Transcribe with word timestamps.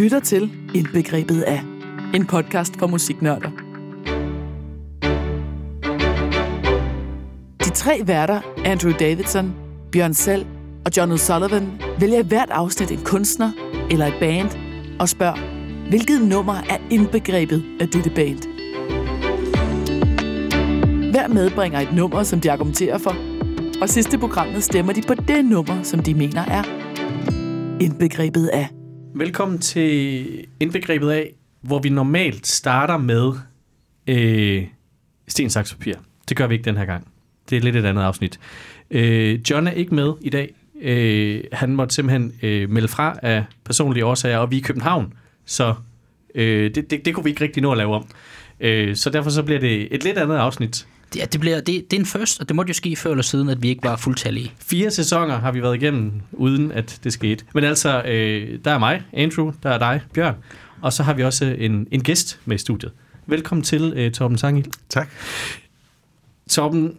lytter 0.00 0.20
til 0.20 0.50
Indbegrebet 0.74 1.42
af 1.42 1.62
en 2.14 2.26
podcast 2.26 2.78
for 2.78 2.86
musiknørder. 2.86 3.50
De 7.64 7.70
tre 7.70 8.00
værter, 8.04 8.40
Andrew 8.64 8.92
Davidson, 8.92 9.54
Bjørn 9.92 10.14
Selv 10.14 10.46
og 10.84 10.92
John 10.96 11.12
O'Sullivan, 11.12 11.64
vælger 11.98 12.18
i 12.18 12.26
hvert 12.26 12.50
afsnit 12.50 12.90
en 12.90 13.04
kunstner 13.04 13.52
eller 13.90 14.06
et 14.06 14.14
band 14.20 14.48
og 15.00 15.08
spørger, 15.08 15.38
hvilket 15.88 16.22
nummer 16.22 16.54
er 16.54 16.78
indbegrebet 16.90 17.64
af 17.80 17.88
dette 17.88 18.10
band? 18.10 18.38
Hver 21.10 21.28
medbringer 21.28 21.80
et 21.80 21.94
nummer, 21.94 22.22
som 22.22 22.40
de 22.40 22.52
argumenterer 22.52 22.98
for, 22.98 23.16
og 23.82 23.88
sidste 23.88 24.18
programmet 24.18 24.64
stemmer 24.64 24.92
de 24.92 25.02
på 25.02 25.14
det 25.14 25.44
nummer, 25.44 25.82
som 25.82 26.02
de 26.02 26.14
mener 26.14 26.44
er 26.44 26.62
indbegrebet 27.80 28.46
af. 28.46 28.79
Velkommen 29.20 29.58
til 29.58 30.46
Indbegrebet 30.60 31.10
af, 31.10 31.32
hvor 31.60 31.78
vi 31.78 31.88
normalt 31.88 32.46
starter 32.46 32.96
med 32.96 33.32
øh, 34.06 34.66
sten, 35.28 35.50
saks, 35.50 35.74
papir. 35.74 35.94
Det 36.28 36.36
gør 36.36 36.46
vi 36.46 36.54
ikke 36.54 36.64
den 36.64 36.76
her 36.76 36.84
gang. 36.84 37.08
Det 37.50 37.58
er 37.58 37.62
lidt 37.62 37.76
et 37.76 37.84
andet 37.84 38.02
afsnit. 38.02 38.40
Øh, 38.90 39.40
John 39.50 39.66
er 39.66 39.70
ikke 39.70 39.94
med 39.94 40.12
i 40.20 40.30
dag. 40.30 40.54
Øh, 40.82 41.44
han 41.52 41.74
måtte 41.74 41.94
simpelthen 41.94 42.34
øh, 42.42 42.70
melde 42.70 42.88
fra 42.88 43.18
af 43.22 43.44
personlige 43.64 44.04
årsager, 44.04 44.38
og 44.38 44.50
vi 44.50 44.56
er 44.56 44.60
i 44.60 44.62
København, 44.62 45.12
så 45.44 45.74
øh, 46.34 46.74
det, 46.74 46.90
det, 46.90 47.04
det 47.04 47.14
kunne 47.14 47.24
vi 47.24 47.30
ikke 47.30 47.44
rigtig 47.44 47.62
nå 47.62 47.70
at 47.72 47.78
lave 47.78 47.94
om. 47.94 48.06
Øh, 48.60 48.96
så 48.96 49.10
derfor 49.10 49.30
så 49.30 49.42
bliver 49.42 49.60
det 49.60 49.94
et 49.94 50.04
lidt 50.04 50.18
andet 50.18 50.36
afsnit. 50.36 50.86
Ja, 51.16 51.24
det, 51.24 51.40
bliver, 51.40 51.56
det, 51.56 51.66
det 51.66 51.92
er 51.92 52.00
en 52.00 52.06
først, 52.06 52.40
og 52.40 52.48
det 52.48 52.56
måtte 52.56 52.70
jo 52.70 52.74
ske 52.74 52.96
før 52.96 53.10
eller 53.10 53.22
siden, 53.22 53.48
at 53.48 53.62
vi 53.62 53.68
ikke 53.68 53.82
var 53.82 53.96
fuldtallige. 53.96 54.52
Fire 54.58 54.90
sæsoner 54.90 55.38
har 55.38 55.52
vi 55.52 55.62
været 55.62 55.76
igennem, 55.76 56.12
uden 56.32 56.72
at 56.72 57.00
det 57.04 57.12
skete. 57.12 57.44
Men 57.54 57.64
altså, 57.64 58.02
øh, 58.02 58.58
der 58.64 58.70
er 58.70 58.78
mig, 58.78 59.02
Andrew, 59.12 59.52
der 59.62 59.70
er 59.70 59.78
dig, 59.78 60.00
Bjørn, 60.14 60.34
og 60.82 60.92
så 60.92 61.02
har 61.02 61.14
vi 61.14 61.24
også 61.24 61.44
en, 61.44 61.86
en 61.90 62.02
gæst 62.02 62.40
med 62.44 62.56
i 62.56 62.58
studiet. 62.58 62.92
Velkommen 63.26 63.64
til, 63.64 63.92
øh, 63.96 64.12
Torben 64.12 64.38
Sangil. 64.38 64.72
Tak. 64.88 65.08
Torben, 66.50 66.96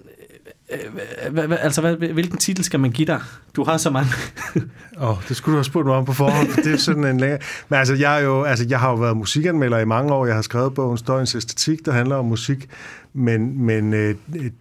øh, 0.72 1.52
altså 1.60 1.82
hvad, 1.82 1.96
hvilken 1.96 2.38
titel 2.38 2.64
skal 2.64 2.80
man 2.80 2.92
give 2.92 3.06
dig? 3.06 3.22
Du 3.56 3.64
har 3.64 3.78
så 3.78 3.90
mange. 3.90 4.10
Åh, 5.02 5.10
oh, 5.10 5.18
det 5.30 5.38
skulle 5.38 5.54
du 5.54 5.58
have 5.58 5.64
spurgt 5.64 5.88
mig 5.88 5.96
om 5.96 6.06
på 6.06 6.14
forhånd, 6.14 6.50
for 6.50 6.62
det 6.62 6.74
er 6.74 6.78
sådan 6.78 7.06
en 7.06 7.20
længere... 7.20 7.40
Men 7.70 7.80
altså, 7.80 7.94
jeg, 7.94 8.20
er 8.20 8.24
jo, 8.24 8.44
altså, 8.44 8.66
jeg 8.70 8.80
har 8.80 8.90
jo 8.90 8.96
været 8.96 9.18
musikanmelder 9.18 9.80
i 9.80 9.86
mange 9.86 10.14
år. 10.14 10.26
Jeg 10.26 10.36
har 10.36 10.42
skrevet 10.42 10.74
bogen 10.74 10.98
Støjens 10.98 11.36
Æstetik, 11.36 11.86
der 11.86 11.92
handler 11.92 12.16
om 12.16 12.26
musik. 12.26 12.70
Men, 13.14 13.66
men 13.66 13.94
øh, 13.94 14.16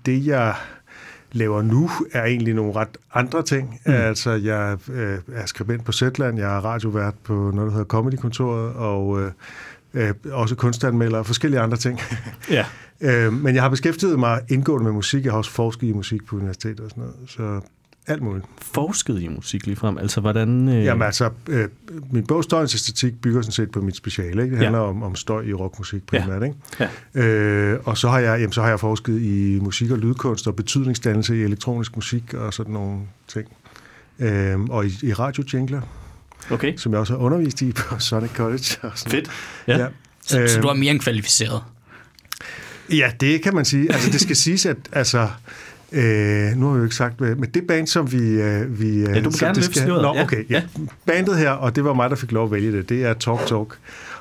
det, 0.07 0.27
jeg 0.27 0.55
laver 1.33 1.63
nu, 1.63 1.91
er 2.13 2.25
egentlig 2.25 2.55
nogle 2.55 2.73
ret 2.73 2.99
andre 3.15 3.43
ting. 3.43 3.81
Mm. 3.87 3.93
Altså, 3.93 4.31
jeg 4.31 4.79
øh, 4.93 5.19
er 5.33 5.47
skribent 5.47 5.85
på 5.85 5.93
Zetland, 5.93 6.39
jeg 6.39 6.57
er 6.57 6.61
radiovært 6.61 7.15
på 7.25 7.33
noget, 7.33 7.67
der 7.67 7.71
hedder 7.71 7.85
Comedykontoret, 7.85 8.73
og 8.73 9.23
øh, 9.23 9.33
øh, 9.95 10.15
også 10.33 10.55
kunstanmelder 10.55 11.19
og 11.19 11.27
forskellige 11.27 11.61
andre 11.61 11.77
ting. 11.77 12.01
Ja. 12.51 12.65
øh, 13.01 13.33
men 13.33 13.55
jeg 13.55 13.63
har 13.63 13.71
beskæftiget 13.71 14.19
mig 14.19 14.41
indgående 14.49 14.85
med 14.85 14.93
musik. 14.93 15.25
Jeg 15.25 15.33
har 15.33 15.39
også 15.39 15.51
forsket 15.51 15.87
i 15.87 15.93
musik 15.93 16.27
på 16.27 16.37
universitetet 16.37 16.81
og 16.81 16.91
sådan 16.91 17.05
noget. 17.05 17.17
Så 17.31 17.61
alt 18.07 18.23
muligt. 18.23 18.47
Forsket 18.63 19.21
i 19.23 19.29
musik 19.29 19.67
lige 19.67 19.77
frem. 19.77 19.99
Altså, 19.99 20.21
hvordan... 20.21 20.69
Øh... 20.69 20.85
Jamen 20.85 21.03
altså, 21.03 21.31
øh, 21.49 21.69
min 22.13 22.27
bog 22.27 22.45
Støjens 22.45 22.75
Æstetik 22.75 23.21
bygger 23.23 23.43
sådan 23.43 23.53
set 23.53 23.71
på 23.71 23.81
mit 23.81 23.97
speciale. 23.97 24.43
Ikke? 24.43 24.55
Det 24.55 24.61
Ja. 24.61 24.65
handler 24.65 24.81
om, 24.81 25.03
om 25.03 25.15
støj 25.15 25.43
i 25.43 25.53
rockmusik 25.53 26.03
Ja. 26.13 26.21
primært. 26.21 26.43
Ikke? 26.43 26.89
Ja. 27.15 27.23
Øh, 27.27 27.81
og 27.85 27.99
så 27.99 28.09
har, 28.09 28.19
jeg, 28.19 28.41
jamen, 28.41 28.53
så 28.53 28.63
har 28.63 28.69
jeg 28.69 28.81
forsket 28.81 29.21
i 29.23 29.59
musik 29.63 29.91
og 29.91 29.99
lydkunst 29.99 30.47
og 30.47 30.57
betydningsdannelse 30.57 31.37
i 31.39 31.43
elektronisk 31.43 31.97
musik 31.97 32.35
og 32.35 32.55
sådan 32.55 32.73
nogle 32.73 32.99
ting. 33.29 33.49
Øh, 34.19 34.61
og 34.61 34.87
i, 34.87 34.93
i 35.03 35.13
radiojingler, 35.13 35.81
Okay, 36.51 36.77
som 36.77 36.93
jeg 36.93 37.01
også 37.01 37.13
har 37.13 37.21
undervist 37.21 37.63
i 37.63 37.73
på 37.73 37.99
Sonic 37.99 38.31
College. 38.31 38.77
Og 38.83 38.93
sådan 38.95 39.11
fedt. 39.11 39.31
Ja. 39.69 39.79
Ja. 39.79 39.87
Så, 40.27 40.41
øh, 40.41 40.49
så 40.49 40.61
du 40.61 40.69
er 40.69 40.75
mere 40.75 40.91
end 40.91 41.01
kvalificeret. 41.01 41.63
Ja, 42.91 43.13
det 43.21 43.43
kan 43.43 43.55
man 43.55 43.65
sige. 43.65 43.93
Altså, 43.93 44.11
det 44.11 44.21
skal 44.21 44.37
siges, 44.47 44.67
at 44.67 44.77
altså, 44.93 45.29
øh, 45.93 46.57
nu 46.57 46.67
har 46.67 46.73
vi 46.73 46.79
jo 46.79 46.85
ikke 46.85 46.97
sagt, 46.97 47.21
men 47.21 47.45
det 47.55 47.67
band, 47.67 47.87
som 47.87 48.13
vi... 48.13 48.19
Øh, 48.19 48.81
vi 48.81 48.89
øh, 48.89 49.03
Ja, 49.03 49.19
du 49.21 49.25
må 49.25 49.31
som 49.31 49.47
gerne 49.47 49.61
løfte 49.61 49.81
sløret. 49.81 50.03
Nå, 50.03 50.15
Ja, 50.15 50.23
okay, 50.23 50.45
ja. 50.51 50.63
Bandet 51.07 51.39
her, 51.39 51.51
og 51.51 51.77
det 51.77 51.85
var 51.85 51.93
mig, 51.93 52.11
der 52.11 52.17
fik 52.17 52.33
lov 52.33 52.45
at 52.45 52.53
vælge 52.53 52.73
det, 52.73 52.89
det 52.89 53.05
er 53.05 53.15
Talk 53.15 53.47
Talk. 53.47 53.79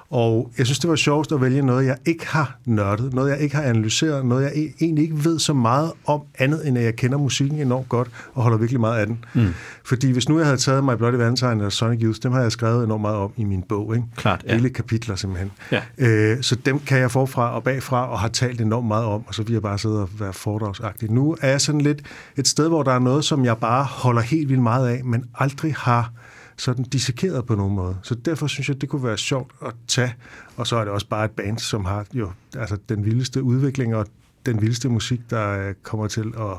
Og 0.09 0.51
jeg 0.57 0.65
synes, 0.65 0.79
det 0.79 0.89
var 0.89 0.95
sjovest 0.95 1.31
at 1.31 1.41
vælge 1.41 1.61
noget, 1.61 1.85
jeg 1.85 1.97
ikke 2.05 2.27
har 2.27 2.57
nørdet, 2.65 3.13
noget, 3.13 3.31
jeg 3.31 3.39
ikke 3.39 3.55
har 3.55 3.63
analyseret, 3.63 4.25
noget, 4.25 4.43
jeg 4.43 4.51
e- 4.51 4.75
egentlig 4.81 5.03
ikke 5.03 5.25
ved 5.25 5.39
så 5.39 5.53
meget 5.53 5.91
om 6.05 6.21
andet, 6.39 6.67
end 6.67 6.77
at 6.77 6.83
jeg 6.83 6.95
kender 6.95 7.17
musikken 7.17 7.59
enormt 7.59 7.89
godt 7.89 8.07
og 8.33 8.43
holder 8.43 8.57
virkelig 8.57 8.79
meget 8.79 8.99
af 8.99 9.07
den. 9.07 9.25
Mm. 9.33 9.53
Fordi 9.85 10.11
hvis 10.11 10.29
nu 10.29 10.37
jeg 10.37 10.45
havde 10.45 10.57
taget 10.57 10.83
My 10.83 10.93
Bloody 10.97 11.15
Valentine 11.15 11.65
og 11.65 11.71
Sonic 11.71 12.03
Youth, 12.03 12.19
dem 12.23 12.31
har 12.31 12.41
jeg 12.41 12.51
skrevet 12.51 12.83
enormt 12.83 13.01
meget 13.01 13.17
om 13.17 13.31
i 13.37 13.43
min 13.43 13.63
bog. 13.69 13.95
Ikke? 13.95 14.07
Klart, 14.15 14.43
ja. 14.47 14.55
Hele 14.55 14.69
kapitler 14.69 15.15
simpelthen. 15.15 15.51
Ja. 15.71 15.81
Øh, 15.97 16.37
så 16.41 16.55
dem 16.55 16.79
kan 16.79 16.99
jeg 16.99 17.11
forfra 17.11 17.55
og 17.55 17.63
bagfra 17.63 18.11
og 18.11 18.19
har 18.19 18.27
talt 18.27 18.61
enormt 18.61 18.87
meget 18.87 19.05
om, 19.05 19.23
og 19.27 19.33
så 19.35 19.43
vil 19.43 19.53
jeg 19.53 19.61
bare 19.61 19.77
sidde 19.77 20.01
og 20.01 20.09
være 20.19 20.33
foredragsagtig. 20.33 21.11
Nu 21.11 21.37
er 21.41 21.49
jeg 21.49 21.61
sådan 21.61 21.81
lidt 21.81 22.01
et 22.37 22.47
sted, 22.47 22.67
hvor 22.67 22.83
der 22.83 22.91
er 22.91 22.99
noget, 22.99 23.25
som 23.25 23.45
jeg 23.45 23.57
bare 23.57 23.83
holder 23.83 24.21
helt 24.21 24.49
vildt 24.49 24.63
meget 24.63 24.87
af, 24.89 25.01
men 25.05 25.23
aldrig 25.35 25.73
har 25.77 26.11
sådan 26.59 26.85
dissekeret 26.85 27.45
på 27.45 27.55
nogen 27.55 27.75
måde. 27.75 27.97
Så 28.03 28.15
derfor 28.15 28.47
synes 28.47 28.69
jeg, 28.69 28.81
det 28.81 28.89
kunne 28.89 29.03
være 29.03 29.17
sjovt 29.17 29.51
at 29.65 29.73
tage. 29.87 30.13
Og 30.57 30.67
så 30.67 30.75
er 30.75 30.83
det 30.83 30.93
også 30.93 31.07
bare 31.07 31.25
et 31.25 31.31
band, 31.31 31.57
som 31.59 31.85
har 31.85 32.05
jo 32.13 32.31
altså 32.57 32.77
den 32.89 33.05
vildeste 33.05 33.43
udvikling 33.43 33.95
og 33.95 34.07
den 34.45 34.61
vildeste 34.61 34.89
musik, 34.89 35.19
der 35.29 35.67
øh, 35.67 35.73
kommer 35.83 36.07
til 36.07 36.33
at, 36.39 36.57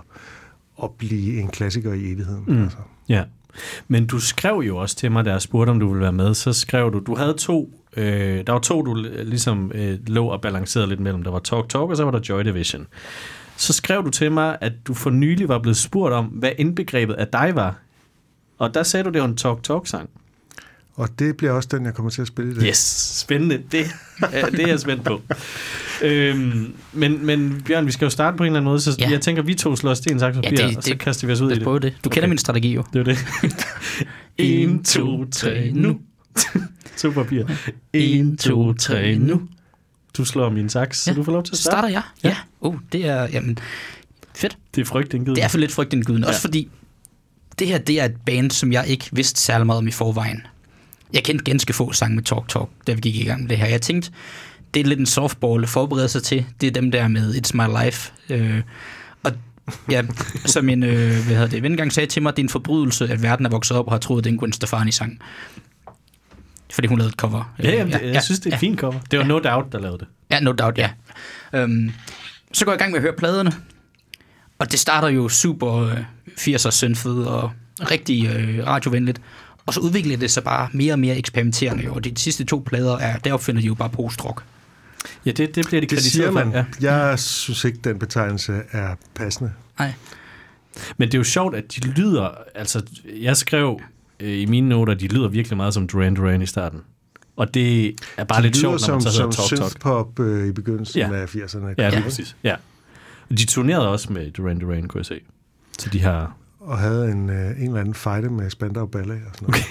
at 0.83 0.91
blive 0.91 1.41
en 1.41 1.49
klassiker 1.49 1.93
i 1.93 2.12
evigheden. 2.12 2.44
Mm. 2.47 2.62
Altså. 2.62 2.78
Ja. 3.09 3.25
Men 3.88 4.06
du 4.06 4.21
skrev 4.21 4.62
jo 4.66 4.77
også 4.77 4.97
til 4.97 5.12
mig, 5.12 5.25
da 5.25 5.33
jeg 5.33 5.43
spurgte, 5.43 5.71
om 5.71 5.81
du 5.81 5.88
ville 5.88 6.03
være 6.03 6.12
med, 6.12 6.34
så 6.34 6.53
skrev 6.53 6.93
du, 6.93 6.99
du 6.99 7.15
havde 7.15 7.34
to, 7.34 7.72
øh, 7.97 8.47
der 8.47 8.53
var 8.53 8.61
to, 8.61 8.82
du 8.82 8.94
ligesom 9.25 9.72
øh, 9.75 9.99
lå 10.06 10.27
og 10.27 10.41
balancerede 10.41 10.88
lidt 10.88 11.00
mellem. 11.00 11.22
Der 11.22 11.31
var 11.31 11.38
Talk 11.38 11.69
Talk, 11.69 11.91
og 11.91 11.97
så 11.97 12.05
var 12.05 12.11
der 12.11 12.21
Joy 12.28 12.43
Division. 12.43 12.87
Så 13.56 13.72
skrev 13.72 14.05
du 14.05 14.11
til 14.11 14.32
mig, 14.32 14.59
at 14.61 14.72
du 14.87 14.94
for 14.94 15.11
nylig 15.11 15.49
var 15.49 15.59
blevet 15.59 15.77
spurgt 15.77 16.15
om, 16.15 16.27
hvad 16.27 16.53
indbegrebet 16.59 17.15
af 17.15 17.27
dig 17.28 17.53
var. 17.55 17.78
Og 18.60 18.75
der 18.75 18.82
sagde 18.82 19.04
du, 19.04 19.10
det 19.10 19.21
var 19.22 19.28
en 19.28 19.37
Talk 19.37 19.62
Talk-sang. 19.62 20.10
Og 20.94 21.09
det 21.19 21.37
bliver 21.37 21.53
også 21.53 21.69
den, 21.72 21.84
jeg 21.84 21.94
kommer 21.94 22.10
til 22.10 22.21
at 22.22 22.28
spille 22.28 22.53
i 22.53 22.54
dag. 22.54 22.69
Yes, 22.69 22.76
spændende. 23.21 23.62
Det, 23.72 23.87
er- 24.32 24.50
det 24.50 24.60
er 24.60 24.66
jeg 24.69 24.81
spændt 24.81 25.04
på. 25.04 25.21
øhm, 26.03 26.72
men, 26.93 27.26
men 27.26 27.62
Bjørn, 27.66 27.87
vi 27.87 27.93
skal 27.93 28.06
jo 28.06 28.10
starte 28.10 28.37
på 28.37 28.43
en 28.43 28.47
eller 28.47 28.59
anden 28.60 28.65
måde, 28.70 28.81
så 28.81 28.97
ja. 28.99 29.10
Jeg 29.10 29.20
tænker, 29.20 29.43
vi 29.43 29.54
to 29.54 29.76
slår 29.76 29.94
sten, 29.94 30.19
saks, 30.19 30.37
papir, 30.37 30.50
Ja, 30.50 30.56
det- 30.69 30.76
og 30.76 30.82
så 30.82 30.91
det- 30.91 30.99
kaster 31.00 31.26
vi 31.26 31.32
os 31.32 31.41
ud 31.41 31.50
i 31.50 31.54
det. 31.54 31.62
prøve 31.62 31.78
det. 31.78 31.94
Du 32.04 32.09
kender 32.10 32.22
Okay. 32.22 32.28
min 32.28 32.38
strategi 32.38 32.75
jo. 32.75 32.84
Det 32.93 32.99
var 32.99 33.04
det. 33.04 33.19
1, 34.38 34.81
2, 34.84 35.25
3, 35.31 35.70
nu. 35.75 36.00
to 36.99 37.10
papir. 37.10 37.44
1, 37.93 38.38
2, 38.38 38.72
3, 38.72 39.15
nu. 39.19 39.43
Du 40.16 40.25
slår 40.25 40.50
min 40.50 40.69
saks, 40.69 40.99
så 41.03 41.10
Ja. 41.10 41.16
du 41.16 41.22
får 41.25 41.32
lov 41.32 41.43
til 41.43 41.53
at 41.53 41.56
Så 41.56 41.62
starte. 41.62 41.75
starter 41.75 41.88
jeg. 41.88 42.03
Ja. 42.25 42.28
Ja. 42.28 42.37
Oh, 42.60 42.75
det 42.93 43.06
er, 43.06 43.28
jamen, 43.32 43.59
fedt. 44.37 44.59
Det 44.75 44.81
er 44.81 44.84
frygtindgivet. 44.84 45.37
Det 45.37 45.44
er 45.44 45.49
for 45.49 45.59
lidt 45.59 45.72
frygtindgydende. 45.72 46.26
Ja. 46.26 46.28
Også 46.28 46.41
fordi, 46.41 46.69
det 47.60 47.69
her, 47.69 47.78
det 47.78 48.00
er 48.00 48.04
et 48.04 48.16
band, 48.26 48.50
som 48.50 48.72
jeg 48.72 48.87
ikke 48.87 49.09
vidste 49.12 49.41
særlig 49.41 49.66
meget 49.66 49.78
om 49.78 49.88
i 49.88 49.91
forvejen. 49.91 50.47
Jeg 51.12 51.25
kendte 51.25 51.44
ganske 51.44 51.72
få 51.72 51.93
sange 51.93 52.15
med 52.15 52.22
Talk 52.22 52.48
Talk, 52.48 52.69
da 52.87 52.93
vi 52.93 53.00
gik 53.00 53.16
i 53.16 53.25
gang 53.25 53.41
med 53.41 53.48
det 53.48 53.59
her. 53.59 53.66
Jeg 53.66 53.82
tænkte, 53.82 54.10
det 54.75 54.81
er 54.81 54.84
lidt 54.84 55.00
en 55.00 55.06
softball 55.06 55.62
at 55.62 55.69
forberede 55.69 56.09
sig 56.09 56.22
til. 56.22 56.47
Det 56.60 56.66
er 56.66 56.70
dem 56.70 56.91
der 56.91 57.09
med 57.09 57.34
It's 57.34 57.50
My 57.54 57.84
Life. 57.84 58.12
Øh, 58.28 58.62
og 59.22 59.32
ja, 59.91 60.03
som 60.47 60.69
en 60.69 60.82
øh, 60.82 61.10
hvad 61.10 61.34
hedder 61.34 61.47
det, 61.47 61.62
ven 61.62 61.72
engang 61.72 61.93
sagde 61.93 62.06
til 62.06 62.22
mig, 62.22 62.37
det 62.37 62.43
er 62.43 62.44
en 62.44 62.49
forbrydelse, 62.49 63.09
at 63.09 63.22
verden 63.22 63.47
er 63.47 63.50
vokset 63.50 63.76
op 63.76 63.87
og 63.87 63.93
har 63.93 63.99
troet, 63.99 64.25
det 64.25 64.31
er 64.31 64.34
en 64.34 64.38
Gwen 64.38 64.53
Stefani-sang. 64.53 65.19
Fordi 66.72 66.88
hun 66.88 66.99
lavede 66.99 67.09
et 67.12 67.16
cover. 67.16 67.54
Ja, 67.62 67.70
jamen, 67.70 67.93
det, 67.93 68.00
ja, 68.03 68.12
jeg 68.12 68.22
synes, 68.22 68.41
det 68.41 68.47
er 68.47 68.50
ja. 68.50 68.56
et 68.56 68.60
fint 68.60 68.81
cover. 68.81 69.00
Det 69.10 69.19
var 69.19 69.25
No 69.25 69.38
Doubt, 69.38 69.72
der 69.72 69.78
lavede 69.81 69.99
det. 69.99 70.06
Ja, 70.31 70.41
no 70.41 70.53
doubt, 70.53 70.78
ja. 70.78 70.91
Øhm, 71.53 71.93
så 72.53 72.65
går 72.65 72.72
jeg 72.72 72.78
i 72.78 72.82
gang 72.82 72.91
med 72.93 72.99
at 72.99 73.03
høre 73.03 73.12
pladerne. 73.19 73.53
Og 74.59 74.72
det 74.72 74.81
starter 74.81 75.09
jo 75.09 75.28
super 75.28 75.75
øh, 75.75 75.97
80'er 76.41 76.71
synfed 76.71 77.12
og 77.25 77.51
rigtig 77.81 78.27
øh, 78.27 78.67
radiovenligt. 78.67 79.21
Og 79.67 79.75
så 79.75 79.81
udvikler 79.81 80.17
det 80.17 80.31
sig 80.31 80.45
bare 80.45 80.69
mere 80.73 80.93
og 80.93 80.99
mere 80.99 81.17
eksperimenterende. 81.17 81.91
Og 81.91 82.05
de 82.05 82.12
sidste 82.17 82.45
to 82.45 82.62
plader, 82.67 82.99
er, 82.99 83.19
der 83.19 83.32
opfinder 83.32 83.61
de 83.61 83.67
jo 83.67 83.75
bare 83.75 83.88
post-rock. 83.91 84.43
Ja, 85.26 85.31
det, 85.31 85.55
det 85.55 85.67
bliver 85.67 85.81
de 85.81 85.87
Det 85.87 86.03
siger 86.03 86.31
man. 86.31 86.53
for. 86.53 86.64
Ja. 86.82 86.94
Jeg 87.09 87.19
synes 87.19 87.64
ikke, 87.64 87.79
den 87.85 87.99
betegnelse 87.99 88.61
er 88.70 88.94
passende. 89.14 89.53
Nej. 89.79 89.93
Men 90.97 91.09
det 91.09 91.14
er 91.14 91.19
jo 91.19 91.25
sjovt, 91.25 91.55
at 91.56 91.64
de 91.76 91.88
lyder... 91.91 92.29
Altså, 92.55 92.82
jeg 93.20 93.37
skrev 93.37 93.81
øh, 94.20 94.38
i 94.41 94.47
mine 94.47 94.69
noter, 94.69 94.93
at 94.93 95.00
de 95.00 95.09
lyder 95.09 95.29
virkelig 95.29 95.56
meget 95.56 95.75
som 95.75 95.87
Duran 95.87 96.14
Duran 96.14 96.43
i 96.43 96.47
starten. 96.47 96.81
Og 97.37 97.55
det 97.55 97.94
er 98.17 98.25
bare 98.25 98.38
De 98.38 98.43
lidt 98.43 98.56
sjovt, 98.56 98.88
når 98.88 98.94
man 98.94 99.00
så 99.03 99.11
som, 99.12 99.20
hedder 99.25 99.32
som 99.37 99.49
Talk 99.49 99.61
Talk. 99.61 99.70
synthpop 99.70 100.20
øh, 100.20 100.49
i 100.49 100.53
begyndelsen 100.53 100.99
Ja. 101.00 101.12
af 101.14 101.26
80'erne. 101.35 101.67
Ja, 101.79 101.88
lige 101.88 101.99
Ja. 101.99 102.03
præcis. 102.03 102.37
Ja. 102.44 102.55
Og 103.31 103.38
De 103.38 103.47
turnerede 103.47 103.88
også 103.88 104.12
med 104.12 104.31
Duran 104.31 104.59
Duran, 104.59 104.88
kunne 104.88 104.99
jeg 104.99 105.06
se. 105.06 105.20
Så 105.79 105.91
de 105.91 106.00
har... 106.00 106.37
Og 106.61 106.79
havde 106.79 107.12
en, 107.12 107.31
øh, 107.31 107.61
en 107.61 107.67
eller 107.67 107.81
anden 107.81 107.95
fejde 107.95 108.31
med 108.31 108.51
Spandau 108.51 108.87
Ballet 108.87 109.21
og 109.27 109.35
sådan 109.35 109.49
noget. 109.49 109.65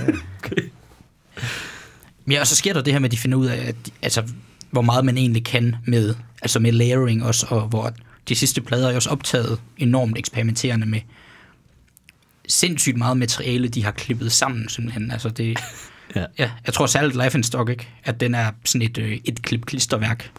Okay. 0.00 0.14
Okay. 0.44 0.62
Ja, 2.30 2.40
og 2.40 2.46
så 2.46 2.56
sker 2.56 2.72
der 2.72 2.82
det 2.82 2.92
her 2.92 3.00
med, 3.00 3.08
at 3.08 3.12
de 3.12 3.18
finder 3.18 3.38
ud 3.38 3.46
af, 3.46 3.68
at, 3.68 3.76
altså, 4.02 4.22
hvor 4.70 4.82
meget 4.82 5.04
man 5.04 5.18
egentlig 5.18 5.44
kan 5.44 5.76
med, 5.86 6.14
altså 6.42 6.58
med 6.58 6.72
layering 6.72 7.24
også, 7.24 7.46
og 7.50 7.68
hvor 7.68 7.92
de 8.28 8.34
sidste 8.34 8.60
plader 8.60 8.90
er 8.90 8.94
også 8.94 9.10
optaget 9.10 9.60
enormt 9.76 10.18
eksperimenterende 10.18 10.86
med 10.86 11.00
sindssygt 12.48 12.96
meget 12.96 13.16
materiale, 13.16 13.68
de 13.68 13.84
har 13.84 13.90
klippet 13.90 14.32
sammen 14.32 14.68
simpelthen. 14.68 15.10
Altså 15.10 15.28
det, 15.28 15.58
Ja. 16.16 16.24
Ja, 16.38 16.50
jeg 16.66 16.74
tror 16.74 16.86
særligt 16.86 17.22
Life 17.22 17.38
in 17.38 17.44
Stock, 17.44 17.70
ikke? 17.70 17.88
At 18.04 18.20
den 18.20 18.34
er 18.34 18.50
sådan 18.64 18.82
et, 18.82 18.98
øh, 18.98 19.18
et 19.24 19.42
klip-klisterværk. 19.42 20.30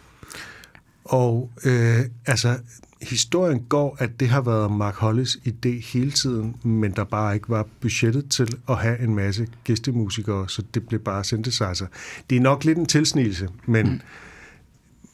Og 1.06 1.52
øh, 1.63 2.00
altså, 2.25 2.57
historien 3.01 3.59
går, 3.69 3.95
at 4.00 4.19
det 4.19 4.30
har 4.30 4.42
været 4.42 4.71
Mark 4.71 4.95
Hollis 4.95 5.38
idé 5.47 5.69
hele 5.94 6.12
tiden, 6.12 6.56
men 6.63 6.92
der 6.92 7.03
bare 7.03 7.36
ikke 7.36 7.50
var 7.50 7.68
budgettet 7.81 8.30
til 8.30 8.57
at 8.69 8.77
have 8.77 9.00
en 9.00 9.15
masse 9.15 9.47
gæstemusikere, 9.63 10.50
så 10.50 10.63
det 10.74 10.88
blev 10.88 11.00
bare 11.00 11.24
synthesizer. 11.24 11.88
Det 12.30 12.36
er 12.36 12.42
nok 12.42 12.63
lidt 12.63 12.77
en 12.77 12.86
tilsnigelse, 12.86 13.50
men 13.65 14.01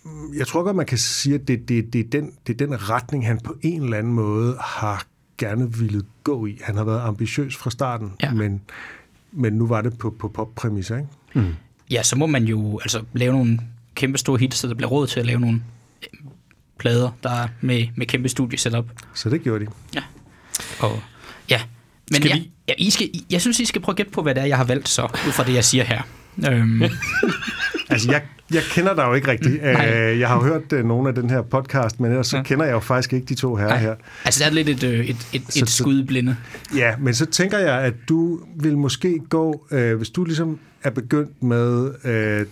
mm. 0.05 0.33
jeg 0.37 0.47
tror 0.47 0.63
godt, 0.63 0.75
man 0.75 0.85
kan 0.85 0.97
sige, 0.97 1.35
at 1.35 1.47
det, 1.47 1.69
det, 1.69 1.93
det, 1.93 1.99
er 2.05 2.09
den, 2.09 2.31
det 2.47 2.61
er 2.61 2.67
den 2.67 2.89
retning, 2.89 3.27
han 3.27 3.39
på 3.39 3.55
en 3.61 3.83
eller 3.83 3.97
anden 3.97 4.13
måde 4.13 4.57
har 4.59 5.05
gerne 5.37 5.73
ville 5.73 6.03
gå 6.23 6.45
i. 6.45 6.59
Han 6.63 6.77
har 6.77 6.83
været 6.83 7.01
ambitiøs 7.01 7.55
fra 7.55 7.69
starten, 7.69 8.11
Ja. 8.23 8.33
men, 8.33 8.61
men 9.31 9.53
nu 9.53 9.67
var 9.67 9.81
det 9.81 9.97
på, 9.97 10.09
på 10.19 10.27
poppræmisser, 10.27 10.97
ikke? 10.97 11.09
Mm. 11.33 11.53
Ja, 11.89 12.03
så 12.03 12.15
må 12.15 12.25
man 12.25 12.43
jo 12.43 12.79
altså 12.79 13.03
lave 13.13 13.33
nogle 13.33 13.59
kæmpe 13.95 14.17
store 14.17 14.37
hits, 14.37 14.57
så 14.57 14.67
der 14.67 14.73
bliver 14.73 14.89
råd 14.89 15.07
til 15.07 15.19
at 15.19 15.25
lave 15.25 15.39
nogle 15.39 15.63
plader, 16.81 17.09
der 17.23 17.29
er 17.43 17.47
med, 17.61 17.87
med 17.95 18.05
kæmpe 18.05 18.29
studiesetup. 18.29 18.85
Så 19.13 19.29
det 19.29 19.41
gjorde 19.43 19.65
de. 19.65 19.71
Og, 20.79 20.99
ja, 21.49 21.61
men 22.11 22.15
Skal 22.21 22.29
jeg, 22.29 22.37
vi- 22.37 22.51
jeg, 22.67 22.75
I 22.77 22.89
skal, 22.89 23.09
jeg 23.29 23.41
synes, 23.41 23.59
I 23.59 23.65
skal 23.65 23.81
prøve 23.81 23.93
at 23.93 23.97
gætte 23.97 24.11
på, 24.11 24.21
hvad 24.21 24.35
det 24.35 24.41
er, 24.41 24.45
jeg 24.47 24.57
har 24.57 24.63
valgt 24.63 24.89
så, 24.89 25.01
ud 25.27 25.31
fra 25.31 25.43
det, 25.43 25.53
jeg 25.53 25.63
siger 25.63 25.83
her. 25.83 26.01
Øhm, 26.51 26.81
Altså, 27.89 28.11
jeg, 28.11 28.21
jeg 28.53 28.61
kender 28.71 28.93
dig 28.95 29.03
jo 29.03 29.13
ikke 29.13 29.27
rigtigt. 29.27 29.61
Nej. 29.63 29.89
Øh, 29.93 30.19
Jeg 30.19 30.27
har 30.27 30.35
jo 30.35 30.41
hørt 30.43 30.73
øh, 30.73 30.85
nogle 30.85 31.09
af 31.09 31.15
den 31.15 31.29
her 31.29 31.41
podcast, 31.41 31.99
men 31.99 32.11
ellers 32.11 32.27
så 32.27 32.37
Ja. 32.37 32.43
kender 32.43 32.65
jeg 32.65 32.71
jo 32.73 32.79
faktisk 32.79 33.13
ikke 33.13 33.25
de 33.25 33.35
to 33.35 33.55
herrer 33.55 33.69
nej, 33.69 33.77
her. 33.79 33.95
altså, 34.25 34.43
det 34.43 34.49
er 34.49 34.53
lidt 34.63 34.69
et, 34.69 34.83
øh, 34.83 35.05
et, 35.05 35.27
et, 35.33 35.41
Så- 35.49 35.59
et 35.63 35.69
skud 35.69 36.03
blinde. 36.03 36.35
Ja, 36.75 36.95
men 36.99 37.13
så 37.13 37.25
tænker 37.25 37.57
jeg, 37.57 37.81
at 37.81 37.93
du 38.09 38.39
vil 38.59 38.77
måske 38.77 39.19
gå, 39.29 39.67
øh, 39.71 39.97
hvis 39.97 40.09
du 40.09 40.23
ligesom 40.23 40.59
er 40.83 40.89
begyndt 40.89 41.43
med 41.43 41.93
øh, 42.05 42.39
øh, 42.39 42.45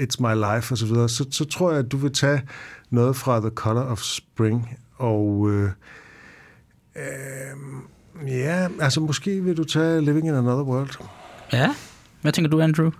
It's 0.00 0.16
My 0.20 0.34
Life 0.54 0.72
og 0.74 0.78
så 0.78 0.86
videre, 0.86 1.08
så, 1.08 1.24
så 1.30 1.44
tror 1.44 1.70
jeg, 1.70 1.80
at 1.80 1.92
du 1.92 1.96
vil 1.96 2.12
tage 2.12 2.40
noget 2.94 3.16
fra 3.16 3.40
The 3.40 3.50
Color 3.50 3.82
of 3.82 4.00
Spring, 4.00 4.78
og 4.96 5.50
øh, 5.50 5.70
øh, 6.96 8.28
ja, 8.28 8.68
altså 8.80 9.00
måske 9.00 9.40
vil 9.40 9.56
du 9.56 9.64
tage 9.64 10.00
Living 10.00 10.28
in 10.28 10.34
Another 10.34 10.64
World. 10.64 10.90
Ja, 11.52 11.74
hvad 12.22 12.32
tænker 12.32 12.50
du, 12.50 12.60
Andrew? 12.60 12.90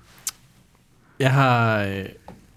Jeg 1.19 1.33
har, 1.33 1.83
øh, 1.83 2.05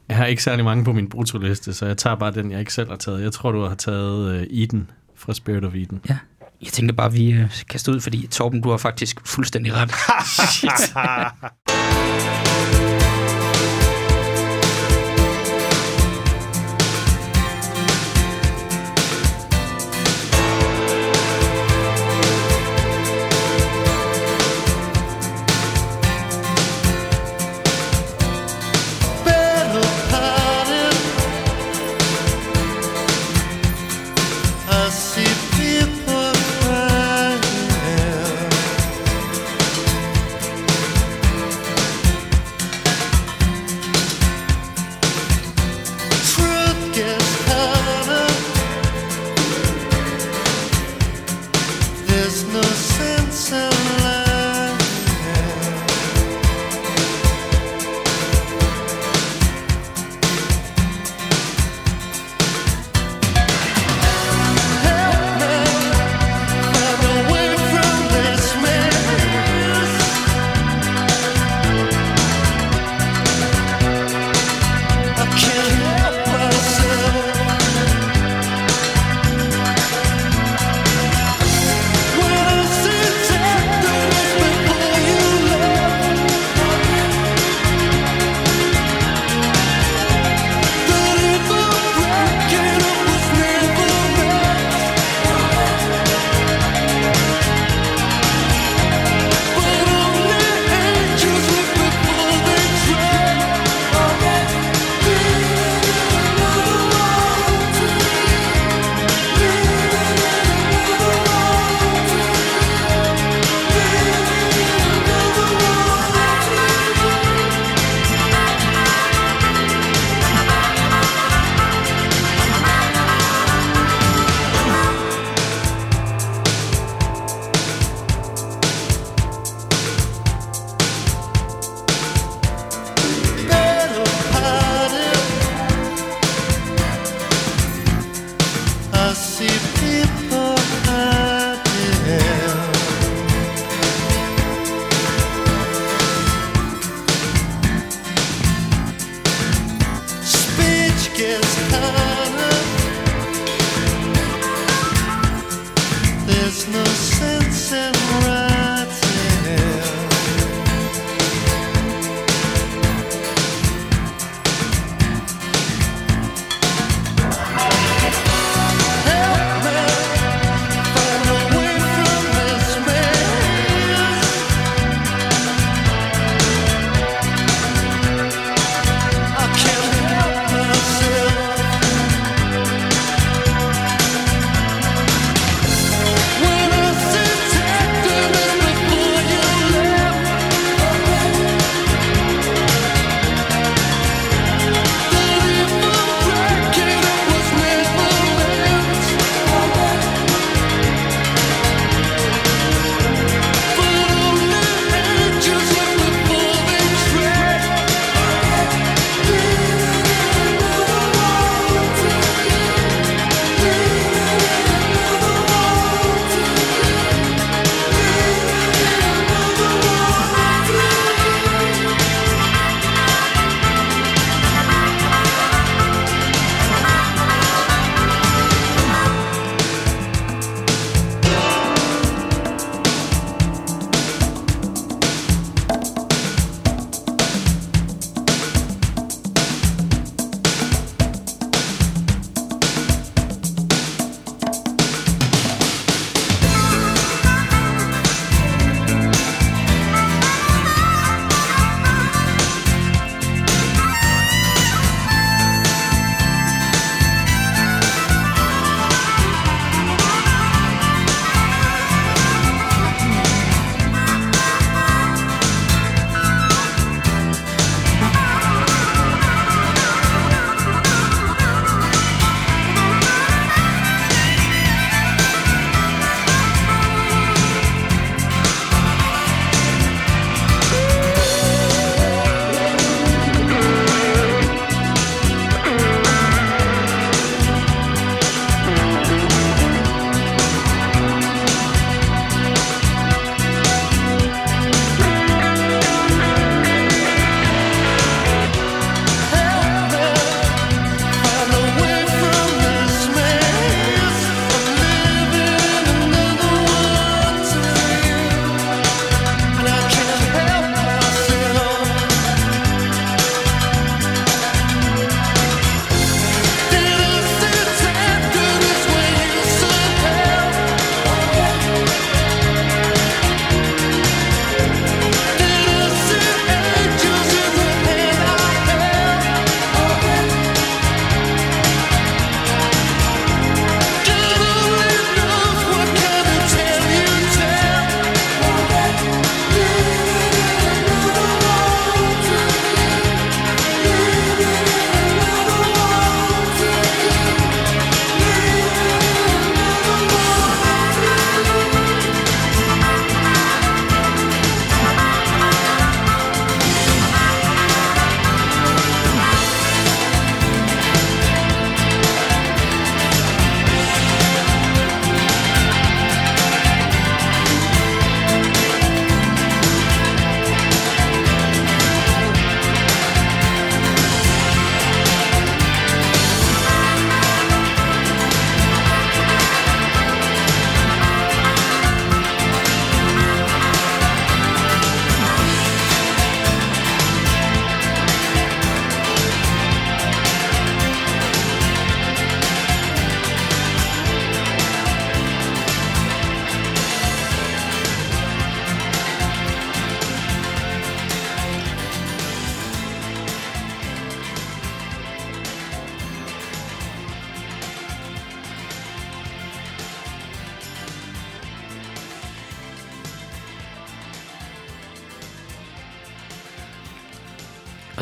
jeg 0.07 0.17
har 0.17 0.25
ikke 0.25 0.43
særlig 0.43 0.65
mange 0.65 0.83
på 0.83 0.93
min 0.93 1.09
brutoliste, 1.09 1.73
så 1.73 1.85
jeg 1.85 1.97
tager 1.97 2.15
bare 2.15 2.31
den, 2.31 2.51
jeg 2.51 2.59
ikke 2.59 2.73
selv 2.73 2.89
har 2.89 2.97
taget. 2.97 3.23
Jeg 3.23 3.31
tror, 3.31 3.51
du 3.51 3.61
har 3.61 3.75
taget 3.75 4.31
øh, 4.31 4.47
Eden 4.49 4.91
fra 5.15 5.33
Spirit 5.33 5.65
of 5.65 5.73
Eden. 5.73 6.01
Ja. 6.09 6.17
Jeg 6.61 6.69
tænkte 6.69 6.93
bare, 6.93 7.07
at 7.07 7.13
vi 7.13 7.31
øh, 7.31 7.51
kaster 7.69 7.91
ud, 7.91 7.99
fordi 7.99 8.27
Torben, 8.27 8.61
du 8.61 8.69
har 8.69 8.77
faktisk 8.77 9.27
fuldstændig 9.27 9.73
ret. 9.75 9.91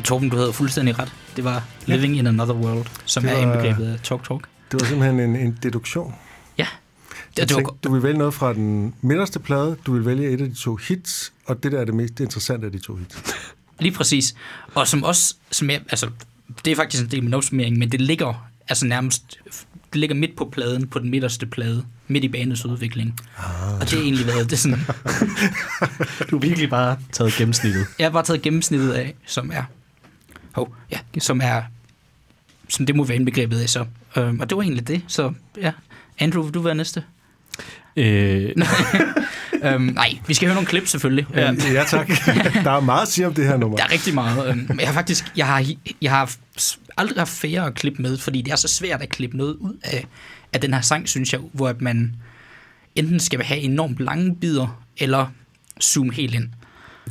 Torben, 0.05 0.29
du 0.29 0.37
havde 0.37 0.53
fuldstændig 0.53 0.99
ret. 0.99 1.11
Det 1.35 1.43
var 1.43 1.63
Living 1.85 2.17
in 2.17 2.27
Another 2.27 2.55
World, 2.55 2.85
som 3.05 3.23
Det 3.23 3.31
er 3.31 3.35
var- 3.35 3.41
indbegrebet 3.41 3.85
af 3.93 3.99
Talk 4.03 4.27
Talk. 4.27 4.47
Det 4.71 4.81
var 4.81 4.87
simpelthen 4.87 5.19
en, 5.19 5.35
en 5.35 5.57
deduktion. 5.63 6.15
Ja. 6.57 6.67
Det, 7.37 7.49
det 7.49 7.55
var, 7.55 7.61
tænkte, 7.61 7.75
du 7.83 7.93
vil 7.93 8.03
vælge 8.03 8.17
noget 8.17 8.33
fra 8.33 8.53
den 8.53 8.93
midterste 9.01 9.39
plade, 9.39 9.75
du 9.85 9.93
vil 9.93 10.05
vælge 10.05 10.29
et 10.29 10.41
af 10.41 10.49
de 10.49 10.55
to 10.55 10.75
hits, 10.75 11.33
og 11.45 11.63
det 11.63 11.71
der 11.71 11.79
er 11.81 11.85
det 11.85 11.93
mest 11.93 12.19
interessante 12.19 12.65
af 12.65 12.71
de 12.71 12.79
to 12.79 12.95
hits. 12.95 13.17
Lige 13.79 13.91
præcis. 13.91 14.35
Og 14.75 14.87
som 14.87 15.03
også, 15.03 15.35
som 15.51 15.69
jeg, 15.69 15.81
altså, 15.89 16.09
det 16.65 16.71
er 16.71 16.75
faktisk 16.75 17.03
en 17.03 17.09
del 17.11 17.17
af 17.19 17.23
min 17.23 17.33
opsummering, 17.33 17.77
men 17.77 17.91
det 17.91 18.01
ligger 18.01 18.47
altså 18.69 18.85
nærmest, 18.85 19.37
det 19.93 19.99
ligger 19.99 20.15
midt 20.15 20.35
på 20.35 20.49
pladen, 20.51 20.87
på 20.87 20.99
den 20.99 21.09
midterste 21.09 21.45
plade, 21.45 21.85
midt 22.07 22.23
i 22.23 22.27
banets 22.27 22.65
udvikling. 22.65 23.19
Ah. 23.37 23.73
Og 23.73 23.81
det 23.81 23.89
har 23.91 23.99
egentlig 24.01 24.27
været, 24.27 24.45
det 24.49 24.53
er 24.53 24.57
sådan, 24.57 24.79
Du 26.29 26.35
har 26.35 26.37
virkelig 26.39 26.69
bare 26.69 26.97
taget 27.11 27.33
gennemsnittet. 27.33 27.85
jeg 27.99 28.05
har 28.05 28.11
bare 28.11 28.23
taget 28.23 28.41
gennemsnittet 28.41 28.91
af, 28.91 29.15
som 29.25 29.51
er, 29.53 29.63
hov, 30.55 30.75
ja, 30.91 30.97
som 31.19 31.41
er, 31.43 31.61
som 32.69 32.85
det 32.85 32.95
må 32.95 33.03
være 33.03 33.15
indbegrebet 33.15 33.59
af 33.59 33.69
så. 33.69 33.85
Øhm, 34.17 34.39
og 34.39 34.49
det 34.49 34.55
var 34.57 34.63
egentlig 34.63 34.87
det, 34.87 35.01
så 35.07 35.33
ja. 35.61 35.71
Andrew, 36.19 36.43
vil 36.43 36.53
du 36.53 36.61
være 36.61 36.75
næste? 36.75 37.03
Øh, 37.95 38.51
øhm, 39.63 39.81
nej, 39.81 40.17
vi 40.27 40.33
skal 40.33 40.47
høre 40.47 40.55
nogle 40.55 40.67
klip 40.67 40.87
selvfølgelig. 40.87 41.25
Ja. 41.33 41.47
Øhm, 41.49 41.59
Ja, 41.73 41.83
tak. 41.87 42.07
Der 42.63 42.71
er 42.71 42.79
meget 42.79 43.01
at 43.01 43.07
sige 43.07 43.27
om 43.27 43.33
det 43.33 43.45
her 43.47 43.57
nummer. 43.57 43.77
Der 43.77 43.83
er 43.83 43.91
rigtig 43.91 44.13
meget. 44.13 44.49
øhm, 44.49 44.79
jeg 44.79 44.87
har 44.87 44.93
faktisk 44.93 45.31
jeg 45.35 45.47
har, 45.47 45.65
jeg 46.01 46.11
har 46.11 46.35
aldrig 46.97 47.17
haft 47.17 47.29
færre 47.29 47.65
at 47.65 47.73
klippe 47.75 48.01
med, 48.01 48.17
fordi 48.17 48.41
det 48.41 48.51
er 48.51 48.55
så 48.55 48.67
svært 48.67 49.01
at 49.01 49.09
klippe 49.09 49.37
noget 49.37 49.53
ud 49.55 49.73
af, 49.83 50.05
af 50.53 50.61
den 50.61 50.73
her 50.73 50.81
sang, 50.81 51.09
synes 51.09 51.33
jeg, 51.33 51.41
hvor 51.53 51.67
at 51.67 51.81
man 51.81 52.15
enten 52.95 53.19
skal 53.19 53.43
have 53.43 53.59
enormt 53.59 53.99
lange 53.99 54.35
bidder, 54.35 54.81
eller 54.97 55.27
zoome 55.81 56.13
helt 56.13 56.33
ind. 56.35 56.47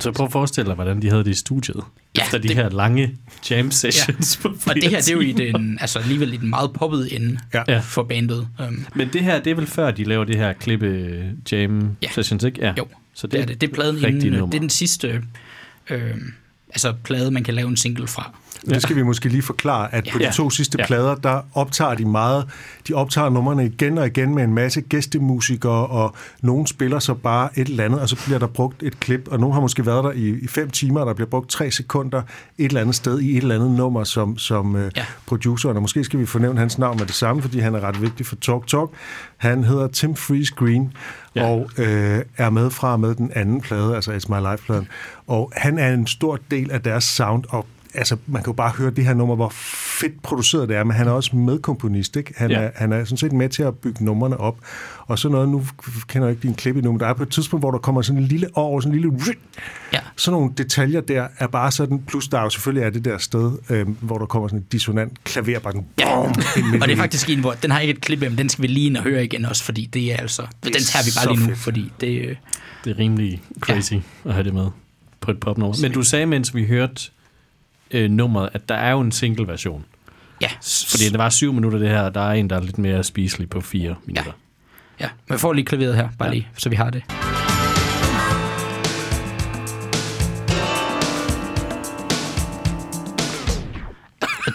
så 0.00 0.12
prøv 0.12 0.26
at 0.26 0.32
forestille 0.32 0.66
dig, 0.66 0.74
hvordan 0.74 1.02
de 1.02 1.08
havde 1.10 1.24
det 1.24 1.30
i 1.30 1.34
studiet. 1.34 1.84
Ja, 2.18 2.22
efter 2.22 2.38
de 2.38 2.48
det- 2.48 2.56
her 2.56 2.68
lange 2.70 3.16
jam 3.50 3.70
sessions 3.70 4.38
ja. 4.44 4.48
på 4.48 4.54
Og 4.70 4.74
det 4.74 4.90
her, 4.90 4.98
det 4.98 5.08
er 5.08 5.12
jo 5.12 5.20
i 5.20 5.32
den, 5.32 5.78
altså 5.80 5.98
alligevel 5.98 6.34
i 6.34 6.36
den 6.36 6.50
meget 6.50 6.72
poppede 6.72 7.12
ende 7.12 7.38
Ja. 7.68 7.78
for 7.78 8.02
bandet. 8.02 8.48
Um, 8.68 8.86
Men 8.94 9.08
det 9.12 9.20
her, 9.24 9.40
det 9.42 9.50
er 9.50 9.54
vel 9.54 9.66
før, 9.66 9.90
de 9.90 10.04
laver 10.04 10.24
det 10.24 10.36
her 10.36 10.52
klippe 10.52 10.86
øh, 10.86 11.24
jam 11.52 11.96
Ja. 12.02 12.08
sessions, 12.14 12.44
ikke? 12.44 12.60
Ja. 12.66 12.72
Jo, 12.78 12.86
så 13.14 13.26
det 13.26 13.40
er 13.40 13.46
det. 13.46 13.60
Det 13.60 13.70
er 13.70 13.74
pladen 13.74 14.04
inden, 14.04 14.32
nummer. 14.32 14.46
det 14.46 14.54
er 14.56 14.60
den 14.60 14.70
sidste 14.70 15.22
øh, 15.90 16.00
altså 16.68 16.94
plade, 17.04 17.30
man 17.30 17.44
kan 17.44 17.54
lave 17.54 17.68
en 17.68 17.76
single 17.76 18.06
fra. 18.06 18.36
Det 18.68 18.82
skal 18.82 18.96
vi 18.96 19.02
måske 19.02 19.28
lige 19.28 19.42
forklare, 19.42 19.94
at 19.94 20.08
på 20.12 20.18
Ja. 20.20 20.28
de 20.28 20.32
to 20.34 20.50
sidste 20.50 20.78
Ja. 20.80 20.86
plader, 20.86 21.14
der 21.14 21.40
optager 21.54 21.94
de 21.94 22.04
meget, 22.04 22.46
de 22.88 22.92
optager 22.94 23.28
numrene 23.30 23.66
igen 23.66 23.98
og 23.98 24.06
igen 24.06 24.34
med 24.34 24.44
en 24.44 24.54
masse 24.54 24.80
gæstemusikere, 24.80 25.86
og 25.86 26.14
nogen 26.42 26.66
spiller 26.66 26.98
så 26.98 27.14
bare 27.14 27.48
et 27.58 27.68
eller 27.68 27.84
andet, 27.84 28.00
og 28.00 28.08
så 28.08 28.16
bliver 28.24 28.38
der 28.38 28.46
brugt 28.46 28.82
et 28.82 29.00
klip, 29.00 29.28
og 29.30 29.40
nogen 29.40 29.54
har 29.54 29.60
måske 29.60 29.86
været 29.86 30.04
der 30.04 30.12
i, 30.12 30.28
i 30.42 30.46
fem 30.48 30.70
timer, 30.70 31.00
og 31.00 31.06
der 31.06 31.14
bliver 31.14 31.28
brugt 31.28 31.50
tre 31.50 31.70
sekunder 31.70 32.22
et 32.58 32.64
eller 32.64 32.80
andet 32.80 32.94
sted 32.94 33.20
i 33.20 33.30
et 33.30 33.42
eller 33.42 33.54
andet 33.54 33.70
nummer 33.70 34.04
som, 34.04 34.38
som 34.38 34.76
øh, 34.76 34.90
Ja. 34.96 35.04
produceren, 35.26 35.76
og 35.76 35.82
måske 35.82 36.04
skal 36.04 36.20
vi 36.20 36.26
fornævne 36.26 36.58
hans 36.58 36.78
navn 36.78 36.98
med 36.98 37.06
det 37.06 37.14
samme, 37.14 37.42
fordi 37.42 37.58
han 37.58 37.74
er 37.74 37.80
ret 37.80 38.02
vigtig 38.02 38.26
for 38.26 38.36
Talk 38.36 38.66
Talk. 38.66 38.90
Han 39.36 39.64
hedder 39.64 39.88
Tim 39.88 40.16
Freeze 40.16 40.52
Green, 40.56 40.92
Ja. 41.36 41.42
ja. 41.44 41.50
og 41.50 41.70
øh, 41.78 42.22
er 42.36 42.50
med 42.50 42.70
fra 42.70 42.96
med 42.96 43.14
den 43.14 43.30
anden 43.34 43.60
plade, 43.60 43.94
altså 43.94 44.12
It's 44.12 44.28
My 44.34 44.40
Life-pladen. 44.50 44.88
Og 45.26 45.52
han 45.56 45.78
er 45.78 45.94
en 45.94 46.06
stor 46.06 46.38
del 46.50 46.70
af 46.70 46.80
deres 46.82 47.04
sound, 47.04 47.44
og 47.48 47.66
altså, 47.94 48.16
man 48.26 48.42
kan 48.42 48.50
jo 48.50 48.54
bare 48.54 48.70
høre 48.70 48.90
det 48.90 49.04
her 49.06 49.14
nummer, 49.14 49.36
hvor 49.36 49.48
fedt 50.00 50.22
produceret 50.22 50.68
det 50.68 50.76
er, 50.76 50.84
men 50.84 50.96
han 50.96 51.06
er 51.08 51.10
også 51.12 51.36
medkomponist, 51.36 52.16
ikke? 52.16 52.34
Han, 52.36 52.50
Ja. 52.50 52.56
er, 52.60 52.70
han 52.74 52.92
er 52.92 53.04
sådan 53.04 53.16
set 53.16 53.32
med 53.32 53.48
til 53.48 53.62
at 53.62 53.74
bygge 53.78 54.04
numrene 54.04 54.36
op. 54.36 54.56
Og 55.06 55.18
så 55.18 55.28
noget, 55.28 55.48
nu 55.48 55.66
kender 56.08 56.28
jeg 56.28 56.36
ikke 56.36 56.42
din 56.48 56.54
klip 56.54 56.76
endnu, 56.76 56.92
men 56.92 57.00
der 57.00 57.06
er 57.06 57.12
på 57.12 57.22
et 57.22 57.28
tidspunkt, 57.28 57.62
hvor 57.62 57.70
der 57.70 57.78
kommer 57.78 58.02
sådan 58.02 58.22
en 58.22 58.28
lille 58.28 58.48
over, 58.54 58.80
sådan 58.80 58.94
en 58.94 59.00
lille... 59.00 59.18
Ja. 59.92 59.98
Sådan 60.16 60.38
nogle 60.40 60.52
detaljer 60.58 61.00
der 61.00 61.28
er 61.38 61.46
bare 61.46 61.72
sådan, 61.72 62.02
plus 62.06 62.28
der 62.28 62.38
er 62.38 62.42
jo 62.42 62.50
selvfølgelig 62.50 62.86
er 62.86 62.90
det 62.90 63.04
der 63.04 63.18
sted, 63.18 63.52
øh, 63.70 63.86
hvor 64.00 64.18
der 64.18 64.26
kommer 64.26 64.48
sådan 64.48 64.58
et 64.60 64.72
dissonant 64.72 65.24
klaver, 65.24 65.58
bare 65.58 65.72
sådan, 65.72 65.86
Ja. 65.98 66.14
boom, 66.14 66.26
Og 66.26 66.34
det 66.80 66.82
er 66.82 66.88
i. 66.88 66.96
faktisk 66.96 67.30
en, 67.30 67.40
hvor 67.40 67.52
den 67.52 67.70
har 67.70 67.80
ikke 67.80 67.90
et 67.92 68.00
klip 68.00 68.20
men 68.20 68.38
den 68.38 68.48
skal 68.48 68.62
vi 68.62 68.66
lige 68.66 68.86
ind 68.86 68.96
og 68.96 69.02
høre 69.02 69.24
igen 69.24 69.44
også, 69.44 69.64
fordi 69.64 69.86
det 69.86 70.12
er 70.12 70.16
altså, 70.16 70.42
den 70.64 70.72
tager 70.72 71.04
vi 71.04 71.10
så 71.10 71.24
bare 71.24 71.34
lige 71.34 71.42
nu, 71.46 71.54
fedt. 71.54 71.58
fordi 71.58 71.92
det, 72.00 72.08
øh, 72.28 72.36
Det 72.84 72.90
er 72.90 72.98
rimelig 72.98 73.42
crazy 73.60 73.92
ja. 73.92 73.98
at 74.24 74.32
have 74.34 74.44
det 74.44 74.54
med 74.54 74.66
på 75.20 75.30
et 75.30 75.40
popnummer. 75.40 75.76
Men 75.82 75.92
du 75.92 76.02
sagde, 76.02 76.26
mens 76.26 76.54
vi 76.54 76.64
hørte 76.66 77.10
øh, 77.94 78.10
nummeret, 78.10 78.48
at 78.52 78.68
der 78.68 78.74
er 78.74 78.90
jo 78.90 79.00
en 79.00 79.12
single 79.12 79.46
version. 79.48 79.84
ja, 80.40 80.48
Fordi 80.90 81.04
det 81.08 81.18
var 81.18 81.30
syv 81.30 81.52
minutter 81.52 81.78
det 81.78 81.88
her, 81.88 82.00
og 82.00 82.14
der 82.14 82.20
er 82.20 82.32
en, 82.32 82.50
der 82.50 82.56
er 82.56 82.60
lidt 82.60 82.78
mere 82.78 83.04
spiselig 83.04 83.50
på 83.50 83.60
fire 83.60 83.94
minutter. 84.06 84.32
ja. 85.00 85.06
Men 85.28 85.32
jeg 85.32 85.40
får 85.40 85.52
lige 85.52 85.64
klaveret 85.64 85.94
her, 85.96 86.08
bare 86.18 86.26
Ja. 86.28 86.32
ja. 86.32 86.34
lige, 86.34 86.48
så 86.58 86.68
vi 86.68 86.76
har 86.76 86.90
det. 86.90 87.02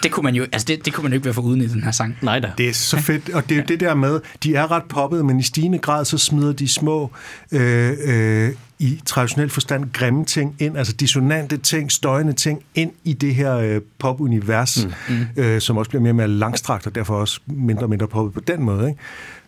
Det 0.02 0.10
kunne 0.12 0.24
man 0.24 0.34
jo, 0.34 0.42
altså 0.42 0.66
det, 0.66 0.84
det 0.84 0.92
kunne 0.92 1.02
man 1.02 1.12
jo 1.12 1.16
ikke 1.16 1.24
være 1.24 1.34
for 1.34 1.42
uden 1.42 1.60
i 1.60 1.66
den 1.66 1.82
her 1.82 1.90
sang. 1.90 2.16
Nej 2.22 2.38
da. 2.40 2.52
Det 2.58 2.68
er 2.68 2.72
så 2.72 2.96
fedt, 3.00 3.30
og 3.30 3.48
det 3.48 3.52
er 3.52 3.56
jo 3.56 3.64
det 3.68 3.80
der 3.80 3.94
med, 3.94 4.20
de 4.42 4.54
er 4.54 4.70
ret 4.70 4.82
poppet, 4.88 5.24
men 5.24 5.40
i 5.40 5.42
stigende 5.42 5.78
grad, 5.78 6.04
så 6.04 6.18
smider 6.18 6.52
de 6.52 6.68
små, 6.68 7.10
øh, 7.52 7.92
øh, 8.04 8.48
i 8.80 9.00
traditionel 9.06 9.50
forstand, 9.50 9.92
grimme 9.92 10.24
ting 10.24 10.56
ind, 10.58 10.78
altså 10.78 10.92
dissonante 10.92 11.56
ting, 11.56 11.92
støjende 11.92 12.32
ting, 12.32 12.62
ind 12.74 12.92
i 13.04 13.12
det 13.12 13.34
her 13.34 13.56
øh, 13.56 13.80
popunivers, 13.98 14.86
mm. 15.08 15.14
øh, 15.36 15.60
som 15.60 15.76
også 15.76 15.88
bliver 15.88 16.02
mere 16.02 16.10
og 16.10 16.16
mere 16.16 16.28
langstrakt, 16.28 16.86
og 16.86 16.94
derfor 16.94 17.14
også 17.14 17.40
mindre 17.46 17.82
og 17.82 17.90
mindre 17.90 18.08
poppet 18.08 18.34
på 18.34 18.40
den 18.40 18.62
måde, 18.62 18.88
ikke? 18.88 19.00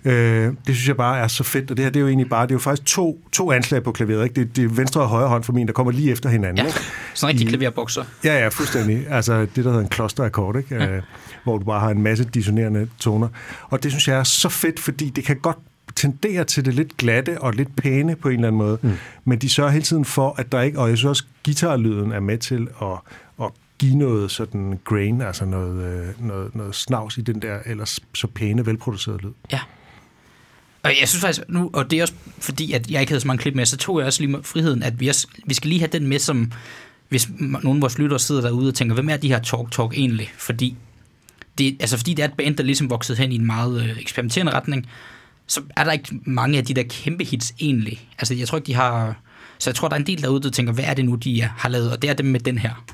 Øh, 0.04 0.52
det 0.66 0.74
synes 0.74 0.88
jeg 0.88 0.96
bare 0.96 1.18
er 1.18 1.28
så 1.28 1.44
fedt, 1.44 1.70
og 1.70 1.76
det 1.76 1.84
her 1.84 1.90
det 1.90 1.96
er 1.96 2.00
jo 2.00 2.08
egentlig 2.08 2.28
bare, 2.28 2.42
det 2.42 2.50
er 2.50 2.54
jo 2.54 2.58
faktisk 2.58 2.86
to, 2.86 3.20
to 3.32 3.52
anslag 3.52 3.82
på 3.82 3.92
klaveret, 3.92 4.24
ikke? 4.24 4.40
Det, 4.40 4.56
det 4.56 4.64
er 4.64 4.68
venstre 4.68 5.00
og 5.00 5.08
højre 5.08 5.28
hånd 5.28 5.44
for 5.44 5.52
min, 5.52 5.66
der 5.66 5.72
kommer 5.72 5.92
lige 5.92 6.12
efter 6.12 6.28
hinanden, 6.28 6.56
Ja, 6.58 6.66
ikke? 6.66 6.78
sådan 7.14 7.34
rigtig 7.34 7.48
klaverbokser. 7.48 8.04
Ja, 8.24 8.38
ja, 8.38 8.48
fuldstændig. 8.48 9.06
Altså 9.10 9.40
det, 9.40 9.56
der 9.56 9.62
hedder 9.62 9.80
en 9.80 9.88
klosterakkord, 9.88 10.56
ikke? 10.56 10.74
Ja. 10.74 11.00
hvor 11.44 11.58
du 11.58 11.64
bare 11.64 11.80
har 11.80 11.90
en 11.90 12.02
masse 12.02 12.24
dissonerende 12.24 12.88
toner. 12.98 13.28
Og 13.70 13.82
det 13.82 13.90
synes 13.92 14.08
jeg 14.08 14.18
er 14.18 14.24
så 14.24 14.48
fedt, 14.48 14.80
fordi 14.80 15.10
det 15.10 15.24
kan 15.24 15.36
godt 15.36 15.58
tendere 16.02 16.44
til 16.44 16.64
det 16.64 16.74
lidt 16.74 16.96
glatte 16.96 17.40
og 17.40 17.52
lidt 17.52 17.76
pæne 17.76 18.16
på 18.16 18.28
en 18.28 18.34
eller 18.34 18.48
anden 18.48 18.58
måde. 18.58 18.78
Mm. 18.82 18.92
Men 19.24 19.38
de 19.38 19.48
sørger 19.48 19.70
hele 19.70 19.84
tiden 19.84 20.04
for, 20.04 20.34
at 20.38 20.52
der 20.52 20.60
ikke... 20.60 20.78
Og 20.78 20.88
jeg 20.88 20.98
synes 20.98 21.08
også, 21.08 21.24
guitarlyden 21.44 22.12
er 22.12 22.20
med 22.20 22.38
til 22.38 22.68
at, 22.82 22.98
at 23.42 23.50
give 23.78 23.96
noget 23.96 24.30
sådan 24.30 24.80
grain, 24.84 25.20
altså 25.20 25.44
noget, 25.44 25.84
øh, 25.84 26.26
noget, 26.26 26.54
noget 26.54 26.74
snavs 26.74 27.18
i 27.18 27.20
den 27.20 27.42
der 27.42 27.58
ellers 27.66 28.00
så 28.14 28.26
pæne, 28.26 28.66
velproducerede 28.66 29.22
lyd. 29.22 29.32
Ja. 29.52 29.60
Og 30.82 30.90
jeg 31.00 31.08
synes 31.08 31.20
faktisk 31.20 31.48
nu, 31.48 31.70
og 31.72 31.90
det 31.90 31.98
er 31.98 32.02
også 32.02 32.14
fordi, 32.38 32.72
at 32.72 32.90
jeg 32.90 33.00
ikke 33.00 33.10
havde 33.10 33.20
så 33.20 33.26
mange 33.26 33.40
klip 33.40 33.54
med, 33.54 33.66
så 33.66 33.76
tog 33.76 33.98
jeg 33.98 34.06
også 34.06 34.22
lige 34.22 34.38
friheden, 34.42 34.82
at 34.82 35.00
vi, 35.00 35.08
også, 35.08 35.26
vi 35.46 35.54
skal 35.54 35.68
lige 35.68 35.78
have 35.78 35.90
den 35.92 36.06
med, 36.06 36.18
som 36.18 36.52
hvis 37.08 37.28
nogle 37.38 37.78
af 37.78 37.80
vores 37.80 37.98
lyttere 37.98 38.18
sidder 38.18 38.40
derude 38.40 38.68
og 38.68 38.74
tænker, 38.74 38.94
hvem 38.94 39.08
er 39.08 39.16
de 39.16 39.28
her 39.28 39.38
Talk 39.38 39.72
Talk 39.72 39.92
egentlig? 39.94 40.32
Fordi 40.36 40.76
det, 41.58 41.76
altså 41.80 41.96
fordi 41.96 42.14
det 42.14 42.22
er 42.22 42.28
et 42.28 42.34
band, 42.38 42.56
der 42.56 42.64
ligesom 42.64 42.90
voksede 42.90 43.18
hen 43.18 43.32
i 43.32 43.34
en 43.34 43.46
meget 43.46 43.82
øh, 43.82 43.98
eksperimenterende 44.00 44.52
retning, 44.52 44.88
så 45.52 45.62
er 45.76 45.84
der 45.84 45.92
ikke 45.92 46.20
mange 46.24 46.58
af 46.58 46.64
de 46.64 46.74
der 46.74 46.82
kæmpe 46.82 47.24
hits 47.24 47.52
egentlig. 47.60 48.08
Altså 48.18 48.34
jeg 48.34 48.48
tror 48.48 48.58
ikke, 48.58 48.66
de 48.66 48.74
har... 48.74 49.16
Så 49.58 49.70
jeg 49.70 49.74
tror, 49.74 49.88
der 49.88 49.94
er 49.94 50.00
en 50.00 50.06
del 50.06 50.22
derude, 50.22 50.42
der 50.42 50.50
tænker, 50.50 50.72
hvad 50.72 50.84
er 50.84 50.94
det 50.94 51.04
nu, 51.04 51.14
de 51.14 51.42
har 51.42 51.68
lavet? 51.68 51.92
Og 51.92 52.02
det 52.02 52.10
er 52.10 52.14
dem 52.14 52.26
med 52.26 52.40
den 52.40 52.58
her. 52.58 52.84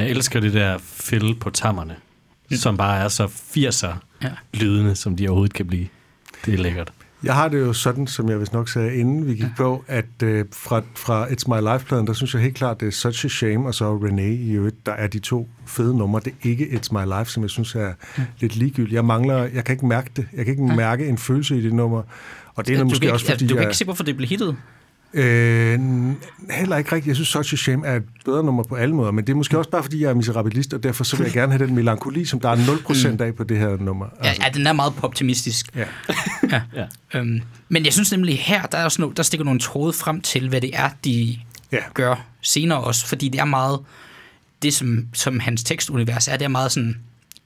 Jeg 0.00 0.10
elsker 0.10 0.40
det 0.40 0.52
der 0.52 0.78
fill 0.82 1.34
på 1.34 1.50
tammerne, 1.50 1.94
mm. 2.50 2.56
som 2.56 2.76
bare 2.76 2.98
er 3.04 3.08
så 3.08 3.24
80'er 3.26 3.94
Ja. 4.22 4.28
lydende, 4.54 4.96
som 4.96 5.16
de 5.16 5.28
overhovedet 5.28 5.54
kan 5.54 5.66
blive. 5.66 5.86
Det 6.46 6.54
er 6.54 6.58
lækkert. 6.58 6.92
Jeg 7.22 7.34
har 7.34 7.48
det 7.48 7.60
jo 7.60 7.72
sådan, 7.72 8.06
som 8.06 8.28
jeg 8.30 8.40
vist 8.40 8.52
nok 8.52 8.68
sagde, 8.68 8.94
inden 8.96 9.26
vi 9.26 9.34
gik 9.34 9.56
på, 9.56 9.84
at 9.88 10.04
øh, 10.22 10.44
fra, 10.52 10.82
fra 10.96 11.26
It's 11.26 11.44
My 11.48 11.72
Life-pladen, 11.72 12.06
der 12.06 12.12
synes 12.12 12.34
jeg 12.34 12.42
helt 12.42 12.54
klart, 12.54 12.80
det 12.80 12.88
er 12.88 12.92
Such 12.92 13.24
a 13.24 13.28
Shame, 13.28 13.66
og 13.66 13.74
så 13.74 13.98
René 13.98 14.20
i 14.20 14.50
øvrigt, 14.50 14.86
der 14.86 14.92
er 14.92 15.06
de 15.06 15.18
to 15.18 15.48
fede 15.66 15.96
numre. 15.98 16.20
Det 16.24 16.32
er 16.32 16.48
ikke 16.48 16.64
It's 16.64 16.88
My 16.98 17.18
Life, 17.18 17.30
som 17.30 17.42
jeg 17.42 17.50
synes 17.50 17.74
er 17.74 17.92
lidt 18.40 18.56
ligegyldigt. 18.56 18.94
Jeg 18.94 19.04
mangler, 19.04 19.36
jeg 19.54 19.64
kan 19.64 19.72
ikke 19.72 19.86
mærke 19.86 20.10
det. 20.16 20.26
Jeg 20.32 20.44
kan 20.44 20.52
ikke 20.54 20.76
mærke 20.76 21.08
en 21.08 21.18
følelse 21.18 21.58
i 21.58 21.62
det 21.62 21.72
nummer. 21.72 22.02
Og 22.54 22.66
det 22.66 22.74
er 22.74 22.78
du 22.78 22.84
måske 22.84 22.98
kan 23.00 23.06
ikke, 23.06 23.14
også, 23.14 23.26
fordi 23.26 23.46
du 23.46 23.54
kan 23.54 23.62
jeg, 23.62 23.68
ikke 23.70 23.76
se, 23.76 23.84
hvorfor 23.84 24.04
det 24.04 24.16
blev 24.16 24.28
hittet. 24.28 24.56
Øh, 25.14 25.80
heller 26.50 26.76
ikke 26.76 26.92
rigtigt. 26.92 27.06
Jeg 27.06 27.14
synes, 27.16 27.28
Such 27.28 27.54
a 27.54 27.56
Shame 27.56 27.86
er 27.86 27.96
et 27.96 28.02
bedre 28.24 28.44
nummer 28.44 28.62
på 28.62 28.74
alle 28.74 28.94
måder, 28.94 29.10
men 29.10 29.26
det 29.26 29.32
er 29.32 29.36
måske 29.36 29.58
også 29.58 29.70
bare, 29.70 29.82
fordi 29.82 30.02
jeg 30.02 30.10
er 30.10 30.14
miserabilist, 30.14 30.74
og 30.74 30.82
derfor 30.82 31.04
så 31.04 31.16
vil 31.16 31.24
jeg 31.24 31.32
gerne 31.32 31.52
have 31.52 31.66
den 31.66 31.74
melankoli, 31.74 32.24
som 32.24 32.40
der 32.40 32.48
er 32.48 32.56
0% 32.56 33.22
af 33.22 33.34
på 33.34 33.44
det 33.44 33.58
her 33.58 33.76
nummer. 33.76 34.06
Ja, 34.24 34.32
ja, 34.42 34.48
den 34.54 34.66
er 34.66 34.72
meget 34.72 34.92
optimistisk. 35.02 35.66
ja. 35.76 35.84
Ja. 36.52 36.62
Ja. 36.76 36.84
Øhm, 37.14 37.40
men 37.68 37.84
jeg 37.84 37.92
synes 37.92 38.12
nemlig 38.12 38.38
her, 38.38 38.62
der, 38.66 38.78
er 38.78 38.84
også 38.84 39.02
no, 39.02 39.10
der 39.10 39.22
stikker 39.22 39.44
nogle 39.44 39.60
tråde 39.60 39.92
frem 39.92 40.20
til, 40.20 40.48
hvad 40.48 40.60
det 40.60 40.70
er, 40.74 40.90
de 41.04 41.38
Ja. 41.72 41.78
gør 41.94 42.26
senere 42.42 42.80
også, 42.80 43.06
fordi 43.06 43.28
det 43.28 43.40
er 43.40 43.44
meget, 43.44 43.78
det 44.62 44.74
som, 44.74 45.06
som 45.12 45.40
hans 45.40 45.64
tekstunivers 45.64 46.28
er, 46.28 46.36
det 46.36 46.44
er 46.44 46.48
meget 46.48 46.72
sådan 46.72 46.96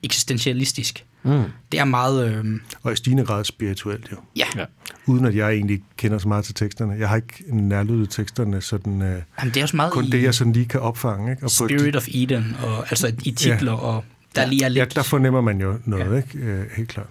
eksistentialistisk. 0.02 1.04
Mm. 1.24 1.42
Det 1.72 1.80
er 1.80 1.84
meget... 1.84 2.34
Øh, 2.34 2.44
Og 2.82 2.92
i 2.92 2.96
stigende 2.96 3.24
grad 3.24 3.44
spirituelt 3.44 4.08
jo. 4.12 4.16
ja, 4.36 4.44
Ja. 4.56 4.64
Uden 5.06 5.24
at 5.24 5.36
jeg 5.36 5.50
egentlig 5.52 5.82
kender 5.96 6.18
så 6.18 6.28
meget 6.28 6.44
til 6.44 6.54
teksterne. 6.54 6.94
Jeg 6.98 7.08
har 7.08 7.16
ikke 7.16 7.44
nærlyttet 7.48 8.10
teksterne 8.10 8.60
sådan... 8.60 9.02
Øh, 9.02 9.22
Jamen, 9.38 9.54
det 9.54 9.56
er 9.56 9.62
også 9.62 9.76
meget 9.76 9.92
kun 9.92 10.04
i 10.04 10.10
det, 10.10 10.22
jeg 10.22 10.34
sådan 10.34 10.52
lige 10.52 10.66
kan 10.66 10.80
opfange. 10.80 11.30
Ikke? 11.30 11.42
Og 11.44 11.50
Spirit 11.50 11.96
of 11.96 12.06
Eden, 12.08 12.56
og, 12.62 12.78
altså 12.78 13.12
i 13.24 13.30
titler, 13.30 13.72
ja. 13.72 13.78
og 13.78 14.04
der 14.36 14.46
lige 14.46 14.64
er 14.64 14.68
Ja, 14.68 14.80
lidt... 14.84 14.94
der 14.96 15.02
fornemmer 15.02 15.40
man 15.40 15.60
jo 15.60 15.78
noget, 15.84 16.10
ja. 16.10 16.16
ikke? 16.16 16.38
Øh, 16.38 16.64
helt 16.76 16.88
klart. 16.88 17.06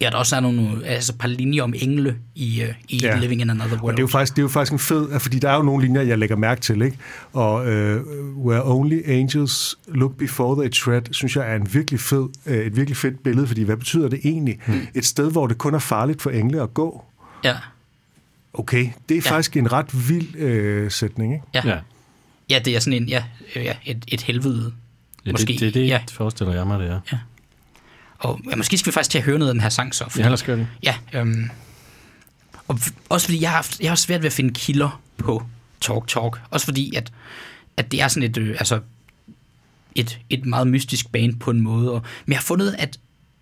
Ja, 0.00 0.10
der 0.10 0.16
også 0.16 0.36
er 0.36 0.40
nogle, 0.40 0.86
altså 0.86 1.12
et 1.12 1.18
par 1.18 1.28
linjer 1.28 1.62
om 1.62 1.74
engle 1.76 2.16
i, 2.34 2.62
uh, 2.62 2.68
i 2.88 2.98
Ja. 3.02 3.08
ja. 3.14 3.20
Living 3.20 3.40
in 3.40 3.50
Another 3.50 3.76
Og 3.76 3.82
World. 3.84 3.96
det 3.96 3.98
er, 3.98 4.02
jo 4.02 4.06
faktisk, 4.06 4.32
det 4.32 4.38
er 4.38 4.42
jo 4.42 4.48
faktisk 4.48 4.72
en 4.72 4.78
fed, 4.78 5.20
fordi 5.20 5.38
der 5.38 5.50
er 5.50 5.56
jo 5.56 5.62
nogle 5.62 5.84
linjer, 5.84 6.02
jeg 6.02 6.18
lægger 6.18 6.36
mærke 6.36 6.60
til, 6.60 6.82
ikke? 6.82 6.98
Og 7.32 7.66
øh, 7.66 8.02
Where 8.46 8.62
Only 8.64 9.02
Angels 9.10 9.76
Look 9.88 10.16
Before 10.18 10.62
They 10.64 10.72
Tread, 10.72 11.02
synes 11.10 11.36
jeg 11.36 11.50
er 11.52 11.56
en 11.56 11.74
virkelig 11.74 12.00
fed, 12.00 12.28
øh, 12.46 12.66
et 12.66 12.76
virkelig 12.76 12.96
fedt 12.96 13.22
billede, 13.22 13.46
fordi 13.46 13.62
hvad 13.62 13.76
betyder 13.76 14.08
det 14.08 14.20
egentlig? 14.24 14.58
Hmm. 14.66 14.80
Et 14.94 15.04
sted, 15.04 15.30
hvor 15.30 15.46
det 15.46 15.58
kun 15.58 15.74
er 15.74 15.78
farligt 15.78 16.22
for 16.22 16.30
engle 16.30 16.62
at 16.62 16.74
gå. 16.74 17.04
Ja, 17.44 17.56
Okay, 18.58 18.78
det 19.08 19.14
er 19.16 19.20
ja. 19.24 19.30
Ja. 19.30 19.30
faktisk 19.30 19.56
en 19.56 19.72
ret 19.72 20.08
vild 20.08 20.36
øh, 20.36 20.90
sætning, 20.90 21.32
ikke? 21.32 21.44
ja. 21.54 21.60
Ja. 21.64 21.70
ja. 21.74 21.78
ja, 22.50 22.58
det 22.58 22.76
er 22.76 22.80
sådan 22.80 23.02
en, 23.02 23.08
ja, 23.08 23.24
øh, 23.56 23.64
ja 23.64 23.72
et, 23.84 24.04
et 24.08 24.22
helvede. 24.22 24.72
Ja, 25.26 25.32
Måske, 25.32 25.52
det, 25.52 25.60
det, 25.60 25.74
det 25.74 25.86
ja. 25.86 26.00
forestiller 26.12 26.54
jeg 26.54 26.66
mig, 26.66 26.78
det 26.80 26.88
er. 26.90 27.00
Og 28.18 28.40
ja, 28.50 28.56
måske 28.56 28.78
skal 28.78 28.90
vi 28.90 28.92
faktisk 28.92 29.10
til 29.10 29.18
at 29.18 29.24
høre 29.24 29.38
noget 29.38 29.50
af 29.50 29.54
den 29.54 29.60
her 29.60 29.68
sang 29.68 29.94
så. 29.94 30.04
Fordi, 30.08 30.18
Ja, 30.22 30.24
lad 30.24 30.32
os 30.32 30.42
gøre 30.42 30.56
det. 30.56 30.68
Ja, 30.82 30.94
øhm, 31.12 31.50
og 32.68 32.78
også 33.08 33.26
fordi 33.26 33.40
jeg 33.40 33.50
har, 33.50 33.56
haft, 33.56 33.80
jeg 33.80 33.90
har 33.90 33.96
svært 33.96 34.20
ved 34.20 34.26
at 34.26 34.32
finde 34.32 34.54
kilder 34.54 35.00
på 35.18 35.42
Talk 35.80 36.08
Talk. 36.08 36.40
Også 36.50 36.66
fordi, 36.66 36.94
at, 36.96 37.12
at 37.76 37.92
det 37.92 38.02
er 38.02 38.08
sådan 38.08 38.30
et, 38.30 38.36
øh, 38.36 38.56
altså, 38.58 38.80
et, 39.94 40.18
et 40.30 40.46
meget 40.46 40.66
mystisk 40.66 41.12
band 41.12 41.40
på 41.40 41.50
en 41.50 41.60
måde. 41.60 41.92
Og, 41.92 42.02
men 42.26 42.32
jeg 42.32 42.38
har 42.38 42.44
fundet, 42.44 42.76
at, 42.78 42.98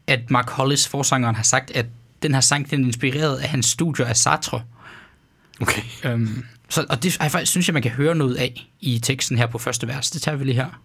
at 0.06 0.30
Mark 0.30 0.50
Hollis, 0.50 0.88
forsangeren, 0.88 1.34
har 1.34 1.42
sagt, 1.42 1.70
at 1.70 1.87
den 2.22 2.34
her 2.34 2.40
sang, 2.40 2.70
den 2.70 2.82
er 2.82 2.87
inspireret 2.87 3.37
af 3.37 3.48
hans 3.48 3.66
studier 3.66 4.06
af 4.06 4.16
Sartre. 4.16 4.62
Okay. 5.60 5.82
Øhm, 6.04 6.44
så, 6.68 6.87
og 6.88 7.02
det 7.02 7.16
er 7.20 7.28
faktisk, 7.28 7.52
synes 7.52 7.68
jeg, 7.68 7.74
man 7.74 7.82
kan 7.82 7.90
høre 7.90 8.14
noget 8.14 8.34
af 8.34 8.68
i 8.80 8.98
teksten 8.98 9.38
her 9.38 9.46
på 9.46 9.58
første 9.58 9.88
vers. 9.88 10.10
Det 10.10 10.22
tager 10.22 10.37
vi 10.37 10.44
lige 10.44 10.54
her. 10.54 10.80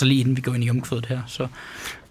Så 0.00 0.06
lige 0.06 0.20
inden 0.20 0.36
vi 0.36 0.40
går 0.40 0.54
ind 0.54 0.64
i 0.64 0.70
omkvædet 0.70 1.06
her, 1.06 1.22
så... 1.26 1.46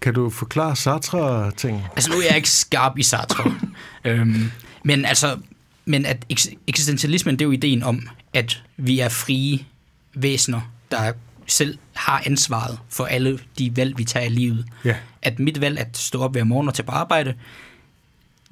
Kan 0.00 0.14
du 0.14 0.30
forklare 0.30 0.76
Sartre-ting? 0.76 1.82
Altså 1.96 2.10
nu 2.10 2.16
er 2.16 2.22
jeg 2.22 2.36
ikke 2.36 2.50
skarp 2.50 2.98
i 2.98 3.02
Sartre. 3.02 3.54
øhm, 4.04 4.50
men 4.84 5.04
altså, 5.04 5.38
men 5.84 6.06
at 6.06 6.24
eks- 6.32 6.54
eksistentialismen, 6.66 7.34
det 7.34 7.44
er 7.44 7.46
jo 7.46 7.52
ideen 7.52 7.82
om, 7.82 8.08
at 8.34 8.62
vi 8.76 9.00
er 9.00 9.08
frie 9.08 9.66
væsener, 10.14 10.60
der 10.90 11.12
selv 11.46 11.78
har 11.92 12.22
ansvaret 12.26 12.78
for 12.88 13.04
alle 13.04 13.38
de 13.58 13.76
valg, 13.76 13.98
vi 13.98 14.04
tager 14.04 14.26
i 14.26 14.28
livet. 14.28 14.66
Ja. 14.84 14.96
At 15.22 15.38
mit 15.38 15.60
valg 15.60 15.78
at 15.78 15.96
stå 15.96 16.22
op 16.22 16.32
hver 16.32 16.44
morgen 16.44 16.68
og 16.68 16.74
tage 16.74 16.86
på 16.86 16.92
arbejde, 16.92 17.34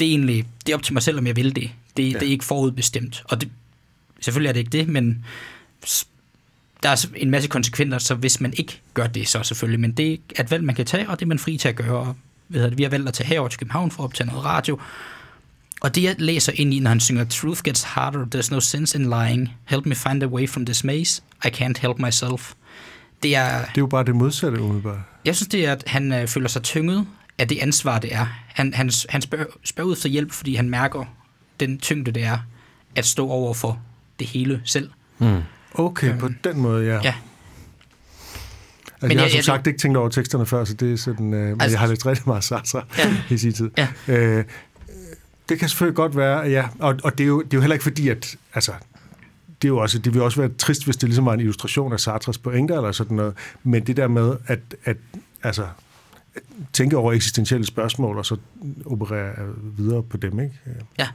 det 0.00 0.06
er 0.06 0.10
egentlig 0.10 0.46
det 0.66 0.72
er 0.72 0.76
op 0.76 0.82
til 0.82 0.92
mig 0.92 1.02
selv, 1.02 1.18
om 1.18 1.26
jeg 1.26 1.36
vil 1.36 1.56
det. 1.56 1.70
Det, 1.96 2.12
ja. 2.12 2.18
det 2.18 2.26
er 2.28 2.32
ikke 2.32 2.44
forudbestemt. 2.44 3.24
Og 3.28 3.40
det, 3.40 3.48
selvfølgelig 4.20 4.48
er 4.48 4.52
det 4.52 4.60
ikke 4.60 4.78
det, 4.78 4.88
men 4.88 5.24
der 6.82 6.88
er 6.88 7.06
en 7.16 7.30
masse 7.30 7.48
konsekvenser, 7.48 7.98
så 7.98 8.14
hvis 8.14 8.40
man 8.40 8.52
ikke 8.56 8.80
gør 8.94 9.06
det, 9.06 9.28
så 9.28 9.42
selvfølgelig. 9.42 9.80
Men 9.80 9.92
det 9.92 10.20
er 10.36 10.42
et 10.42 10.50
valg, 10.50 10.64
man 10.64 10.74
kan 10.74 10.86
tage, 10.86 11.08
og 11.10 11.18
det 11.20 11.24
er 11.24 11.28
man 11.28 11.38
fri 11.38 11.56
til 11.56 11.68
at 11.68 11.76
gøre. 11.76 12.14
Hedder 12.52 12.68
det, 12.68 12.78
vi 12.78 12.82
har 12.82 12.90
valgt 12.90 13.08
at 13.08 13.14
tage 13.14 13.26
herover 13.28 13.48
til 13.48 13.58
København 13.58 13.90
for 13.90 14.02
at 14.02 14.04
optage 14.04 14.26
noget 14.28 14.44
radio. 14.44 14.80
Og 15.80 15.94
det, 15.94 16.02
jeg 16.02 16.14
læser 16.18 16.52
ind 16.54 16.74
i, 16.74 16.78
når 16.80 16.88
han 16.88 17.00
synger, 17.00 17.24
Truth 17.24 17.62
gets 17.62 17.82
harder, 17.82 18.24
there's 18.34 18.50
no 18.50 18.60
sense 18.60 18.98
in 18.98 19.04
lying. 19.04 19.54
Help 19.64 19.86
me 19.86 19.94
find 19.94 20.22
a 20.22 20.26
way 20.26 20.48
from 20.48 20.66
this 20.66 20.84
maze. 20.84 21.22
I 21.44 21.48
can't 21.48 21.80
help 21.80 21.98
myself. 21.98 22.52
Det 23.22 23.36
er, 23.36 23.58
Det 23.58 23.66
er 23.66 23.72
jo 23.78 23.86
bare 23.86 24.04
det 24.04 24.16
modsatte, 24.16 24.60
umiddelbart. 24.60 24.98
jeg 25.24 25.36
synes, 25.36 25.48
det 25.48 25.66
er, 25.66 25.72
at 25.72 25.84
han 25.86 26.12
øh, 26.12 26.28
føler 26.28 26.48
sig 26.48 26.62
tynget 26.62 27.06
af 27.38 27.48
det 27.48 27.58
ansvar, 27.58 27.98
det 27.98 28.14
er. 28.14 28.26
Han, 28.48 28.74
han, 28.74 28.90
han 29.08 29.22
spørger, 29.22 29.44
spørger 29.64 29.90
ud 29.90 29.96
for 29.96 30.08
hjælp, 30.08 30.32
fordi 30.32 30.54
han 30.54 30.70
mærker 30.70 31.04
den 31.60 31.78
tyngde, 31.78 32.10
det 32.12 32.22
er 32.24 32.38
at 32.96 33.06
stå 33.06 33.28
over 33.28 33.54
for 33.54 33.80
det 34.18 34.26
hele 34.26 34.62
selv. 34.64 34.90
Mm. 35.18 35.40
Okay, 35.78 36.10
Øhm, 36.10 36.18
på 36.18 36.28
den 36.44 36.60
måde, 36.60 36.84
ja. 36.86 37.00
Ja. 37.04 37.14
Altså, 39.00 39.06
Men 39.06 39.10
jeg 39.10 39.18
har 39.20 39.24
jeg- 39.24 39.30
som 39.30 39.36
jeg- 39.36 39.44
sagt 39.44 39.66
ikke 39.66 39.78
tænkt 39.78 39.96
over 39.96 40.08
teksterne 40.08 40.46
før, 40.46 40.64
så 40.64 40.74
det 40.74 40.92
er 40.92 40.96
sådan, 40.96 41.34
øh, 41.34 41.40
men 41.40 41.60
Altså- 41.60 41.74
jeg 41.74 41.80
har 41.80 41.86
læst 41.86 42.06
rigtig 42.06 42.24
meget 42.26 42.44
Sartre 42.44 42.82
Ja. 42.98 43.16
i 43.34 43.38
sin 43.38 43.52
tid. 43.52 43.70
Ja. 43.78 43.88
Øh, 44.08 44.44
det 45.48 45.58
kan 45.58 45.68
selvfølgelig 45.68 45.96
godt 45.96 46.16
være, 46.16 46.38
ja, 46.38 46.68
og, 46.78 46.96
og 47.04 47.18
det, 47.18 47.24
er 47.24 47.28
jo, 47.28 47.42
det 47.42 47.54
er 47.54 47.56
jo 47.56 47.60
heller 47.60 47.74
ikke 47.74 47.82
fordi, 47.82 48.08
at 48.08 48.36
altså, 48.54 48.72
det, 49.62 49.68
er 49.68 49.72
jo 49.72 49.78
også, 49.78 49.98
det 49.98 50.12
ville 50.14 50.24
også 50.24 50.40
være 50.40 50.50
trist, 50.58 50.84
hvis 50.84 50.96
det 50.96 51.08
ligesom 51.08 51.26
var 51.26 51.32
en 51.34 51.40
illustration 51.40 51.92
af 51.92 52.00
Sartres 52.00 52.38
pointer 52.38 52.76
eller 52.76 52.92
sådan 52.92 53.16
noget, 53.16 53.34
men 53.62 53.86
det 53.86 53.96
der 53.96 54.08
med 54.08 54.36
at, 54.46 54.58
at 54.84 54.96
altså, 55.42 55.66
tænke 56.72 56.96
over 56.96 57.12
eksistentielle 57.12 57.66
spørgsmål, 57.66 58.18
og 58.18 58.26
så 58.26 58.36
operere 58.86 59.32
videre 59.76 60.02
på 60.02 60.16
dem, 60.16 60.40
ikke? 60.40 60.54
Ja. 60.98 61.06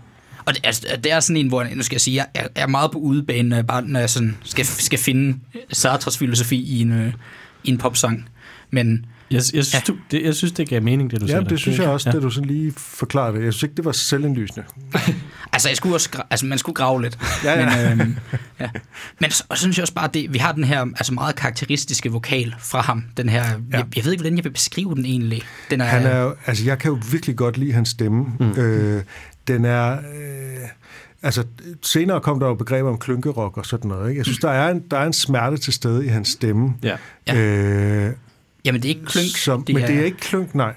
Og 0.45 0.53
det, 0.55 0.61
altså, 0.65 0.87
det 1.03 1.11
er 1.11 1.19
sådan 1.19 1.37
en, 1.37 1.47
hvor 1.47 1.67
nu 1.75 1.83
skal 1.83 1.95
jeg 1.95 2.01
sige, 2.01 2.15
jeg 2.15 2.25
er, 2.33 2.47
er 2.55 2.67
meget 2.67 2.91
på 2.91 2.97
udebane, 2.99 3.49
når 3.49 3.55
jeg, 3.55 3.67
bare, 3.67 3.81
når 3.81 3.99
jeg 3.99 4.09
sådan 4.09 4.37
skal, 4.43 4.65
skal 4.65 4.99
finde 4.99 5.39
Sartres 5.71 6.17
filosofi 6.17 6.55
i 6.63 6.81
en, 6.81 6.91
øh, 6.91 7.13
i 7.63 7.69
en 7.69 7.77
popsang. 7.77 8.29
Men 8.71 9.05
Jeg, 9.31 9.35
jeg, 9.35 9.43
synes, 9.43 9.73
Ja. 9.73 9.77
ja. 9.77 9.83
du, 9.93 9.97
det, 10.11 10.23
jeg 10.23 10.35
synes, 10.35 10.51
det 10.51 10.69
gav 10.69 10.81
mening, 10.81 11.11
det 11.11 11.21
du 11.21 11.25
Ja, 11.25 11.31
sagde. 11.31 11.49
det 11.49 11.59
synes 11.59 11.77
jeg 11.79 11.87
også, 11.87 12.09
ja. 12.09 12.15
ja. 12.15 12.19
da 12.19 12.25
du 12.25 12.29
sådan 12.29 12.49
lige 12.49 12.73
forklarede 12.77 13.37
det. 13.37 13.45
Jeg 13.45 13.53
synes 13.53 13.63
ikke, 13.63 13.75
det 13.75 13.85
var 13.85 13.91
selvindlysende. 13.91 14.63
altså, 15.53 15.69
jeg 15.69 15.77
skulle 15.77 15.95
også, 15.95 16.09
altså, 16.29 16.45
man 16.45 16.57
skulle 16.57 16.75
grave 16.75 17.01
lidt. 17.01 17.17
Ja, 17.43 17.59
ja. 17.59 17.95
Men, 17.95 18.01
øhm, 18.01 18.15
ja. 18.59 18.69
Men 19.21 19.31
så 19.31 19.43
og 19.49 19.57
så 19.57 19.61
synes 19.61 19.77
jeg 19.77 19.83
også 19.83 19.93
bare, 19.93 20.05
at 20.05 20.25
vi 20.33 20.37
har 20.37 20.51
den 20.51 20.63
her 20.63 20.79
altså 20.81 21.13
meget 21.13 21.35
karakteristiske 21.35 22.11
vokal 22.11 22.55
fra 22.59 22.81
ham. 22.81 23.03
Den 23.17 23.29
her, 23.29 23.43
ja. 23.43 23.77
jeg, 23.77 23.85
jeg 23.95 24.05
ved 24.05 24.11
ikke, 24.11 24.21
hvordan 24.21 24.37
jeg 24.37 24.43
vil 24.43 24.49
beskrive 24.51 24.95
den 24.95 25.05
egentlig. 25.05 25.41
Den 25.71 25.81
er, 25.81 25.85
Han 25.85 26.05
er 26.05 26.31
altså 26.45 26.63
jeg 26.65 26.79
kan 26.79 26.91
jo 26.91 26.99
virkelig 27.11 27.35
godt 27.35 27.57
lide 27.57 27.73
hans 27.73 27.89
stemme. 27.89 28.25
Mm. 28.39 28.51
Øh, 28.51 29.03
den 29.47 29.65
er, 29.65 29.91
øh, 29.97 30.67
altså 31.23 31.43
senere 31.81 32.21
kom 32.21 32.39
der 32.39 32.47
jo 32.47 32.53
begreber 32.55 32.89
om 32.89 32.97
klynkerok 32.97 33.57
og 33.57 33.65
sådan 33.65 33.87
noget. 33.89 34.09
Ikke? 34.09 34.19
Jeg 34.19 34.25
synes, 34.25 34.39
der 34.39 34.49
er, 34.49 34.71
en, 34.71 34.83
der 34.91 34.97
er 34.97 35.05
en 35.05 35.13
smerte 35.13 35.57
til 35.57 35.73
stede 35.73 36.05
i 36.05 36.07
hans 36.07 36.29
stemme. 36.29 36.73
Ja. 36.83 36.95
Ja. 37.27 37.35
Øh, 37.35 38.13
jamen, 38.65 38.81
det 38.81 38.85
er 38.91 38.95
ikke 38.95 39.05
klønk. 39.05 39.37
som, 39.37 39.63
det 39.63 39.75
men 39.75 39.83
det 39.87 39.99
er 39.99 40.03
ikke 40.03 40.17
klynk, 40.17 40.55
nej. 40.55 40.73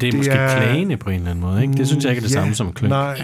Det 0.00 0.06
er 0.06 0.10
Det 0.10 0.14
måske 0.14 0.32
er- 0.32 0.56
klagende 0.56 0.96
på 0.96 1.10
en 1.10 1.16
eller 1.16 1.30
anden 1.30 1.44
måde, 1.44 1.62
ikke? 1.62 1.74
Det 1.74 1.86
synes 1.88 2.04
jeg 2.04 2.10
ikke 2.12 2.20
er 2.20 2.26
det 2.28 2.34
Ja, 2.34 2.40
samme 2.40 2.54
som 2.54 2.72
kløn. 2.72 2.90
Nej, 2.90 3.22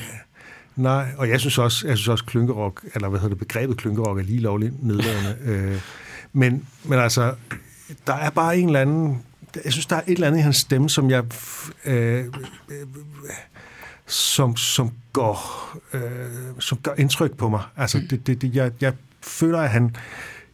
nej, 0.76 1.06
og 1.16 1.28
jeg 1.28 1.40
synes 1.40 1.58
også, 1.58 1.88
jeg 1.88 1.96
synes 1.96 2.08
også 2.08 2.24
klynkerok, 2.24 2.84
eller 2.94 3.08
hvad 3.08 3.20
hedder 3.20 3.34
det, 3.34 3.38
begrebet 3.46 3.76
klynkerok 3.76 4.18
er 4.18 4.22
lige 4.22 4.40
lovligt 4.40 4.82
nedladende. 4.82 5.36
øh, 5.74 5.80
men, 6.32 6.66
men 6.84 6.98
altså, 6.98 7.34
der 8.06 8.14
er 8.14 8.30
bare 8.30 8.58
en 8.58 8.66
eller 8.66 8.80
anden, 8.80 9.22
jeg 9.64 9.72
synes, 9.72 9.86
der 9.86 9.96
er 9.96 10.00
et 10.06 10.12
eller 10.14 10.26
andet 10.26 10.38
i 10.38 10.42
hans 10.42 10.56
stemme, 10.56 10.90
som 10.90 11.10
jeg, 11.10 11.24
øh, 11.84 12.18
øh, 12.18 12.24
som, 14.06 14.56
som 14.56 14.90
går, 15.12 15.40
øh, 15.92 16.00
som 16.58 16.78
gør 16.78 16.92
indtryk 16.98 17.36
på 17.36 17.48
mig. 17.48 17.60
Altså, 17.76 18.00
det, 18.10 18.26
det, 18.26 18.42
det, 18.42 18.54
jeg, 18.56 18.70
jeg 18.80 18.92
føler, 19.22 19.58
at 19.60 19.70
han, 19.70 19.96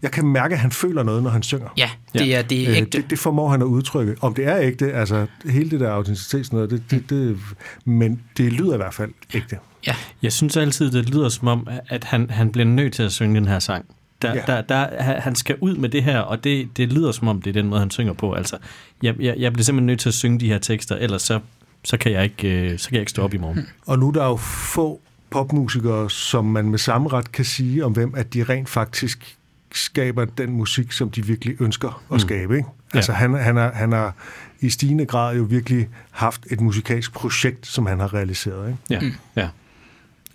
jeg 0.03 0.11
kan 0.11 0.27
mærke, 0.27 0.53
at 0.55 0.59
han 0.61 0.71
føler 0.71 1.03
noget, 1.03 1.23
når 1.23 1.31
han 1.31 1.43
synger. 1.43 1.69
Ja, 1.77 1.91
det 2.13 2.37
er, 2.37 2.43
det 2.43 2.63
er 2.63 2.71
Øh, 2.71 2.77
ægte. 2.77 2.99
det, 3.03 3.11
det 3.11 3.19
formår 3.19 3.49
han 3.49 3.61
at 3.63 3.67
udtrykke. 3.67 4.17
Om 4.21 4.35
det 4.35 4.47
er 4.47 4.59
ægte, 4.61 4.93
altså 4.93 5.27
hele 5.45 5.71
det 5.71 5.81
der 5.81 5.91
autenticitet, 5.91 6.47
sådan 6.47 6.57
noget, 6.57 6.71
det, 6.71 6.83
det, 6.91 7.11
det, 7.11 7.39
men 7.85 8.23
det 8.37 8.53
lyder 8.53 8.75
i 8.75 8.77
hvert 8.77 8.95
fald 8.95 9.11
ægte. 9.35 9.59
Ja, 9.87 9.95
Jeg 10.23 10.33
synes 10.33 10.57
altid, 10.57 10.91
det 10.91 11.11
lyder 11.11 11.29
som 11.29 11.49
om, 11.49 11.69
at 11.89 12.05
han, 12.05 12.31
han 12.31 12.53
bliver 12.53 12.67
nødt 12.67 12.93
til 12.93 13.03
at 13.03 13.13
synge 13.13 13.35
den 13.41 13.49
her 13.49 13.59
sang. 13.59 13.85
Der, 14.23 14.35
Ja. 14.35 14.43
der, 14.47 14.61
der, 14.61 15.03
han 15.03 15.21
han 15.23 15.35
skal 15.35 15.57
ud 15.61 15.77
med 15.77 15.89
det 15.89 16.03
her, 16.05 16.19
og 16.19 16.45
det, 16.45 16.77
det 16.77 16.93
lyder 16.93 17.13
som 17.13 17.29
om, 17.29 17.43
det 17.43 17.51
er 17.51 17.55
den 17.55 17.67
måde, 17.69 17.81
han 17.81 17.91
synger 17.91 18.13
på. 18.13 18.33
Altså, 18.33 18.57
jeg, 19.03 19.15
jeg, 19.21 19.35
jeg 19.39 19.53
bliver 19.53 19.65
simpelthen 19.65 19.87
nødt 19.87 20.01
til 20.01 20.09
at 20.09 20.15
synge 20.15 20.41
de 20.41 20.47
her 20.49 20.59
tekster, 20.59 20.97
ellers 20.97 21.23
så, 21.23 21.41
så, 21.85 21.97
kan, 21.97 22.13
jeg 22.13 22.25
ikke, 22.25 22.49
øh, 22.73 22.79
så 22.79 22.89
kan 22.89 22.95
jeg 22.95 23.03
ikke 23.03 23.11
stå 23.11 23.23
op 23.23 23.35
i 23.35 23.39
morgen. 23.39 23.67
Og 23.87 23.99
nu 23.99 24.09
er 24.09 24.13
der 24.13 24.25
jo 24.25 24.37
få 24.37 25.01
popmusikere, 25.31 26.11
som 26.11 26.45
man 26.45 26.71
med 26.71 26.79
samme 26.79 27.09
ret 27.09 27.33
kan 27.33 27.45
sige 27.45 27.85
om 27.85 27.93
hvem, 27.93 28.15
at 28.17 28.35
de 28.35 28.45
rent 28.45 28.69
faktisk 28.69 29.37
skaber 29.73 30.25
den 30.25 30.51
musik, 30.53 30.93
som 30.93 31.11
de 31.11 31.27
virkelig 31.27 31.61
ønsker 31.61 32.03
at 32.15 32.21
skabe. 32.21 32.57
Ikke? 32.57 32.69
Altså 32.95 33.13
han, 33.13 33.35
han, 33.35 33.57
har, 33.57 33.73
han 33.73 33.93
har 33.93 34.15
i 34.61 34.71
stigende 34.71 35.07
grad 35.07 35.37
jo 35.37 35.43
virkelig 35.43 35.89
haft 36.11 36.47
et 36.51 36.61
musikalsk 36.61 37.13
projekt, 37.13 37.67
som 37.67 37.87
han 37.87 38.01
har 38.01 38.15
realiseret. 38.15 38.69
Ikke? 38.69 38.79
Ja, 38.91 39.01
Mm. 39.01 39.13
ja. 39.37 39.49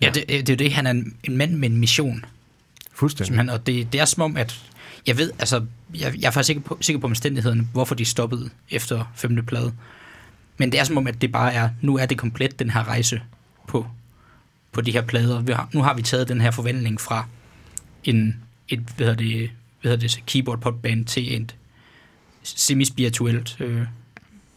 ja 0.00 0.10
det, 0.14 0.24
det 0.28 0.48
er 0.48 0.54
jo 0.54 0.56
det. 0.56 0.72
Han 0.72 0.86
er 0.86 0.90
en, 0.90 1.14
en 1.24 1.36
mand 1.36 1.52
med 1.52 1.70
en 1.70 1.76
mission. 1.76 2.24
Fuldstændig. 2.94 3.26
Simpelthen, 3.26 3.50
og 3.60 3.66
det, 3.66 3.92
det 3.92 4.00
er 4.00 4.04
som 4.04 4.22
om, 4.22 4.36
at 4.36 4.62
Jeg 5.06 5.18
ved, 5.18 5.30
altså, 5.38 5.64
jeg, 5.94 6.14
jeg 6.20 6.26
er 6.26 6.30
faktisk 6.30 6.48
ikke 6.48 6.60
på, 6.60 6.78
sikker 6.80 7.00
på 7.00 7.06
omstændighederne, 7.06 7.68
hvorfor 7.72 7.94
de 7.94 8.04
stoppede 8.04 8.50
efter 8.70 9.12
femte 9.16 9.42
plade. 9.42 9.72
Men 10.58 10.72
det 10.72 10.80
er 10.80 10.84
som 10.84 10.96
om, 10.96 11.06
at 11.06 11.20
det 11.20 11.32
bare 11.32 11.54
er, 11.54 11.68
nu 11.82 11.98
er 11.98 12.06
det 12.06 12.18
komplet, 12.18 12.58
den 12.58 12.70
her 12.70 12.88
rejse 12.88 13.22
på, 13.68 13.86
på 14.72 14.80
de 14.80 14.92
her 14.92 15.02
plader. 15.02 15.40
Vi 15.40 15.52
har, 15.52 15.68
nu 15.72 15.82
har 15.82 15.94
vi 15.94 16.02
taget 16.02 16.28
den 16.28 16.40
her 16.40 16.50
forvandling 16.50 17.00
fra 17.00 17.26
en, 18.04 18.36
et, 18.68 18.78
hvad 18.78 19.06
hedder 19.06 19.14
det, 19.14 19.50
hvad 19.80 19.90
hedder 19.90 20.08
det, 20.08 20.22
keyboard 20.26 20.60
popband 20.60 21.04
til 21.04 21.42
et 21.42 21.56
semispirituelt, 22.42 23.56
øh, 23.60 23.82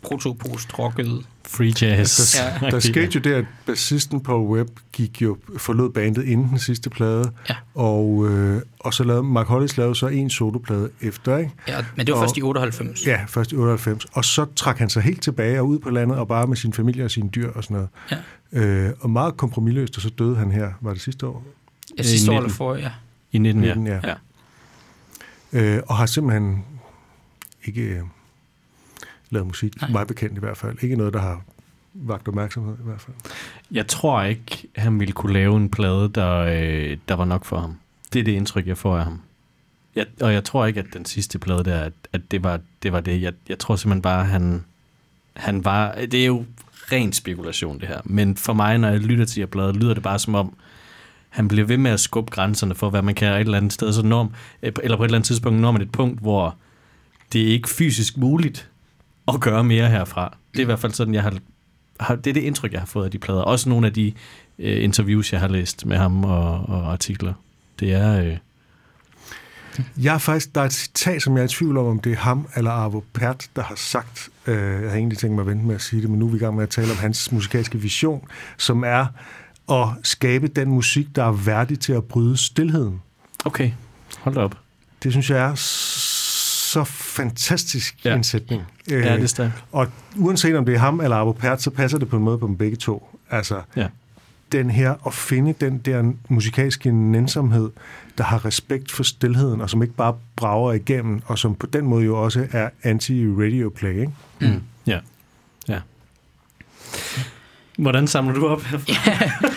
protopost-rocket 0.02 1.26
Free 1.52 1.74
jazz. 1.82 2.36
Ja. 2.40 2.70
Der 2.72 2.80
skete 2.80 3.10
jo 3.16 3.20
det, 3.20 3.34
at 3.34 3.46
bassisten 3.66 4.22
på 4.22 4.48
Web 4.48 4.68
gik 4.94 5.22
jo, 5.22 5.38
forlod 5.58 5.90
bandet 5.90 6.24
inden 6.26 6.50
den 6.50 6.60
sidste 6.60 6.90
plade, 6.90 7.32
Ja. 7.50 7.56
og, 7.76 8.28
øh, 8.30 8.62
og 8.80 8.94
så 8.94 9.04
lavede 9.04 9.24
Mark 9.24 9.48
Hollis 9.48 9.78
lavede 9.78 9.96
så 9.96 10.08
en 10.08 10.30
soloplade 10.30 10.90
efter, 11.02 11.38
ikke? 11.38 11.52
Ja, 11.68 11.86
men 11.96 12.06
det 12.08 12.14
var 12.14 12.20
Og- 12.20 12.24
først 12.24 12.38
i 12.38 12.42
98. 12.42 13.08
Ja, 13.08 13.20
først 13.28 13.52
i 13.52 13.56
98. 13.56 14.06
Og 14.14 14.26
så 14.26 14.46
trak 14.56 14.78
han 14.78 14.90
sig 14.90 15.02
helt 15.04 15.22
tilbage 15.22 15.60
og 15.60 15.68
ud 15.68 15.80
på 15.80 15.90
landet, 15.90 16.18
og 16.18 16.28
bare 16.28 16.48
med 16.48 16.58
sin 16.58 16.74
familie 16.74 17.06
og 17.06 17.12
sine 17.12 17.30
dyr 17.30 17.52
og 17.52 17.64
sådan 17.64 17.76
noget. 17.76 17.90
Ja. 18.54 18.88
Øh, 18.88 18.94
og 19.00 19.10
meget 19.10 19.38
kompromilløst, 19.38 19.96
og 19.96 20.02
så 20.02 20.10
døde 20.10 20.36
han 20.36 20.52
her, 20.52 20.72
var 20.82 20.94
det 20.94 21.02
sidste 21.02 21.28
år? 21.28 21.44
Ja, 21.98 22.04
sidste 22.04 22.26
I 22.26 22.30
år 22.30 22.34
eller 22.34 22.42
19. 22.48 22.56
for, 22.58 22.76
ja. 22.76 22.92
I 23.32 23.38
19, 23.38 23.64
ja. 23.64 23.74
19, 23.76 23.88
ja. 23.88 24.00
ja. 24.08 24.14
Øh, 25.54 25.82
og 25.88 25.98
har 25.98 26.06
simpelthen 26.06 26.64
ikke 27.66 27.82
øh, 27.82 28.02
lavet 29.30 29.48
musik, 29.48 29.82
Nej. 29.82 29.92
Meget 29.92 30.08
bekendt 30.08 30.38
i 30.38 30.40
hvert 30.40 30.58
fald. 30.58 30.84
Ikke 30.84 30.96
noget, 30.96 31.14
der 31.14 31.20
har 31.20 31.42
vagt 31.94 32.28
opmærksomhed 32.28 32.74
i 32.74 32.84
hvert 32.84 33.02
fald. 33.02 33.16
Jeg 33.72 33.88
tror 33.88 34.24
ikke, 34.24 34.68
han 34.76 35.00
ville 35.00 35.14
kunne 35.14 35.34
lave 35.34 35.58
en 35.58 35.70
plade, 35.70 36.10
der, 36.10 36.38
øh, 36.38 36.98
der 37.08 37.14
var 37.14 37.26
nok 37.26 37.46
for 37.46 37.60
ham. 37.60 37.78
Det 38.14 38.20
er 38.20 38.24
det 38.24 38.32
indtryk, 38.32 38.68
jeg 38.68 38.78
får 38.78 38.98
af 38.98 39.04
ham. 39.04 39.22
Jeg, 39.96 40.06
og 40.22 40.34
jeg 40.34 40.44
tror 40.44 40.66
ikke, 40.66 40.80
at 40.80 40.86
den 40.94 41.06
sidste 41.06 41.40
plade 41.40 41.64
der, 41.64 41.80
at, 41.80 41.94
at 42.14 42.22
det, 42.32 42.44
var, 42.44 42.60
det 42.84 42.94
var 42.94 43.00
det. 43.00 43.22
Jeg, 43.22 43.34
jeg 43.50 43.60
tror 43.60 43.76
simpelthen 43.76 44.02
bare, 44.02 44.26
han, 44.26 44.66
han 45.34 45.66
var... 45.66 45.96
Det 45.96 46.22
er 46.22 46.26
jo 46.26 46.46
ren 46.92 47.14
spekulation, 47.14 47.80
det 47.80 47.88
her. 47.88 48.02
Men 48.04 48.38
for 48.38 48.54
mig, 48.54 48.78
når 48.78 48.90
jeg 48.90 49.00
lytter 49.00 49.26
til 49.26 49.36
de 49.36 49.42
her 49.42 49.48
plader, 49.48 49.74
lyder 49.74 49.94
det 49.94 50.04
bare 50.04 50.20
som 50.20 50.36
om, 50.36 50.58
han 51.30 51.48
bliver 51.48 51.66
ved 51.66 51.78
med 51.78 51.92
at 51.92 52.00
skubbe 52.00 52.32
grænserne 52.32 52.76
for, 52.76 52.90
hvad 52.90 53.02
man 53.02 53.16
kan 53.16 53.34
et 53.34 53.40
eller 53.40 53.58
andet 53.58 53.74
sted. 53.74 53.94
Så 53.94 54.02
når, 54.02 54.32
eller 54.62 54.98
på 54.98 55.04
et 55.04 55.08
eller 55.08 55.18
andet 55.18 55.28
tidspunkt 55.28 55.60
når 55.60 55.72
man 55.72 55.82
et 55.82 55.92
punkt, 55.92 56.20
hvor 56.20 56.56
det 57.34 57.42
er 57.42 57.48
ikke 57.48 57.70
fysisk 57.70 58.18
muligt 58.18 58.70
at 59.34 59.42
gøre 59.42 59.64
mere 59.64 59.90
herfra. 59.90 60.38
Det 60.52 60.60
er 60.60 60.64
i 60.64 60.66
hvert 60.66 60.80
fald 60.80 60.92
sådan, 60.92 61.14
jeg 61.14 61.24
har, 61.24 61.34
har 62.00 62.16
det 62.16 62.28
er 62.30 62.34
det 62.34 62.42
indtryk, 62.42 62.72
jeg 62.72 62.82
har 62.82 62.86
fået 62.86 63.06
af 63.06 63.12
de 63.12 63.20
plader. 63.20 63.42
Også 63.42 63.70
nogle 63.70 63.88
af 63.88 63.94
de 63.94 64.14
øh, 64.60 64.84
interviews, 64.84 65.32
jeg 65.34 65.40
har 65.42 65.48
læst 65.48 65.86
med 65.86 65.98
ham 65.98 66.24
og, 66.24 66.52
og 66.70 66.92
artikler. 66.92 67.34
Det 67.80 67.94
er... 67.94 68.24
Øh, 68.24 68.38
Jeg 70.04 70.14
er 70.14 70.18
faktisk, 70.18 70.56
der 70.56 70.62
er 70.62 70.66
et 70.66 70.74
citat, 70.74 71.22
som 71.22 71.36
jeg 71.36 71.42
er 71.42 71.46
i 71.46 71.50
tvivl 71.50 71.78
om, 71.78 71.86
om 71.86 72.00
det 72.00 72.12
er 72.12 72.16
ham 72.18 72.48
eller 72.56 72.72
Arvo 72.72 73.02
Pärt, 73.14 73.48
der 73.56 73.64
har 73.64 73.76
sagt, 73.76 74.30
øh, 74.48 74.56
jeg 74.56 74.64
havde 74.80 74.96
egentlig 74.96 75.18
tænkt 75.18 75.36
mig 75.36 75.42
at 75.42 75.48
vente 75.48 75.66
med 75.66 75.76
at 75.76 75.82
sige 75.82 76.02
det, 76.02 76.10
men 76.10 76.20
nu 76.20 76.26
er 76.28 76.30
vi 76.32 76.36
i 76.38 76.40
gang 76.40 76.56
med 76.56 76.64
at 76.64 76.70
tale 76.70 76.92
om 76.92 76.98
hans 76.98 77.32
musikalske 77.32 77.78
vision, 77.78 78.28
som 78.58 78.84
er 78.84 79.06
at 79.72 79.88
skabe 80.04 80.48
den 80.48 80.70
musik, 80.70 81.08
der 81.16 81.24
er 81.24 81.32
værdig 81.32 81.80
til 81.80 81.94
at 81.94 82.04
bryde 82.04 82.38
stillheden. 82.38 83.02
okay, 83.46 83.72
hold 84.20 84.36
da 84.36 84.42
op. 84.42 84.58
Det 85.04 85.12
synes 85.12 85.30
jeg 85.30 85.38
er 85.40 85.56
så 86.72 86.84
fantastisk 86.84 88.06
Ja. 88.06 88.16
en 88.16 88.24
sætning. 88.24 88.64
Ja, 88.90 88.96
det 89.16 89.24
er 89.24 89.28
stærkt. 89.28 89.64
Og 89.72 89.88
uanset 90.18 90.56
om 90.58 90.66
det 90.66 90.76
er 90.76 90.80
ham 90.80 91.00
eller 91.02 91.16
Arvo 91.16 91.32
Pärt, 91.32 91.62
så 91.62 91.70
passer 91.70 91.98
det 91.98 92.10
på 92.10 92.18
en 92.18 92.24
måde 92.24 92.38
på 92.38 92.48
dem 92.48 92.58
begge 92.58 92.78
to. 92.78 93.18
Altså, 93.30 93.62
Ja. 93.76 93.88
den 94.52 94.70
her, 94.70 94.96
at 95.08 95.14
finde 95.14 95.54
den 95.62 95.78
der 95.78 96.12
musikalske 96.30 96.92
nænsomhed, 96.92 97.70
der 98.18 98.24
har 98.24 98.46
respekt 98.46 98.92
for 98.92 99.04
stillheden, 99.04 99.62
og 99.62 99.70
som 99.70 99.82
ikke 99.84 99.94
bare 99.96 100.16
brager 100.36 100.74
igennem, 100.74 101.22
og 101.26 101.40
som 101.40 101.56
på 101.56 101.66
den 101.66 101.86
måde 101.86 102.06
jo 102.06 102.24
også 102.24 102.48
er 102.52 102.70
anti-radio 102.84 103.70
play, 103.70 104.00
ikke? 104.00 104.12
Mm. 104.42 104.62
Ja. 104.88 105.00
ja. 105.68 105.80
Hvordan 107.78 108.08
samler 108.08 108.34
du 108.34 108.48
op 108.48 108.62
herfra? 108.62 108.94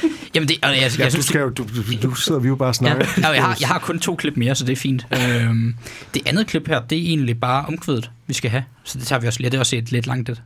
Jamen, 0.34 0.48
det, 0.48 0.58
altså, 0.62 0.74
jeg, 0.74 0.82
jeg, 0.82 0.98
Ja, 0.98 1.04
jeg 1.04 1.10
du, 1.10 1.14
synes, 1.14 1.26
skal 1.26 1.40
jo, 1.40 1.48
du, 1.48 1.62
du, 1.62 2.08
du 2.08 2.14
sidder 2.14 2.40
vi 2.40 2.48
jo 2.48 2.56
bare 2.56 2.68
og 2.68 2.74
snakker. 2.74 3.06
ja, 3.18 3.28
jeg, 3.28 3.44
har, 3.44 3.56
jeg 3.60 3.68
har 3.68 3.78
kun 3.78 3.98
to 3.98 4.14
klip 4.16 4.36
mere, 4.36 4.54
så 4.54 4.64
det 4.64 4.72
er 4.72 4.76
fint. 4.76 5.06
Øhm, 5.12 5.74
det 6.14 6.22
andet 6.26 6.46
klip 6.46 6.68
her, 6.68 6.80
det 6.80 6.98
er 6.98 7.02
egentlig 7.02 7.40
bare 7.40 7.64
omkvædet, 7.66 8.10
vi 8.26 8.34
skal 8.34 8.50
have. 8.50 8.64
Så 8.84 8.98
det 8.98 9.06
tager 9.06 9.20
vi 9.20 9.26
også 9.26 9.40
lidt. 9.40 9.52
Det 9.52 9.58
er 9.58 9.60
også 9.60 9.76
et 9.76 9.92
lidt 9.92 10.06
langt 10.06 10.28
et. 10.28 10.42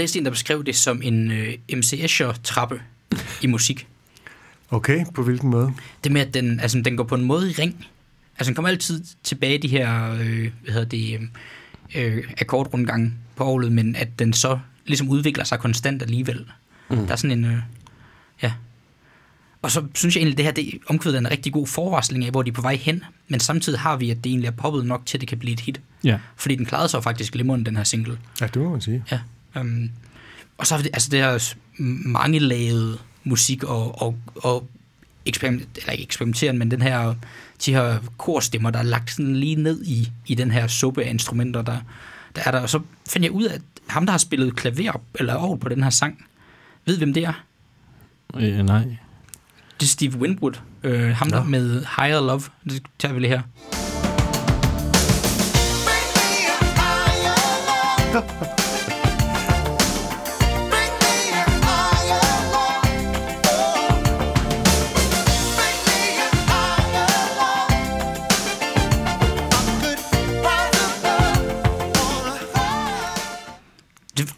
Læst 0.00 0.16
en, 0.16 0.24
der 0.24 0.30
beskrev 0.30 0.64
det 0.64 0.76
som 0.76 1.02
en 1.02 1.30
øh, 1.30 1.54
MC 1.72 1.92
Escher-trappe 1.92 2.80
i 3.42 3.46
musik. 3.46 3.86
Okay, 4.70 5.04
på 5.14 5.22
hvilken 5.22 5.50
måde? 5.50 5.72
Det 6.04 6.12
med, 6.12 6.20
at 6.20 6.34
den, 6.34 6.60
altså, 6.60 6.82
den 6.84 6.96
går 6.96 7.04
på 7.04 7.14
en 7.14 7.24
måde 7.24 7.50
i 7.50 7.52
ring. 7.52 7.86
Altså, 8.38 8.50
den 8.50 8.54
kommer 8.54 8.68
altid 8.68 9.04
tilbage 9.22 9.54
i 9.54 9.58
de 9.58 9.68
her, 9.68 10.12
øh, 10.12 10.50
hvad 10.62 10.72
hedder 10.72 10.88
det, 10.88 11.20
øh, 11.94 12.16
øh, 12.16 12.24
akkordrundgange 12.38 13.12
på 13.36 13.44
orglet, 13.44 13.72
men 13.72 13.96
at 13.96 14.18
den 14.18 14.32
så 14.32 14.58
ligesom 14.86 15.08
udvikler 15.08 15.44
sig 15.44 15.58
konstant 15.58 16.02
alligevel. 16.02 16.46
Mm. 16.90 16.96
Der 16.96 17.12
er 17.12 17.16
sådan 17.16 17.38
en, 17.38 17.44
øh, 17.44 17.58
ja. 18.42 18.52
Og 19.62 19.70
så 19.70 19.86
synes 19.94 20.16
jeg 20.16 20.20
egentlig, 20.20 20.34
at 20.34 20.38
det 20.38 20.44
her 20.44 20.72
det 20.72 20.80
omkvædet 20.86 21.16
er 21.16 21.20
en 21.20 21.30
rigtig 21.30 21.52
god 21.52 21.66
forvarsling 21.66 22.24
af, 22.24 22.30
hvor 22.30 22.42
de 22.42 22.48
er 22.48 22.54
på 22.54 22.62
vej 22.62 22.76
hen, 22.76 23.04
men 23.28 23.40
samtidig 23.40 23.80
har 23.80 23.96
vi, 23.96 24.10
at 24.10 24.16
det 24.16 24.26
egentlig 24.26 24.48
er 24.48 24.52
poppet 24.52 24.86
nok 24.86 25.06
til, 25.06 25.16
at 25.16 25.20
det 25.20 25.28
kan 25.28 25.38
blive 25.38 25.52
et 25.52 25.60
hit. 25.60 25.80
Ja. 26.04 26.18
Fordi 26.36 26.56
den 26.56 26.66
klarede 26.66 26.88
sig 26.88 27.02
faktisk 27.02 27.32
glimrende, 27.32 27.64
den 27.64 27.76
her 27.76 27.84
single. 27.84 28.18
Ja, 28.40 28.46
det 28.46 28.56
må 28.56 28.70
man 28.70 28.80
sige. 28.80 29.04
Ja. 29.10 29.20
Um, 29.56 29.90
og 30.58 30.66
så 30.66 30.74
har 30.74 30.82
vi 30.82 30.88
det, 30.88 30.94
altså 30.94 31.10
det 31.10 31.18
her 31.18 31.54
mange 32.08 32.38
lavede 32.38 32.98
musik 33.24 33.64
og, 33.64 34.02
og, 34.02 34.16
og 34.36 34.68
eksperiment, 35.26 35.78
eller 35.78 35.92
ikke 35.92 36.04
eksperimenterende, 36.04 36.58
men 36.58 36.70
den 36.70 36.82
her, 36.82 37.14
de 37.66 37.74
her 37.74 37.98
korstemmer, 38.18 38.70
der 38.70 38.78
er 38.78 38.82
lagt 38.82 39.10
sådan 39.10 39.36
lige 39.36 39.56
ned 39.56 39.84
i, 39.84 40.12
i 40.26 40.34
den 40.34 40.50
her 40.50 40.66
suppe 40.66 41.04
af 41.04 41.10
instrumenter, 41.10 41.62
der, 41.62 41.78
der 42.36 42.42
er 42.44 42.50
der. 42.50 42.60
Og 42.60 42.70
så 42.70 42.80
fandt 43.08 43.24
jeg 43.24 43.32
ud 43.32 43.44
af, 43.44 43.54
at 43.54 43.62
ham, 43.86 44.06
der 44.06 44.10
har 44.10 44.18
spillet 44.18 44.56
klaver 44.56 45.00
eller 45.14 45.36
orgel 45.36 45.60
på 45.60 45.68
den 45.68 45.82
her 45.82 45.90
sang, 45.90 46.24
ved 46.84 46.98
hvem 46.98 47.14
det 47.14 47.24
er? 47.24 47.44
Øh, 48.36 48.62
nej. 48.62 48.84
Det 49.80 49.86
er 49.86 49.90
Steve 49.90 50.18
Winwood. 50.18 50.60
Øh, 50.82 51.16
ham 51.16 51.30
der 51.30 51.44
Nå. 51.44 51.50
med 51.50 51.84
Higher 51.96 52.20
Love. 52.20 52.42
Det 52.64 52.82
tager 52.98 53.14
vi 53.14 53.20
lige 53.20 53.30
her. 53.30 53.42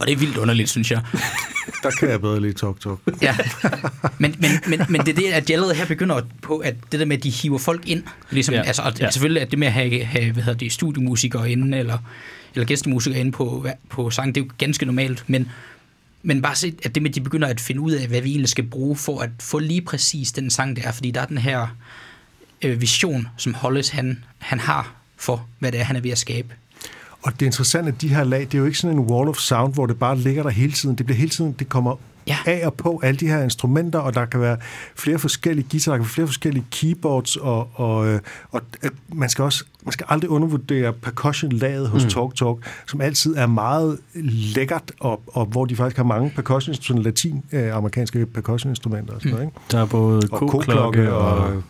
og 0.02 0.06
det 0.08 0.12
er 0.12 0.16
vildt 0.18 0.36
underligt, 0.36 0.70
synes 0.70 0.90
jeg. 0.90 1.00
Der 1.82 1.90
kan 1.90 2.08
jeg 2.10 2.20
bedre 2.20 2.40
lide 2.40 2.52
Talk 2.52 2.80
Talk. 2.80 2.98
Ja. 3.22 3.36
Men, 4.18 4.34
men, 4.38 4.50
men, 4.66 4.80
men 4.88 5.00
det 5.00 5.08
er 5.08 5.14
det, 5.14 5.24
at 5.32 5.50
jeg 5.50 5.54
allerede 5.56 5.74
her 5.74 5.86
begynder 5.86 6.20
på, 6.42 6.58
at 6.58 6.74
det 6.92 7.00
der 7.00 7.06
med, 7.06 7.16
at 7.16 7.22
de 7.22 7.30
hiver 7.30 7.58
folk 7.58 7.88
ind, 7.88 8.02
ligesom, 8.30 8.54
Ja. 8.54 8.62
altså, 8.62 8.82
og 8.82 8.92
Ja. 9.00 9.10
selvfølgelig 9.10 9.42
at 9.42 9.50
det 9.50 9.58
med 9.58 9.66
at 9.66 9.72
have, 9.72 10.04
have 10.04 10.32
hvad 10.32 10.42
hedder 10.42 10.58
det, 10.58 10.72
studiemusikere 10.72 11.50
inde, 11.50 11.78
eller, 11.78 11.98
eller 12.54 12.66
gæstemusikere 12.66 13.18
inde 13.20 13.32
på, 13.32 13.66
på 13.90 14.10
sang, 14.10 14.34
det 14.34 14.40
er 14.40 14.44
jo 14.44 14.50
ganske 14.58 14.86
normalt, 14.86 15.24
men, 15.26 15.48
men 16.22 16.42
bare 16.42 16.54
se, 16.54 16.74
at 16.84 16.94
det 16.94 17.02
med, 17.02 17.10
at 17.10 17.14
de 17.14 17.20
begynder 17.20 17.48
at 17.48 17.60
finde 17.60 17.80
ud 17.80 17.92
af, 17.92 18.08
hvad 18.08 18.20
vi 18.20 18.30
egentlig 18.30 18.48
skal 18.48 18.64
bruge 18.64 18.96
for 18.96 19.20
at 19.20 19.30
få 19.40 19.58
lige 19.58 19.82
præcis 19.82 20.32
den 20.32 20.50
sang, 20.50 20.76
det 20.76 20.84
er, 20.86 20.92
fordi 20.92 21.10
der 21.10 21.20
er 21.20 21.26
den 21.26 21.38
her 21.38 21.66
øh, 22.62 22.80
vision, 22.80 23.28
som 23.36 23.54
Hollis 23.54 23.88
han, 23.88 24.24
han 24.38 24.60
har 24.60 24.94
for, 25.16 25.46
hvad 25.58 25.72
det 25.72 25.80
er, 25.80 25.84
han 25.84 25.96
er 25.96 26.00
ved 26.00 26.10
at 26.10 26.18
skabe. 26.18 26.54
Og 27.22 27.32
det 27.32 27.42
er 27.42 27.46
interessant, 27.46 27.88
at 27.88 28.00
de 28.00 28.08
her 28.08 28.24
lag, 28.24 28.40
det 28.40 28.54
er 28.54 28.58
jo 28.58 28.64
ikke 28.64 28.78
sådan 28.78 28.96
en 28.98 29.04
wall 29.04 29.28
of 29.28 29.36
sound, 29.36 29.74
hvor 29.74 29.86
det 29.86 29.98
bare 29.98 30.18
ligger 30.18 30.42
der 30.42 30.50
hele 30.50 30.72
tiden. 30.72 30.98
Det 30.98 31.06
bliver 31.06 31.18
hele 31.18 31.30
tiden, 31.30 31.52
det 31.58 31.68
kommer 31.68 31.96
Ja. 32.26 32.36
af 32.46 32.66
og 32.66 32.74
på 32.74 33.00
alle 33.02 33.16
de 33.20 33.28
her 33.28 33.42
instrumenter, 33.42 33.98
og 33.98 34.14
der 34.14 34.24
kan 34.24 34.40
være 34.40 34.56
flere 34.96 35.18
forskellige 35.18 35.66
guitarer, 35.70 35.96
der 35.96 35.98
kan 35.98 36.04
være 36.04 36.14
flere 36.14 36.26
forskellige 36.26 36.64
keyboards, 36.70 37.36
og, 37.36 37.70
og, 37.74 38.08
øh, 38.08 38.20
og 38.50 38.60
øh, 38.82 38.90
man 39.14 39.28
skal 39.28 39.44
også 39.44 39.64
man 39.84 39.92
skal 39.92 40.06
aldrig 40.08 40.30
undervurdere 40.30 40.92
percussion-laget 40.92 41.88
hos 41.88 42.04
mm. 42.04 42.10
Talk 42.10 42.36
Talk, 42.36 42.56
som 42.86 43.00
altid 43.00 43.36
er 43.36 43.46
meget 43.46 43.98
lækkert, 44.54 44.92
og, 45.00 45.22
og 45.26 45.46
hvor 45.46 45.64
de 45.64 45.76
faktisk 45.76 45.96
har 45.96 46.04
mange 46.04 46.30
percussion-instrumenter, 46.30 47.04
latin-amerikanske 47.04 48.26
percussion-instrumenter 48.26 49.14
og 49.14 49.20
sådan 49.20 49.32
noget, 49.32 49.46
ikke? 49.46 49.58
Der 49.70 49.80
er 49.80 49.86
både 49.86 50.28
Og 50.32 50.50
koklokke 50.50 51.12
og... 51.14 51.36
og, 51.36 51.62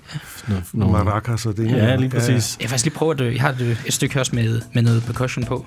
og 0.80 0.90
maracas 0.90 1.46
og 1.46 1.56
det. 1.56 1.70
Ja, 1.70 1.96
lige 1.96 2.10
præcis. 2.10 2.56
Jeg 2.60 2.66
har 2.66 2.68
faktisk 2.68 2.84
lige 2.84 2.94
prøvet, 2.94 3.20
at 3.20 3.32
jeg 3.32 3.40
har 3.40 3.50
et, 3.50 3.82
et 3.86 3.92
stykke 3.92 4.14
her 4.14 4.20
også 4.20 4.34
med, 4.34 4.60
med 4.72 4.82
noget 4.82 5.02
percussion 5.02 5.44
på. 5.44 5.66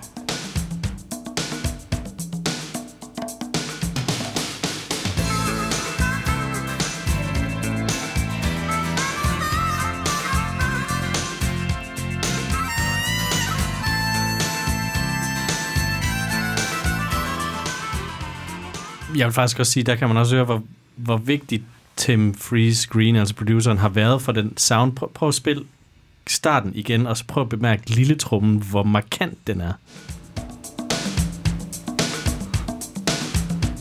Jeg 19.17 19.25
vil 19.25 19.33
faktisk 19.33 19.59
også 19.59 19.71
sige, 19.71 19.83
der 19.83 19.95
kan 19.95 20.07
man 20.07 20.17
også 20.17 20.35
høre, 20.35 20.45
hvor, 20.45 20.63
hvor 20.95 21.17
vigtigt 21.17 21.63
Tim 21.95 22.33
Freeze 22.33 22.87
Green, 22.89 23.15
altså 23.15 23.35
produceren, 23.35 23.77
har 23.77 23.89
været 23.89 24.21
for 24.21 24.31
den 24.31 24.57
sound. 24.57 24.95
Prøv, 24.95 25.11
prøv 25.13 25.29
at 25.29 25.35
spille 25.35 25.63
starten 26.27 26.71
igen, 26.75 27.07
og 27.07 27.17
så 27.17 27.23
prøv 27.27 27.43
at 27.43 27.49
bemærke 27.49 27.89
lille 27.89 28.15
trummen, 28.15 28.63
hvor 28.69 28.83
markant 28.83 29.47
den 29.47 29.61
er. 29.61 29.73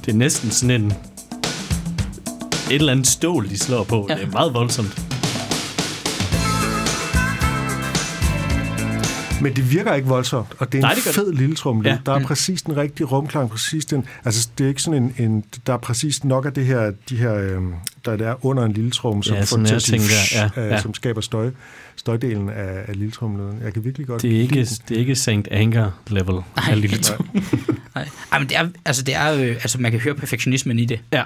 Det 0.05 0.13
er 0.13 0.17
næsten 0.17 0.51
sådan 0.51 0.83
en 0.83 0.93
et 2.71 2.75
eller 2.75 2.93
andet 2.93 3.07
stål, 3.07 3.49
de 3.49 3.59
slår 3.59 3.85
på. 3.85 4.07
Ja. 4.09 4.15
Det 4.15 4.23
er 4.23 4.31
meget 4.31 4.55
voldsomt. 4.55 5.04
Men 9.45 9.57
det 9.57 9.71
virker 9.73 9.95
ikke 9.95 10.09
voldsomt, 10.09 10.49
og 10.59 10.73
det 10.73 10.79
er 10.79 10.83
Nej, 10.83 10.91
en 10.91 10.97
det 10.97 11.05
gør 11.05 11.11
det. 11.11 11.15
fed 11.15 11.33
lille 11.33 11.57
trumlyd. 11.57 11.91
Ja. 11.91 11.99
Der 12.07 12.13
er 12.13 12.25
præcis 12.27 12.63
den 12.63 12.77
rigtige 12.77 13.07
rumklang, 13.07 13.51
præcis 13.51 13.85
den, 13.85 14.05
altså 14.25 14.49
det 14.59 14.65
er 14.65 14.69
ikke 14.69 14.83
sådan 14.83 15.03
en, 15.19 15.25
en 15.27 15.45
der 15.67 15.73
er 15.73 15.77
præcis 15.77 16.25
nok 16.25 16.47
af 16.47 16.53
det 16.53 16.67
her, 16.67 16.93
de 17.09 17.17
her, 17.17 17.35
øhm, 17.35 17.73
der 18.05 18.17
det 18.17 18.27
er 18.27 18.47
under 18.47 18.65
en 18.65 18.73
lille 18.73 18.91
trum, 18.91 19.23
som 19.23 19.35
Ja, 19.35 19.41
får 19.41 19.45
sådan 19.47 19.65
til 19.67 19.75
at 19.75 19.83
sige, 19.83 19.99
tænker, 19.99 20.51
ja, 20.57 20.63
øh, 20.65 20.71
ja. 20.71 20.81
som 20.81 20.95
skaber 20.95 21.21
støj, 21.21 21.51
støjdelen 21.97 22.49
af, 22.49 22.85
af 22.89 22.97
lille 22.97 23.11
trumlyden. 23.13 23.59
Jeg 23.65 23.73
kan 23.73 23.85
virkelig 23.85 24.07
godt 24.07 24.23
Det 24.23 24.37
er 24.37 24.41
ikke, 24.41 24.61
det 24.89 24.95
er 24.95 24.99
ikke 24.99 25.15
St. 25.17 25.29
Anger 25.51 25.91
level 26.07 26.37
af 26.69 26.81
lille 26.81 26.99
trum. 26.99 27.29
Nej, 27.95 28.09
Ej, 28.33 28.39
men 28.39 28.49
det 28.49 28.57
er, 28.57 28.69
altså, 28.85 29.03
det 29.03 29.15
er, 29.15 29.33
øh, 29.35 29.41
altså, 29.49 29.81
man 29.81 29.91
kan 29.91 30.01
høre 30.01 30.15
perfektionismen 30.15 30.79
i 30.79 30.85
det. 30.85 31.01
Ja. 31.13 31.23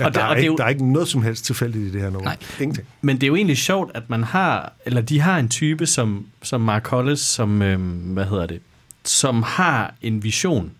Ja, 0.00 0.06
og 0.06 0.14
der, 0.14 0.20
der- 0.20 0.26
er 0.26 0.30
og 0.30 0.36
det 0.36 0.40
er 0.40 0.42
ikke, 0.42 0.46
jo- 0.52 0.56
der 0.56 0.64
er 0.64 0.68
ikke 0.68 0.92
noget 0.92 1.08
som 1.08 1.22
helst 1.22 1.44
tilfældigt 1.44 1.84
i 1.84 1.92
det 1.92 2.00
her 2.00 2.10
nummer. 2.10 2.24
Nej. 2.28 2.36
Ingenting. 2.60 2.86
Men 3.02 3.16
det 3.16 3.22
er 3.22 3.26
jo 3.28 3.34
egentlig 3.36 3.56
sjovt, 3.58 3.90
at 3.94 4.10
man 4.10 4.24
har, 4.24 4.72
eller 4.86 5.00
de 5.00 5.20
har 5.20 5.38
en 5.38 5.48
type 5.48 5.86
som, 5.86 6.26
som 6.42 6.60
Mark 6.60 6.86
Hollis, 6.86 7.20
som, 7.20 7.62
øhm, 7.62 7.82
hvad 7.90 8.24
hedder 8.24 8.46
det, 8.46 8.60
som 9.04 9.42
har 9.42 9.94
en 10.02 10.22
vision, 10.22 10.70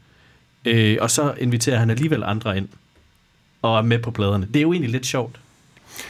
øh, 0.64 0.97
og 1.01 1.11
så 1.11 1.35
inviterer 1.38 1.79
han 1.79 1.90
alligevel 1.90 2.23
andre 2.25 2.57
ind, 2.57 2.69
og 3.62 3.79
er 3.79 3.83
med 3.83 3.99
på 3.99 4.11
pladerne. 4.11 4.47
Det 4.47 4.57
er 4.57 4.61
jo 4.62 4.73
egentlig 4.73 4.90
lidt 4.93 5.07
sjovt. 5.07 5.40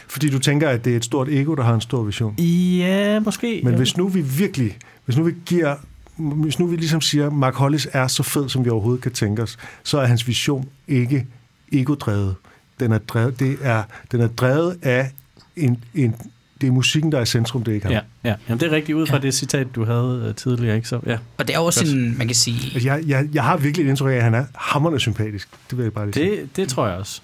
Fordi 0.08 0.30
du 0.30 0.38
tænker, 0.38 0.68
at 0.68 0.84
det 0.84 0.92
er 0.92 0.96
et 0.96 1.04
stort 1.04 1.28
ego, 1.28 1.54
der 1.54 1.62
har 1.62 1.74
en 1.74 1.80
stor 1.80 2.02
vision. 2.02 2.34
Ja, 2.38 3.20
måske. 3.20 3.60
Men 3.64 3.74
hvis 3.74 3.96
nu 3.96 4.08
vi 4.08 4.20
virkelig, 4.20 4.78
hvis 5.04 5.16
nu 5.16 5.24
vi 5.24 5.32
giver, 5.46 5.76
hvis 6.16 6.58
nu 6.58 6.66
vi 6.66 6.76
ligesom 6.76 7.00
siger, 7.00 7.30
Mark 7.30 7.54
Hollis 7.54 7.88
er 7.92 8.06
så 8.06 8.22
fed, 8.22 8.48
som 8.48 8.64
vi 8.64 8.70
overhovedet 8.70 9.02
kan 9.02 9.12
tænke 9.12 9.42
os, 9.42 9.56
så 9.82 9.98
er 9.98 10.06
hans 10.06 10.28
vision 10.28 10.68
ikke 10.88 11.26
egodrevet. 11.72 12.34
Den 12.80 12.92
er 12.92 12.98
drevet, 12.98 13.38
det 13.40 13.58
er, 13.62 13.82
den 14.12 14.20
er 14.20 14.28
drevet 14.28 14.78
af 14.82 15.10
en, 15.56 15.84
en, 15.94 16.14
det 16.60 16.66
er 16.66 16.70
musikken, 16.72 17.12
der 17.12 17.18
er 17.18 17.22
i 17.22 17.26
centrum, 17.26 17.64
det 17.64 17.70
er 17.72 17.74
ikke 17.74 17.86
ham. 17.86 17.92
Ja, 17.94 18.00
ja. 18.30 18.34
Jamen, 18.48 18.60
det 18.60 18.66
er 18.66 18.70
rigtigt 18.76 18.96
ud 18.96 19.06
fra 19.06 19.16
Ja. 19.16 19.22
det 19.22 19.34
citat, 19.34 19.66
du 19.74 19.84
havde 19.84 20.24
øh, 20.28 20.34
tidligere, 20.34 20.76
ikke? 20.76 20.88
Så, 20.88 21.00
ja. 21.06 21.18
Og 21.38 21.48
det 21.48 21.54
er 21.54 21.58
også 21.58 21.84
Godt. 21.84 21.94
en, 21.94 22.18
man 22.18 22.26
kan 22.26 22.34
sige... 22.36 22.70
Altså, 22.74 22.88
jeg, 22.88 23.02
jeg, 23.06 23.28
jeg 23.32 23.44
har 23.44 23.56
virkelig 23.56 23.84
et 23.86 23.88
indtryk 23.90 24.12
af, 24.12 24.16
at 24.16 24.22
han 24.22 24.34
er 24.34 24.44
hammerende 24.54 25.00
sympatisk. 25.00 25.48
Det 25.70 25.78
vil 25.78 25.82
jeg 25.84 25.92
bare 25.92 26.06
lige 26.06 26.14
sige. 26.14 26.40
Det, 26.40 26.56
det 26.56 26.68
tror 26.68 26.88
jeg 26.88 26.96
også. 26.96 27.20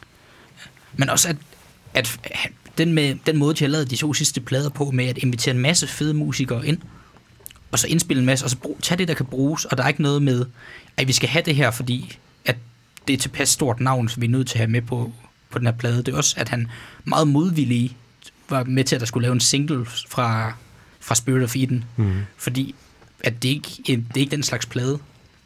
Men 0.96 1.10
også, 1.10 1.28
at, 1.28 1.36
at 1.94 2.18
den, 2.78 2.92
med, 2.92 3.14
den 3.26 3.36
måde, 3.36 3.54
de 3.54 3.64
har 3.64 3.68
lavet 3.68 3.90
de 3.90 3.96
to 3.96 4.14
sidste 4.14 4.40
plader 4.40 4.70
på, 4.70 4.90
med 4.90 5.04
at 5.06 5.18
invitere 5.18 5.54
en 5.54 5.60
masse 5.60 5.86
fede 5.86 6.14
musikere 6.14 6.66
ind, 6.66 6.78
og 7.72 7.78
så 7.78 7.86
indspille 7.86 8.20
en 8.20 8.26
masse, 8.26 8.44
og 8.46 8.50
så 8.50 8.56
brug, 8.56 8.78
tage 8.82 8.98
det, 8.98 9.08
der 9.08 9.14
kan 9.14 9.26
bruges, 9.26 9.64
og 9.64 9.78
der 9.78 9.84
er 9.84 9.88
ikke 9.88 10.02
noget 10.02 10.22
med, 10.22 10.44
at 10.96 11.08
vi 11.08 11.12
skal 11.12 11.28
have 11.28 11.42
det 11.46 11.54
her, 11.54 11.70
fordi 11.70 12.18
at 12.44 12.56
det 13.08 13.12
er 13.14 13.18
tilpas 13.18 13.48
stort 13.48 13.80
navn, 13.80 14.08
som 14.08 14.20
vi 14.20 14.26
er 14.26 14.30
nødt 14.30 14.46
til 14.48 14.54
at 14.54 14.58
have 14.60 14.70
med 14.70 14.82
på, 14.82 15.12
på 15.50 15.58
den 15.58 15.66
her 15.66 15.74
plade. 15.74 15.96
Det 15.96 16.08
er 16.08 16.16
også, 16.16 16.34
at 16.38 16.48
han 16.48 16.66
meget 17.04 17.28
modvillig 17.28 17.96
var 18.48 18.64
med 18.64 18.84
til, 18.84 18.94
at 18.94 19.00
der 19.00 19.06
skulle 19.06 19.22
lave 19.22 19.32
en 19.32 19.40
single 19.40 19.86
fra, 19.86 20.52
fra 21.00 21.14
Spirit 21.14 21.42
of 21.44 21.56
Eden, 21.56 21.84
Mm. 21.96 22.12
fordi 22.36 22.74
at 23.24 23.42
det, 23.42 23.48
ikke, 23.48 23.68
det 23.86 23.96
er 24.16 24.20
ikke 24.20 24.30
den 24.30 24.42
slags 24.42 24.66
plade. 24.66 24.98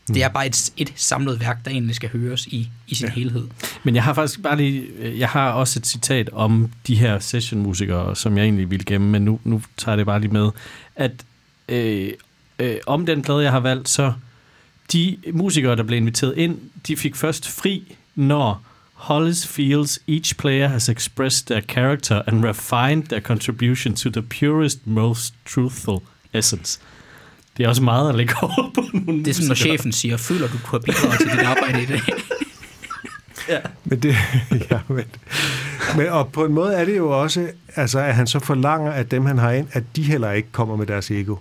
Det 0.08 0.22
er 0.22 0.28
bare 0.28 0.46
et, 0.46 0.72
et 0.76 0.92
samlet 0.96 1.40
værk, 1.40 1.64
der 1.64 1.70
egentlig 1.70 1.96
skal 1.96 2.10
høres 2.10 2.46
i, 2.46 2.68
i 2.88 2.94
sin 2.94 3.06
ja. 3.06 3.12
helhed. 3.12 3.46
Men 3.84 3.94
jeg 3.94 4.04
har 4.04 4.14
faktisk 4.14 4.42
bare 4.42 4.56
lige, 4.56 4.80
øh, 4.98 5.18
jeg 5.18 5.28
har 5.28 5.50
også 5.50 5.78
et 5.78 5.86
citat 5.86 6.30
om 6.32 6.70
de 6.86 6.94
her 6.94 7.18
sessionmusikere, 7.18 8.16
som 8.16 8.36
jeg 8.36 8.44
egentlig 8.44 8.70
ville 8.70 8.84
gemme, 8.84 9.10
men 9.10 9.22
nu, 9.22 9.40
nu 9.44 9.62
tager 9.76 9.92
jeg 9.92 9.98
det 9.98 10.06
bare 10.06 10.20
lige 10.20 10.32
med, 10.32 10.50
at 10.96 11.12
øh, 11.68 12.12
øh, 12.58 12.76
om 12.86 13.06
den 13.06 13.22
plade, 13.22 13.42
jeg 13.42 13.52
har 13.52 13.60
valgt, 13.60 13.88
så 13.88 14.12
de 14.92 15.16
musikere, 15.32 15.76
der 15.76 15.82
blev 15.82 15.96
inviteret 15.96 16.34
ind, 16.36 16.58
de 16.86 16.96
fik 16.96 17.16
først 17.16 17.48
fri, 17.48 17.96
når 18.14 18.63
Hollis 19.04 19.46
feels 19.46 19.98
each 20.08 20.36
player 20.36 20.68
has 20.68 20.88
expressed 20.88 21.46
their 21.46 21.60
character 21.60 22.22
and 22.26 22.44
refined 22.44 23.02
their 23.02 23.20
contribution 23.20 23.94
to 23.94 24.10
the 24.10 24.22
purest, 24.22 24.86
most 24.86 25.34
truthful 25.46 25.98
essence. 26.32 26.80
Det 27.56 27.64
er 27.64 27.68
også 27.68 27.82
meget 27.82 28.08
at 28.08 28.14
lægge 28.14 28.34
over 28.42 28.70
på 28.74 28.84
nogle 28.92 29.24
Det 29.24 29.28
er 29.30 29.34
sådan, 29.34 29.48
når 29.48 29.54
chefen 29.54 29.92
siger, 29.92 30.16
føler 30.16 30.48
du 30.48 30.58
kunne 30.64 30.70
have 30.70 30.82
bidraget 30.82 31.18
til 31.20 31.30
dit 31.30 31.40
arbejde 31.40 31.82
i 31.82 31.86
dag? 31.86 32.00
Men 33.84 34.02
det, 34.02 34.16
ja, 34.70 34.78
men, 34.88 35.04
men, 35.96 36.06
og 36.08 36.32
på 36.32 36.44
en 36.44 36.52
måde 36.52 36.74
er 36.74 36.84
det 36.84 36.96
jo 36.96 37.22
også, 37.22 37.50
altså, 37.76 37.98
at 37.98 38.14
han 38.14 38.26
så 38.26 38.38
forlanger, 38.38 38.92
at 38.92 39.10
dem, 39.10 39.26
han 39.26 39.38
har 39.38 39.50
ind, 39.52 39.68
at 39.72 39.84
de 39.96 40.02
heller 40.02 40.30
ikke 40.30 40.48
kommer 40.52 40.76
med 40.76 40.86
deres 40.86 41.10
ego. 41.10 41.36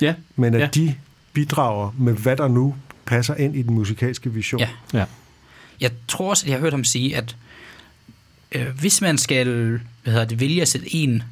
Ja, 0.00 0.14
Men 0.36 0.54
at 0.54 0.60
Ja. 0.60 0.64
ja. 0.64 0.70
de 0.74 0.94
bidrager 1.32 1.94
med, 1.98 2.12
hvad 2.12 2.36
der 2.36 2.48
nu 2.48 2.74
passer 3.06 3.34
ind 3.34 3.56
i 3.56 3.62
den 3.62 3.74
musikalske 3.74 4.32
vision. 4.32 4.60
Ja. 4.60 4.68
ja. 4.92 5.04
Jeg 5.80 5.90
tror 6.08 6.30
også, 6.30 6.44
at 6.44 6.48
jeg 6.48 6.56
har 6.56 6.60
hørt 6.60 6.72
ham 6.72 6.84
sige, 6.84 7.16
at 7.16 7.36
øh, 8.52 8.66
hvis 8.80 9.00
man 9.00 9.18
skal 9.18 9.46
hvad 10.02 10.12
hedder 10.12 10.26
det, 10.26 10.40
vælge 10.40 10.62
at 10.62 10.68
sætte 10.68 10.94
en, 10.94 11.22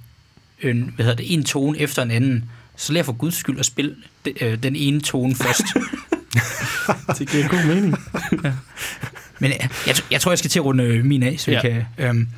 en, 0.62 0.92
hvad 0.94 1.05
hedder 1.05 1.16
det, 1.16 1.33
en 1.35 1.44
tone 1.44 1.79
efter 1.79 2.03
en 2.03 2.11
anden, 2.11 2.50
så 2.76 2.92
lad 2.92 3.05
for 3.05 3.12
guds 3.12 3.35
skyld 3.35 3.59
at 3.59 3.66
spille 3.66 3.96
de, 4.24 4.44
øh, 4.44 4.62
den 4.62 4.76
ene 4.76 5.00
tone 5.00 5.35
først. 5.35 5.62
Det 7.18 7.31
giver 7.31 7.48
god 7.48 7.66
mening. 7.66 7.96
Men 9.40 9.50
jeg, 9.50 9.68
jeg, 9.87 9.96
jeg 10.11 10.20
tror, 10.20 10.31
jeg 10.31 10.38
skal 10.38 10.50
til 10.50 10.59
at 10.59 10.64
runde 10.64 10.85
øh, 10.85 11.05
min 11.05 11.22
af, 11.22 11.35
så 11.38 11.50
ja. 11.50 11.61
Ja. 11.64 11.68
vi 11.68 11.85
kan... 11.96 12.07
Øhm, 12.07 12.29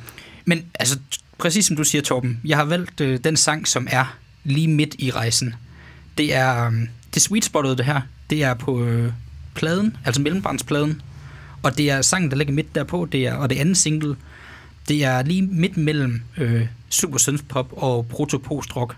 men 0.45 0.65
altså, 0.79 0.99
præcis 1.37 1.65
som 1.65 1.75
du 1.75 1.83
siger, 1.83 2.01
Torben, 2.01 2.39
jeg 2.45 2.57
har 2.57 2.65
valgt 2.65 3.01
øh, 3.01 3.19
den 3.23 3.37
sang, 3.37 3.67
som 3.67 3.87
er 3.91 4.17
lige 4.43 4.67
midt 4.67 4.95
i 4.99 5.11
rejsen. 5.11 5.55
Det 6.17 6.33
er 6.33 6.65
øh, 6.65 6.73
det 7.13 7.21
sweet 7.21 7.45
spottet, 7.45 7.77
det 7.77 7.85
her. 7.85 8.01
Det 8.29 8.43
er 8.43 8.53
på 8.53 8.83
øh, 8.83 9.11
pladen, 9.55 9.97
altså 10.05 10.21
mellembrandspladen. 10.21 11.01
Og 11.63 11.77
det 11.77 11.89
er 11.89 12.01
sangen, 12.01 12.31
der 12.31 12.37
ligger 12.37 12.53
midt 12.53 12.75
derpå, 12.75 13.07
det 13.11 13.27
er, 13.27 13.33
og 13.33 13.49
det 13.49 13.55
andet 13.55 13.77
single, 13.77 14.15
det 14.87 15.03
er 15.03 15.23
lige 15.23 15.41
midt 15.41 15.77
mellem 15.77 16.21
øh, 16.37 16.67
super 16.89 17.17
synthpop 17.17 17.73
og 17.75 18.07
proto-post-rock. 18.07 18.95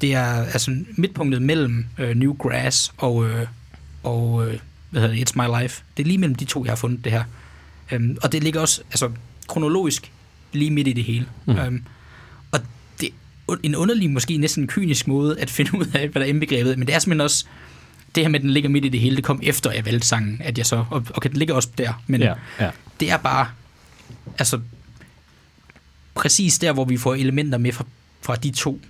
Det 0.00 0.14
er 0.14 0.26
altså 0.26 0.76
midtpunktet 0.96 1.42
mellem 1.42 1.86
øh, 1.98 2.16
New 2.16 2.34
Grass 2.34 2.92
og, 2.96 3.28
øh, 3.28 3.46
og 4.02 4.48
øh, 4.48 4.58
hvad 4.90 5.02
hedder 5.02 5.14
det, 5.14 5.30
It's 5.30 5.42
My 5.42 5.62
Life. 5.62 5.82
Det 5.96 6.02
er 6.02 6.06
lige 6.06 6.18
mellem 6.18 6.34
de 6.34 6.44
to, 6.44 6.64
jeg 6.64 6.70
har 6.70 6.76
fundet 6.76 7.04
det 7.04 7.12
her. 7.12 7.24
Øhm, 7.92 8.16
og 8.22 8.32
det 8.32 8.44
ligger 8.44 8.60
også 8.60 8.82
altså, 8.90 9.10
kronologisk 9.48 10.12
lige 10.52 10.70
midt 10.70 10.88
i 10.88 10.92
det 10.92 11.04
hele. 11.04 11.26
Mm. 11.46 11.56
Øhm, 11.58 11.82
og 12.52 12.60
det 13.00 13.08
er 13.48 13.56
en 13.62 13.76
underlig, 13.76 14.10
måske 14.10 14.36
næsten 14.36 14.62
en 14.62 14.68
kynisk 14.68 15.08
måde 15.08 15.40
at 15.40 15.50
finde 15.50 15.78
ud 15.78 15.86
af, 15.94 16.08
hvad 16.08 16.20
der 16.20 16.26
er 16.26 16.30
indbegrebet. 16.30 16.78
Men 16.78 16.86
det 16.86 16.94
er 16.94 16.98
simpelthen 16.98 17.20
også, 17.20 17.46
det 18.16 18.24
her 18.24 18.28
med, 18.28 18.40
at 18.40 18.42
den 18.42 18.50
ligger 18.50 18.70
midt 18.70 18.84
i 18.84 18.88
det 18.88 19.00
hele, 19.00 19.16
det 19.16 19.24
kom 19.24 19.40
efter, 19.42 19.72
jeg 19.72 19.84
valgte 19.84 20.08
sangen, 20.08 20.40
at 20.44 20.58
jeg 20.58 20.66
så, 20.66 20.84
og 20.90 21.06
okay, 21.14 21.30
den 21.30 21.36
ligger 21.38 21.54
også 21.54 21.68
der, 21.78 22.02
men 22.06 22.22
Ja, 22.22 22.34
ja. 22.60 22.70
det 23.00 23.10
er 23.10 23.16
bare, 23.16 23.48
altså, 24.38 24.60
præcis 26.14 26.58
der, 26.58 26.72
hvor 26.72 26.84
vi 26.84 26.96
får 26.96 27.14
elementer 27.14 27.58
med 27.58 27.72
fra, 27.72 27.84
fra 28.22 28.36
de 28.36 28.50
to 28.50 28.80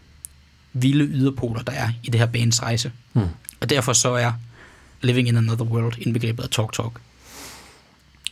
vilde 0.73 1.05
yderpoler, 1.05 1.63
der 1.63 1.73
er 1.73 1.89
i 2.03 2.11
det 2.11 2.21
her 2.21 2.27
bands 2.27 2.63
rejse. 2.63 2.93
Mm. 3.15 3.21
Og 3.61 3.71
derfor 3.71 3.93
så 3.93 4.15
er 4.15 4.33
Living 5.01 5.29
in 5.29 5.37
Another 5.37 5.65
World 5.65 5.99
indbegrebet 5.99 6.43
af 6.43 6.49
Talk 6.51 6.73
Talk. 6.73 7.01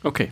Okay. 0.04 0.28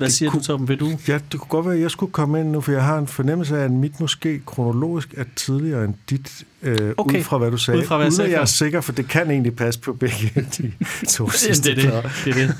Hvad 0.00 0.08
Det 0.08 0.14
siger 0.16 0.30
kunne- 0.30 0.40
du, 0.40 0.46
Torben? 0.46 0.68
Vil 0.68 0.80
du? 0.80 0.90
Ja, 1.08 1.18
det 1.32 1.40
kunne 1.40 1.48
godt 1.48 1.66
være, 1.66 1.74
at 1.74 1.80
jeg 1.80 1.90
skulle 1.90 2.12
komme 2.12 2.40
ind 2.40 2.50
nu, 2.50 2.60
for 2.60 2.72
jeg 2.72 2.84
har 2.84 2.98
en 2.98 3.06
fornemmelse 3.06 3.58
af, 3.58 3.64
at 3.64 3.70
mit 3.70 4.00
måske 4.00 4.40
kronologisk 4.46 5.14
er 5.16 5.24
tidligere 5.36 5.84
end 5.84 5.94
dit, 6.10 6.44
øh, 6.62 6.92
Okay. 6.96 7.18
ud 7.18 7.24
fra 7.24 7.38
hvad 7.38 7.50
du 7.50 7.56
sagde. 7.56 7.80
Ud 7.80 7.84
fra, 7.84 7.96
hvad 7.96 8.06
jeg 8.06 8.12
sagde 8.12 8.30
jeg 8.32 8.40
er 8.40 8.44
sikker, 8.44 8.80
for 8.80 8.92
det 8.92 9.08
kan 9.08 9.30
egentlig 9.30 9.56
passe 9.56 9.80
på 9.80 9.92
begge 9.92 10.32
de 10.58 10.72
to 11.08 11.30
sidste 11.46 11.74
det 11.76 11.84
er 11.84 12.00
det. 12.02 12.10
det, 12.24 12.36
er 12.42 12.52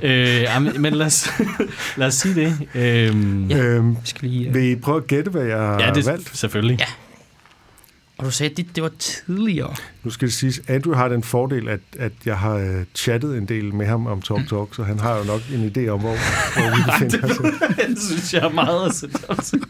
det. 0.00 0.66
øh, 0.74 0.80
men 0.80 0.92
lad 0.94 1.06
os, 1.06 1.28
lad 1.96 2.06
os 2.06 2.14
sige 2.14 2.34
det. 2.34 2.54
Øhm, 2.74 3.46
Ja. 3.50 3.56
Øhm, 3.58 3.90
Vi 3.90 3.96
skal 4.04 4.28
lige, 4.28 4.52
vil 4.52 4.62
I 4.70 4.76
prøve 4.76 4.96
at 4.96 5.06
gætte, 5.06 5.30
hvad 5.30 5.44
jeg 5.44 5.58
har 5.58 5.80
ja, 5.82 5.90
det 5.94 6.06
er 6.06 6.10
valgt? 6.10 6.36
selvfølgelig. 6.38 6.78
Ja. 6.78 6.84
Og 8.18 8.24
du 8.24 8.30
sagde, 8.30 8.50
at 8.50 8.56
det, 8.56 8.66
det 8.76 8.82
var 8.82 8.90
tidligere. 8.98 9.74
Nu 10.04 10.10
skal 10.10 10.28
det 10.28 10.34
siges, 10.34 10.62
Andrew 10.68 10.94
har 10.94 11.08
den 11.08 11.22
fordel, 11.22 11.68
at, 11.68 11.80
at 11.98 12.12
jeg 12.24 12.38
har 12.38 12.54
øh, 12.54 12.84
chattet 12.94 13.38
en 13.38 13.48
del 13.48 13.74
med 13.74 13.86
ham 13.86 14.06
om 14.06 14.22
Talk 14.22 14.48
Talk, 14.48 14.74
så 14.74 14.82
han 14.82 14.98
har 14.98 15.18
jo 15.18 15.24
nok 15.24 15.40
en 15.52 15.72
idé 15.76 15.88
om, 15.88 16.00
hvor, 16.00 16.16
hvor 16.54 16.70
vi 16.76 16.82
befinder 16.86 17.28
os. 17.28 17.36
det 17.76 18.02
synes 18.02 18.34
jeg 18.34 18.42
er 18.42 18.48
meget 18.48 18.86
at 18.88 18.94
sætte 18.94 19.30
op 19.30 19.38
til. 19.42 19.62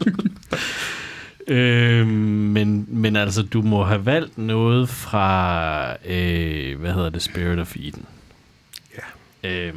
øh, 1.55 2.07
men, 2.07 2.85
men 2.87 3.15
altså, 3.15 3.41
du 3.41 3.61
må 3.61 3.83
have 3.83 4.05
valgt 4.05 4.37
noget 4.37 4.89
fra, 4.89 5.95
øh, 6.05 6.79
hvad 6.79 6.93
hedder 6.93 7.09
det, 7.09 7.21
Spirit 7.21 7.59
of 7.59 7.75
Eden. 7.75 8.05
Ja. 9.43 9.49
Øh, 9.49 9.73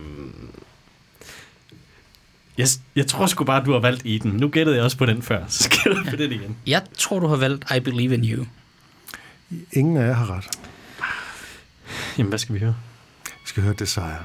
jeg, 2.59 2.66
jeg 2.96 3.06
tror 3.06 3.26
sgu 3.26 3.44
bare, 3.44 3.64
du 3.64 3.72
har 3.72 3.80
valgt 3.80 4.02
Eden. 4.04 4.30
Nu 4.30 4.48
gættede 4.48 4.76
jeg 4.76 4.85
også 4.85 4.96
på 4.96 5.06
den 5.06 5.22
før, 5.22 5.44
så 5.48 5.62
skal 5.62 5.92
jeg 5.96 6.11
på 6.11 6.16
den 6.16 6.33
igen. 6.33 6.56
Jeg 6.66 6.83
tror, 6.98 7.18
du 7.20 7.26
har 7.26 7.37
valgt 7.37 7.64
I 7.76 7.80
Believe 7.80 8.14
in 8.14 8.24
You. 8.24 8.44
Ingen 9.72 9.96
af 9.96 10.06
jer 10.06 10.12
har 10.12 10.36
ret. 10.36 10.58
Jamen, 12.18 12.28
hvad 12.28 12.38
skal 12.38 12.54
vi 12.54 12.60
høre? 12.60 12.76
Vi 13.24 13.46
skal 13.46 13.62
høre 13.62 13.74
Desire. 13.74 14.24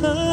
Time, 0.00 0.23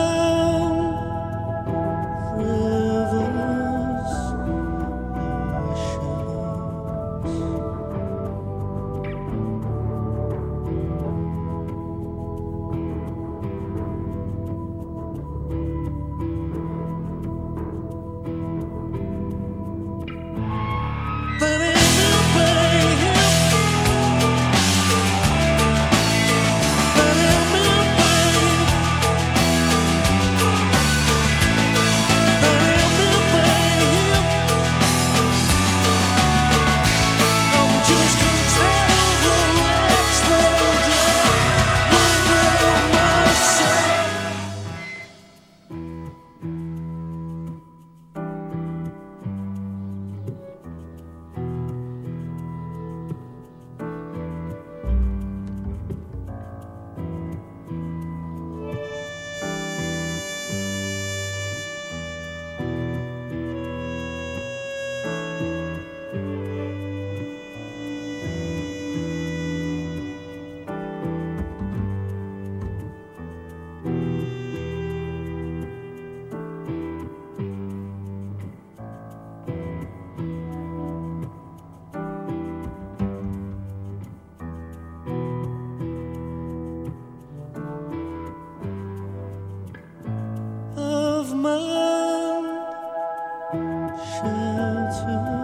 此 94.92 95.41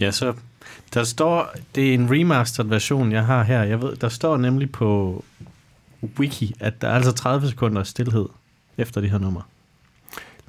Ja, 0.00 0.10
så 0.10 0.32
der 0.94 1.04
står, 1.04 1.54
det 1.74 1.90
er 1.90 1.94
en 1.94 2.08
remastered 2.10 2.68
version, 2.68 3.12
jeg 3.12 3.24
har 3.26 3.42
her. 3.42 3.62
Jeg 3.62 3.82
ved, 3.82 3.96
der 3.96 4.08
står 4.08 4.36
nemlig 4.36 4.72
på 4.72 5.24
wiki, 6.18 6.54
at 6.60 6.82
der 6.82 6.88
er 6.88 6.92
altså 6.94 7.12
30 7.12 7.48
sekunder 7.48 7.82
stillhed 7.82 8.26
efter 8.78 9.00
det 9.00 9.10
her 9.10 9.18
nummer. 9.18 9.40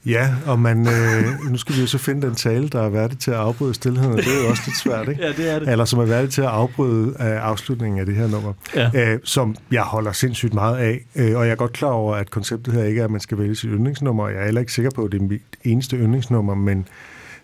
Ja, 0.06 0.36
og 0.46 0.60
man, 0.60 0.88
øh, 0.88 1.24
nu 1.52 1.58
skal 1.58 1.76
vi 1.76 1.82
jo 1.82 1.88
så 1.88 1.98
finde 1.98 2.28
den 2.28 2.36
tale, 2.36 2.70
der 2.70 2.82
er 2.82 2.89
værdig 2.89 3.20
til 3.20 3.32
at 3.32 3.38
afbryde 3.38 3.74
stillheden, 3.74 4.12
og 4.12 4.18
det 4.18 4.28
er 4.38 4.43
jo 4.43 4.50
også 4.50 4.64
lidt 4.66 4.78
svært, 4.78 5.08
ikke? 5.10 5.22
Ja, 5.24 5.32
det 5.32 5.50
er 5.50 5.60
det. 5.60 5.70
Eller 5.70 5.86
som 5.86 6.00
er 6.00 6.06
værdig 6.06 6.30
til 6.30 6.41
at 6.41 6.48
afbryde 6.48 7.08
øh, 7.08 7.16
afslutningen 7.20 8.00
af 8.00 8.06
det 8.06 8.16
her 8.16 8.28
nummer, 8.28 8.54
Ja. 8.76 8.89
øh, 9.14 9.20
som 9.24 9.56
jeg 9.72 9.82
holder 9.84 10.12
sindssygt 10.12 10.54
meget 10.54 10.78
af. 10.78 11.06
Øh, 11.16 11.38
og 11.38 11.46
jeg 11.46 11.52
er 11.52 11.56
godt 11.56 11.74
klar 11.74 11.89
over, 11.89 12.16
at 12.16 12.30
konceptet 12.32 12.74
her 12.74 12.84
ikke 12.84 13.02
er, 13.02 13.06
at 13.06 13.12
man 13.12 13.22
skal 13.22 13.38
vælge 13.38 13.56
sit 13.56 13.70
yndlingsnummer. 13.74 14.28
Jeg 14.30 14.39
er 14.41 14.46
heller 14.46 14.62
ikke 14.62 14.74
sikker 14.74 14.91
på, 14.91 15.06
at 15.06 15.12
det 15.12 15.22
er 15.22 15.26
mit 15.26 15.41
eneste 15.64 15.98
yndlingsnummer, 15.98 16.56
men 16.56 16.88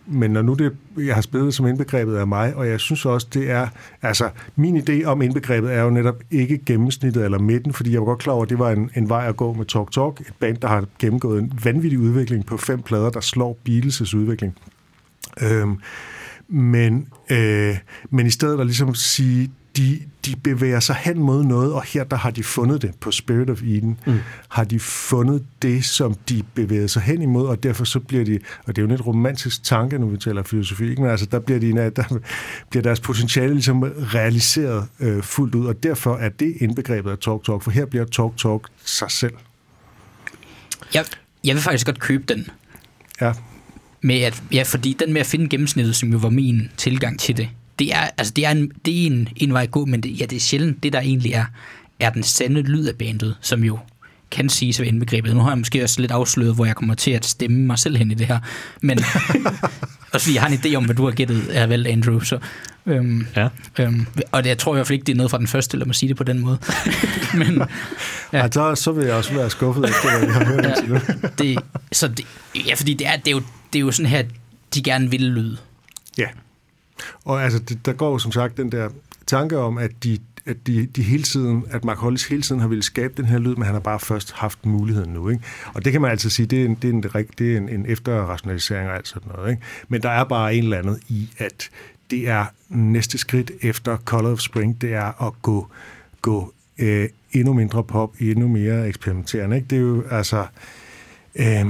men 0.06 0.32
når 0.32 0.42
nu 0.42 0.54
det, 0.54 0.76
jeg 0.98 1.16
har 1.16 1.22
spillet 1.22 1.54
som 1.54 1.68
indbegrebet 1.68 2.16
af 2.16 2.28
mig, 2.28 2.56
og 2.56 2.68
jeg 2.68 2.80
synes 2.80 3.06
også, 3.06 3.28
det 3.34 3.50
er, 3.50 3.68
altså 4.02 4.30
min 4.56 4.78
idé 4.78 5.04
om 5.04 5.22
indbegrebet 5.22 5.74
er 5.74 5.82
jo 5.82 5.90
netop 5.90 6.24
ikke 6.32 6.58
gennemsnittet 6.66 7.26
eller 7.26 7.40
midten, 7.40 7.74
fordi 7.74 7.92
jeg 7.92 8.00
var 8.02 8.06
godt 8.06 8.20
klar 8.20 8.34
over, 8.34 8.44
at 8.44 8.50
det 8.50 8.60
var 8.60 8.72
en, 8.72 8.92
en 8.96 9.10
vej 9.10 9.26
at 9.28 9.38
gå 9.38 9.54
med 9.54 9.66
Talk 9.66 9.92
Talk, 9.92 10.20
et 10.20 10.34
band, 10.40 10.58
der 10.58 10.68
har 10.68 10.86
gennemgået 11.00 11.42
en 11.42 11.60
vanvittig 11.64 12.00
udvikling 12.00 12.46
på 12.46 12.58
fem 12.58 12.82
plader, 12.82 13.10
der 13.10 13.20
slår 13.20 13.58
Beatles' 13.70 14.18
udvikling. 14.18 14.58
Øhm, 15.42 15.78
men, 16.48 17.08
øh, 17.30 17.78
men 18.10 18.26
i 18.26 18.30
stedet 18.30 18.60
at 18.60 18.66
ligesom 18.66 18.96
sige, 18.96 19.52
de, 19.78 20.00
de 20.26 20.36
bevæger 20.36 20.80
sig 20.80 20.96
hen 20.96 21.20
mod 21.20 21.44
noget, 21.44 21.74
og 21.74 21.84
her 21.84 22.04
der 22.04 22.16
har 22.16 22.32
de 22.32 22.44
fundet 22.44 22.82
det 22.82 22.92
på 23.00 23.12
Spirit 23.12 23.50
of 23.50 23.62
Eden. 23.62 24.00
Mm. 24.06 24.20
Har 24.50 24.64
de 24.64 24.80
fundet 24.80 25.46
det, 25.62 25.86
som 25.86 26.14
de 26.14 26.44
bevæger 26.54 26.88
sig 26.88 27.02
hen 27.02 27.22
imod, 27.22 27.48
og 27.48 27.64
derfor 27.64 27.86
så 27.86 28.00
bliver 28.00 28.26
de, 28.26 28.40
og 28.66 28.76
det 28.76 28.78
er 28.78 28.82
jo 28.82 28.86
en 28.86 28.92
lidt 28.92 29.08
romantisk 29.08 29.64
tanke, 29.64 30.00
når 30.00 30.08
vi 30.08 30.18
taler 30.18 30.44
filosofi, 30.44 30.90
ikke? 30.90 31.02
men 31.02 31.12
altså 31.12 31.26
der 31.26 31.40
bliver, 31.40 31.60
de, 31.60 31.72
der 31.90 32.20
bliver 32.70 32.84
deres 32.84 33.00
potentiale 33.00 33.54
ligesom 33.54 33.84
realiseret 33.84 34.88
øh, 35.00 35.24
fuldt 35.24 35.56
ud, 35.56 35.66
og 35.66 35.84
derfor 35.84 36.18
er 36.18 36.30
det 36.30 36.56
indbegrebet 36.60 37.12
af 37.12 37.18
Talk 37.18 37.46
Talk, 37.46 37.64
for 37.64 37.72
her 37.72 37.86
bliver 37.86 38.06
Talk 38.06 38.38
Talk 38.38 38.68
sig 38.86 39.12
selv. 39.12 39.34
Jeg, 40.94 41.06
jeg 41.44 41.56
vil 41.56 41.64
faktisk 41.64 41.86
godt 41.86 42.00
købe 42.00 42.24
den. 42.34 42.48
Ja, 43.22 43.34
Med 44.02 44.22
at, 44.22 44.44
ja, 44.54 44.64
fordi 44.64 44.98
den 45.00 45.14
med 45.14 45.22
at 45.22 45.28
finde 45.28 45.50
gennemsnittet, 45.50 45.96
som 45.96 46.12
jo 46.12 46.18
var 46.18 46.30
min 46.30 46.70
tilgang 46.78 47.20
til 47.20 47.38
det, 47.38 47.50
det 47.82 47.94
er, 47.94 48.10
altså 48.18 48.34
det 48.36 48.46
er, 48.46 48.52
en, 48.52 48.72
det 48.86 49.02
er 49.02 49.06
en, 49.08 49.28
en 49.36 49.54
vej 49.54 49.64
at 49.64 49.72
gå, 49.72 49.86
men 49.86 50.02
det, 50.04 50.20
ja, 50.20 50.26
det 50.26 50.36
er 50.36 50.40
sjældent, 50.40 50.84
det 50.84 50.94
der 50.94 51.00
egentlig 51.00 51.32
er, 51.32 51.46
er 52.00 52.10
den 52.10 52.24
sande 52.24 52.62
lyd 52.62 52.86
af 52.88 52.96
bandet, 52.96 53.36
som 53.42 53.64
jo 53.64 53.80
kan 54.32 54.50
sige 54.50 54.74
sig 54.74 54.86
indbegrebet. 54.88 55.36
Nu 55.36 55.42
har 55.42 55.50
jeg 55.50 55.58
måske 55.58 55.84
også 55.84 56.02
lidt 56.02 56.12
afsløret, 56.12 56.56
hvor 56.56 56.66
jeg 56.66 56.76
kommer 56.76 56.96
til 56.96 57.12
at 57.12 57.26
stemme 57.26 57.58
mig 57.68 57.80
selv 57.80 57.98
hen 57.98 58.12
i 58.12 58.14
det 58.14 58.28
her. 58.28 58.40
Men 58.82 59.00
også 60.14 60.26
fordi 60.26 60.34
jeg 60.36 60.42
har 60.44 60.50
en 60.50 60.54
idé 60.66 60.76
om, 60.76 60.86
hvad 60.86 60.96
du 60.96 61.04
har 61.06 61.12
gættet 61.12 61.58
er 61.58 61.66
valgt, 61.68 61.88
Andrew. 61.88 62.20
Så, 62.20 62.40
øhm, 62.86 63.28
Ja. 63.36 63.48
øhm, 63.80 64.06
og 64.32 64.44
det, 64.44 64.50
jeg 64.50 64.58
tror 64.58 64.74
i 64.74 64.76
hvert 64.76 64.88
fald 64.88 64.94
ikke, 64.94 65.06
det 65.06 65.14
er 65.14 65.18
noget 65.18 65.32
fra 65.32 65.38
den 65.38 65.48
første, 65.48 65.78
lad 65.78 65.86
mig 65.86 65.96
sige 65.96 66.08
det 66.10 66.18
på 66.18 66.24
den 66.24 66.40
måde. 66.40 66.58
men 67.34 67.58
ja. 68.34 68.38
Ja. 68.38 68.44
Og 68.44 68.50
så, 68.54 68.76
så 68.76 68.92
vil 68.92 69.06
jeg 69.06 69.16
også 69.16 69.34
være 69.34 69.50
skuffet 69.50 69.86
efter, 69.90 70.20
hvad 70.20 70.28
jeg 70.30 70.34
har 70.34 70.46
hørt 70.46 70.66
indtil 70.66 70.90
nu. 70.90 71.00
det, 71.40 71.60
så 71.92 72.08
det, 72.08 72.26
ja, 72.68 72.74
fordi 72.74 72.94
det 72.94 73.08
er, 73.08 73.16
det, 73.16 73.28
er 73.28 73.32
jo, 73.32 73.42
det 73.74 73.80
er 73.80 73.84
jo 73.84 73.92
sådan 73.92 74.10
her, 74.10 74.24
de 74.76 74.84
gerne 74.84 75.12
vil 75.12 75.22
lyde. 75.22 75.58
Ja. 76.18 76.26
Og 77.26 77.44
altså, 77.44 77.60
det, 77.60 77.86
der 77.86 77.94
går 77.94 78.12
jo 78.12 78.18
som 78.18 78.32
sagt 78.32 78.58
den 78.58 78.72
der 78.72 78.90
tanke 79.28 79.58
om, 79.58 79.78
at 79.78 79.92
de, 80.04 80.18
at 80.46 80.68
de, 80.68 80.86
de 80.86 81.04
hele 81.04 81.24
tiden, 81.24 81.66
at 81.70 81.86
Mark 81.86 81.98
Hollis 81.98 82.28
hele 82.28 82.42
tiden 82.42 82.62
har 82.62 82.68
ville 82.68 82.84
skabe 82.84 83.14
den 83.18 83.26
her 83.26 83.40
lyd, 83.40 83.56
men 83.56 83.64
han 83.64 83.74
har 83.74 83.80
bare 83.80 84.00
først 84.00 84.32
haft 84.32 84.66
muligheden 84.66 85.14
nu. 85.14 85.30
Ikke? 85.30 85.44
Og 85.74 85.86
det 85.86 85.92
kan 85.92 86.02
man 86.02 86.12
altså 86.12 86.30
sige, 86.30 86.46
det 86.46 86.62
er 86.62 86.66
en, 86.66 86.76
det 86.76 86.90
er 86.90 86.94
en, 86.94 87.04
det 87.38 87.54
er 87.54 87.58
en, 87.58 87.70
en 87.70 87.86
efterrationalisering 87.86 88.90
og 88.90 88.96
alt 88.96 89.08
sådan 89.08 89.32
noget. 89.36 89.52
Ikke? 89.52 89.64
Men 89.88 90.04
der 90.04 90.10
er 90.10 90.24
bare 90.24 90.56
en 90.56 90.64
eller 90.64 90.78
andet 90.78 91.00
i, 91.08 91.30
at 91.38 91.70
det 92.12 92.30
er 92.30 92.46
næste 92.70 93.18
skridt 93.18 93.52
efter 93.62 93.98
Color 93.98 94.32
of 94.32 94.40
Spring, 94.40 94.82
det 94.82 94.94
er 94.94 95.28
at 95.28 95.34
gå, 95.42 95.68
gå 96.22 96.54
øh, 96.80 97.10
endnu 97.32 97.54
mindre 97.54 97.84
pop, 97.84 98.14
endnu 98.20 98.48
mere 98.48 98.88
eksperimenterende. 98.88 99.56
Ikke? 99.56 99.68
Det 99.70 99.76
er 99.76 99.82
jo 99.82 100.04
altså... 100.10 100.46
Øh, 101.36 101.66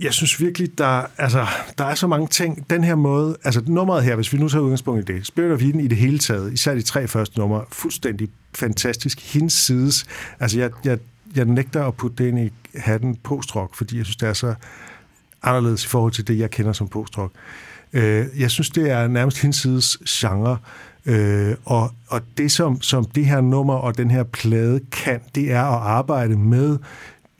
jeg 0.00 0.12
synes 0.12 0.40
virkelig, 0.40 0.78
der, 0.78 1.06
altså, 1.18 1.46
der 1.78 1.84
er 1.84 1.94
så 1.94 2.06
mange 2.06 2.26
ting. 2.26 2.70
Den 2.70 2.84
her 2.84 2.94
måde, 2.94 3.36
altså 3.44 3.62
nummeret 3.66 4.04
her, 4.04 4.14
hvis 4.14 4.32
vi 4.32 4.38
nu 4.38 4.48
tager 4.48 4.62
udgangspunkt 4.62 5.10
i 5.10 5.12
det, 5.12 5.26
Spirit 5.26 5.52
of 5.52 5.62
Eden 5.62 5.80
i 5.80 5.86
det 5.86 5.98
hele 5.98 6.18
taget, 6.18 6.52
især 6.52 6.74
de 6.74 6.82
tre 6.82 7.08
første 7.08 7.38
numre, 7.38 7.64
fuldstændig 7.72 8.28
fantastisk. 8.54 9.32
Hendes 9.34 9.52
sides, 9.52 10.06
altså 10.40 10.58
jeg, 10.58 10.70
jeg, 10.84 10.98
jeg 11.36 11.44
nægter 11.44 11.84
at 11.84 11.94
putte 11.94 12.24
det 12.24 12.28
ind 12.28 12.38
i 12.38 12.52
hatten 12.78 13.16
postrock, 13.16 13.74
fordi 13.74 13.96
jeg 13.96 14.04
synes, 14.04 14.16
det 14.16 14.28
er 14.28 14.32
så 14.32 14.54
anderledes 15.42 15.84
i 15.84 15.88
forhold 15.88 16.12
til 16.12 16.28
det, 16.28 16.38
jeg 16.38 16.50
kender 16.50 16.72
som 16.72 16.88
postrock. 16.88 17.32
Øh, 17.92 18.26
jeg 18.38 18.50
synes, 18.50 18.70
det 18.70 18.90
er 18.90 19.06
nærmest 19.06 19.42
hendes 19.42 19.56
sides 19.56 19.98
genre, 20.08 20.58
øh, 21.06 21.54
og, 21.64 21.90
og 22.08 22.20
det, 22.38 22.52
som, 22.52 22.82
som 22.82 23.04
det 23.04 23.26
her 23.26 23.40
nummer 23.40 23.74
og 23.74 23.98
den 23.98 24.10
her 24.10 24.22
plade 24.22 24.80
kan, 24.92 25.20
det 25.34 25.52
er 25.52 25.62
at 25.62 25.82
arbejde 25.82 26.36
med 26.36 26.78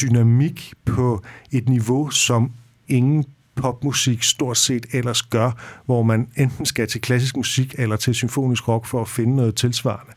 dynamik 0.02 0.72
på 0.84 1.22
et 1.52 1.68
niveau, 1.68 2.10
som 2.10 2.50
ingen 2.88 3.24
popmusik 3.54 4.22
stort 4.22 4.58
set 4.58 4.86
ellers 4.92 5.22
gør, 5.22 5.50
hvor 5.86 6.02
man 6.02 6.28
enten 6.36 6.66
skal 6.66 6.88
til 6.88 7.00
klassisk 7.00 7.36
musik 7.36 7.74
eller 7.78 7.96
til 7.96 8.14
symfonisk 8.14 8.68
rock 8.68 8.86
for 8.86 9.00
at 9.00 9.08
finde 9.08 9.36
noget 9.36 9.54
tilsvarende. 9.54 10.12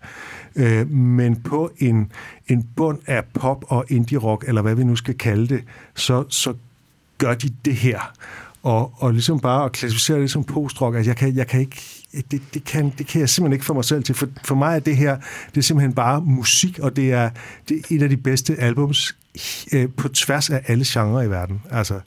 Øh, 0.56 0.90
men 0.90 1.42
på 1.42 1.72
en, 1.78 2.12
en 2.48 2.68
bund 2.76 3.00
af 3.06 3.24
pop 3.26 3.66
og 3.68 3.86
indie 3.90 4.18
rock, 4.18 4.46
eller 4.48 4.62
hvad 4.62 4.76
vi 4.76 4.84
nu 4.84 4.96
skal 4.96 5.18
kalde 5.18 5.48
det, 5.48 5.64
så, 5.96 6.24
så 6.30 6.54
gør 7.18 7.34
de 7.34 7.50
det 7.66 7.76
her. 7.76 8.14
Og, 8.64 8.94
og 8.98 9.12
ligesom 9.12 9.40
bare 9.40 9.66
at 9.66 9.72
klassificere 9.72 10.22
det 10.22 10.32
som 10.32 10.44
postrock, 10.44 10.96
altså 10.96 11.10
jeg 11.10 11.18
kan, 11.18 11.36
jeg 11.36 11.48
kan 11.48 11.60
ikke, 11.60 11.82
det, 12.32 12.42
det, 12.54 12.64
kan, 12.64 12.94
det 12.98 13.08
kan 13.08 13.22
jeg 13.22 13.30
simpelthen 13.30 13.54
ikke 13.54 13.66
få 13.66 13.74
mig 13.74 13.86
selv 13.86 14.04
til. 14.04 14.16
For, 14.16 14.28
for 14.44 14.56
mig 14.56 14.76
er 14.76 14.80
det 14.80 14.98
her, 14.98 15.18
det 15.50 15.58
er 15.58 15.62
simpelthen 15.62 15.94
bare 15.94 16.22
musik, 16.22 16.80
og 16.80 16.96
det 16.96 17.12
er, 17.12 17.30
det 17.70 17.78
er 17.78 17.96
et 17.96 18.04
af 18.04 18.10
de 18.10 18.18
bedste 18.18 18.56
albums 18.56 19.18
øh, 19.74 19.90
på 19.98 20.08
tværs 20.10 20.50
af 20.50 20.62
alle 20.68 20.86
genrer 20.88 21.22
i 21.22 21.30
verden. 21.30 21.62
Altså, 21.72 22.00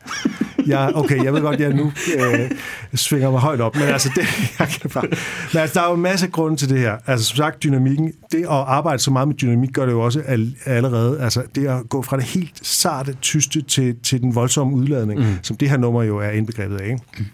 jeg, 0.66 0.92
okay, 0.94 1.24
jeg 1.24 1.34
ved 1.34 1.40
godt, 1.40 1.54
at 1.54 1.60
jeg 1.60 1.72
nu 1.72 1.92
øh, 2.16 2.50
svinger 2.94 3.30
mig 3.30 3.40
højt 3.40 3.60
op, 3.60 3.74
men 3.74 3.84
altså, 3.84 4.10
det, 4.16 4.26
jeg 4.58 4.68
kan 4.68 4.90
bare, 4.90 5.06
men 5.52 5.60
altså, 5.60 5.80
der 5.80 5.86
er 5.86 5.88
jo 5.88 5.94
en 5.94 6.02
masse 6.02 6.26
grunde 6.28 6.56
til 6.56 6.68
det 6.68 6.78
her. 6.78 6.96
Altså, 7.06 7.26
som 7.26 7.36
sagt, 7.36 7.62
dynamikken, 7.62 8.12
det 8.32 8.40
at 8.40 8.48
arbejde 8.48 8.98
så 8.98 9.10
meget 9.10 9.28
med 9.28 9.34
dynamik, 9.36 9.72
gør 9.72 9.86
det 9.86 9.92
jo 9.92 10.00
også 10.00 10.22
al, 10.26 10.56
allerede, 10.64 11.20
altså, 11.20 11.42
det 11.54 11.66
at 11.66 11.88
gå 11.88 12.02
fra 12.02 12.16
det 12.16 12.24
helt 12.24 12.66
sarte, 12.66 13.12
tyste 13.12 13.62
til, 13.62 13.96
til 14.02 14.20
den 14.20 14.34
voldsomme 14.34 14.74
udladning, 14.74 15.20
mm. 15.20 15.36
som 15.42 15.56
det 15.56 15.70
her 15.70 15.76
nummer 15.76 16.02
jo 16.02 16.18
er 16.18 16.30
indbegrebet 16.30 16.80
af, 16.80 16.84
ikke? 16.84 17.00
Mm. 17.18 17.24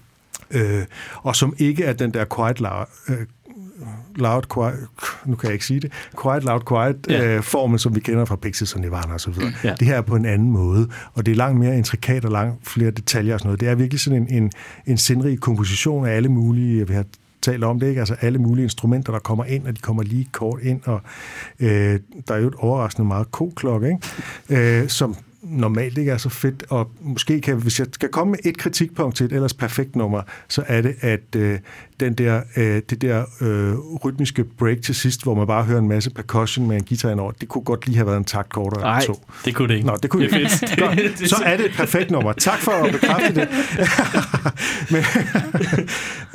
Øh, 0.51 0.85
og 1.17 1.37
som 1.37 1.55
ikke 1.59 1.85
er 1.85 1.93
den 1.93 2.15
der 2.15 2.25
quiet 2.37 2.61
øh, 3.09 3.27
loud 4.19 4.43
quiet, 4.55 4.87
nu 5.27 5.37
kan 5.37 5.47
jeg 5.47 5.53
ikke 5.53 5.67
sige 5.67 5.81
det, 5.81 5.93
quiet 6.23 6.45
loud 6.45 6.61
quiet 6.69 6.97
Ja. 7.09 7.37
øh, 7.37 7.43
formen, 7.43 7.79
som 7.79 7.95
vi 7.95 8.01
kender 8.01 8.25
fra 8.25 8.37
Pixies 8.37 8.75
og 8.75 8.81
Nirvana 8.81 9.13
og 9.15 9.21
så 9.21 9.31
videre. 9.31 9.53
Ja. 9.65 9.75
Det 9.81 9.87
her 9.87 9.97
er 9.97 10.01
på 10.03 10.17
en 10.17 10.25
anden 10.27 10.51
måde, 10.51 10.89
og 11.15 11.27
det 11.27 11.33
er 11.33 11.37
langt 11.37 11.59
mere 11.61 11.77
intrikat 11.79 12.25
og 12.25 12.31
langt 12.31 12.69
flere 12.69 12.91
detaljer 12.91 13.35
og 13.35 13.41
sådan 13.41 13.49
noget. 13.49 13.61
Det 13.61 13.69
er 13.69 13.75
virkelig 13.75 14.01
sådan 14.01 14.23
en, 14.31 14.43
en, 14.43 14.51
en 14.87 14.99
sindrig 14.99 15.41
komposition 15.41 16.07
af 16.07 16.11
alle 16.17 16.29
mulige, 16.29 16.89
vi 16.89 16.95
har 16.95 17.05
talt 17.43 17.65
om 17.65 17.81
det, 17.81 17.87
ikke? 17.89 18.01
Altså 18.01 18.17
alle 18.21 18.39
mulige 18.39 18.63
instrumenter, 18.65 19.13
der 19.13 19.19
kommer 19.19 19.45
ind, 19.45 19.67
og 19.67 19.77
de 19.77 19.81
kommer 19.81 20.03
lige 20.03 20.29
kort 20.33 20.59
ind, 20.63 20.81
og 20.85 21.01
øh, 21.61 22.01
der 22.29 22.35
er 22.35 22.39
jo 22.39 22.49
et 22.49 22.55
overraskende 22.59 23.09
meget 23.09 23.31
koklokke, 23.33 23.99
ikke? 24.51 24.83
Øh, 24.83 24.89
som 24.89 25.17
normalt 25.51 25.99
ikke 25.99 26.11
er 26.11 26.17
så 26.17 26.29
fedt, 26.29 26.65
og 26.69 26.91
måske 27.01 27.41
kan, 27.41 27.57
hvis 27.57 27.79
jeg 27.79 27.87
skal 27.93 28.09
komme 28.09 28.31
med 28.31 28.39
et 28.45 28.59
kritikpunkt 28.59 29.17
til 29.17 29.27
et 29.27 29.33
ellers 29.33 29.55
perfekt 29.55 29.97
nummer, 29.97 30.23
så 30.49 30.63
er 30.67 30.81
det, 30.83 30.95
at 31.01 31.37
øh, 31.37 31.59
den 32.01 32.15
der, 32.15 32.41
øh, 32.57 32.83
det 32.91 33.03
der 33.03 33.25
øh, 33.41 33.75
rytmiske 34.05 34.45
break 34.45 34.83
til 34.83 34.95
sidst, 34.95 35.23
hvor 35.23 35.35
man 35.35 35.47
bare 35.47 35.65
hører 35.65 35.79
en 35.79 35.89
masse 35.89 36.11
percussion 36.11 36.69
med 36.69 36.77
en 36.77 36.85
guitar 36.85 37.11
indover, 37.11 37.33
det 37.33 37.49
kunne 37.49 37.65
godt 37.65 37.87
lige 37.87 37.97
have 37.97 38.07
været 38.07 38.17
en 38.17 38.25
takt 38.25 38.49
kortere 38.49 38.81
Nej, 38.81 38.99
eller 38.99 39.15
to. 39.15 39.25
det 39.45 39.55
kunne 39.55 39.69
det 39.69 39.75
ikke. 39.75 39.87
Nå, 39.87 39.97
det 40.03 40.11
kunne 40.11 40.25
det 40.25 40.33
det 40.41 40.51
fedt. 40.51 40.71
ikke. 40.71 40.83
Godt, 40.83 41.29
så 41.29 41.43
er 41.45 41.57
det 41.57 41.67
et 41.67 41.73
perfekt 41.77 42.11
nummer. 42.11 42.33
Tak 42.33 42.59
for 42.59 42.73
at 42.73 42.93
bekræfte 42.93 43.35
det. 43.41 43.49
men, 44.93 45.03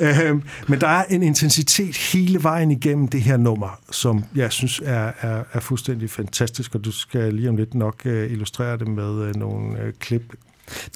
øhm, 0.28 0.42
men 0.68 0.80
der 0.80 0.88
er 0.88 1.04
en 1.10 1.22
intensitet 1.22 1.96
hele 1.96 2.42
vejen 2.42 2.70
igennem 2.70 3.08
det 3.08 3.22
her 3.22 3.36
nummer, 3.36 3.80
som 3.90 4.24
jeg 4.34 4.52
synes 4.52 4.82
er, 4.84 5.12
er, 5.20 5.42
er 5.52 5.60
fuldstændig 5.60 6.10
fantastisk, 6.10 6.74
og 6.74 6.84
du 6.84 6.92
skal 6.92 7.34
lige 7.34 7.48
om 7.48 7.56
lidt 7.56 7.74
nok 7.74 8.00
øh, 8.04 8.32
illustrere 8.32 8.78
det 8.78 8.88
med 8.88 9.01
øh, 9.10 9.36
nogle 9.36 9.80
øh, 9.80 9.92
klip. 9.98 10.32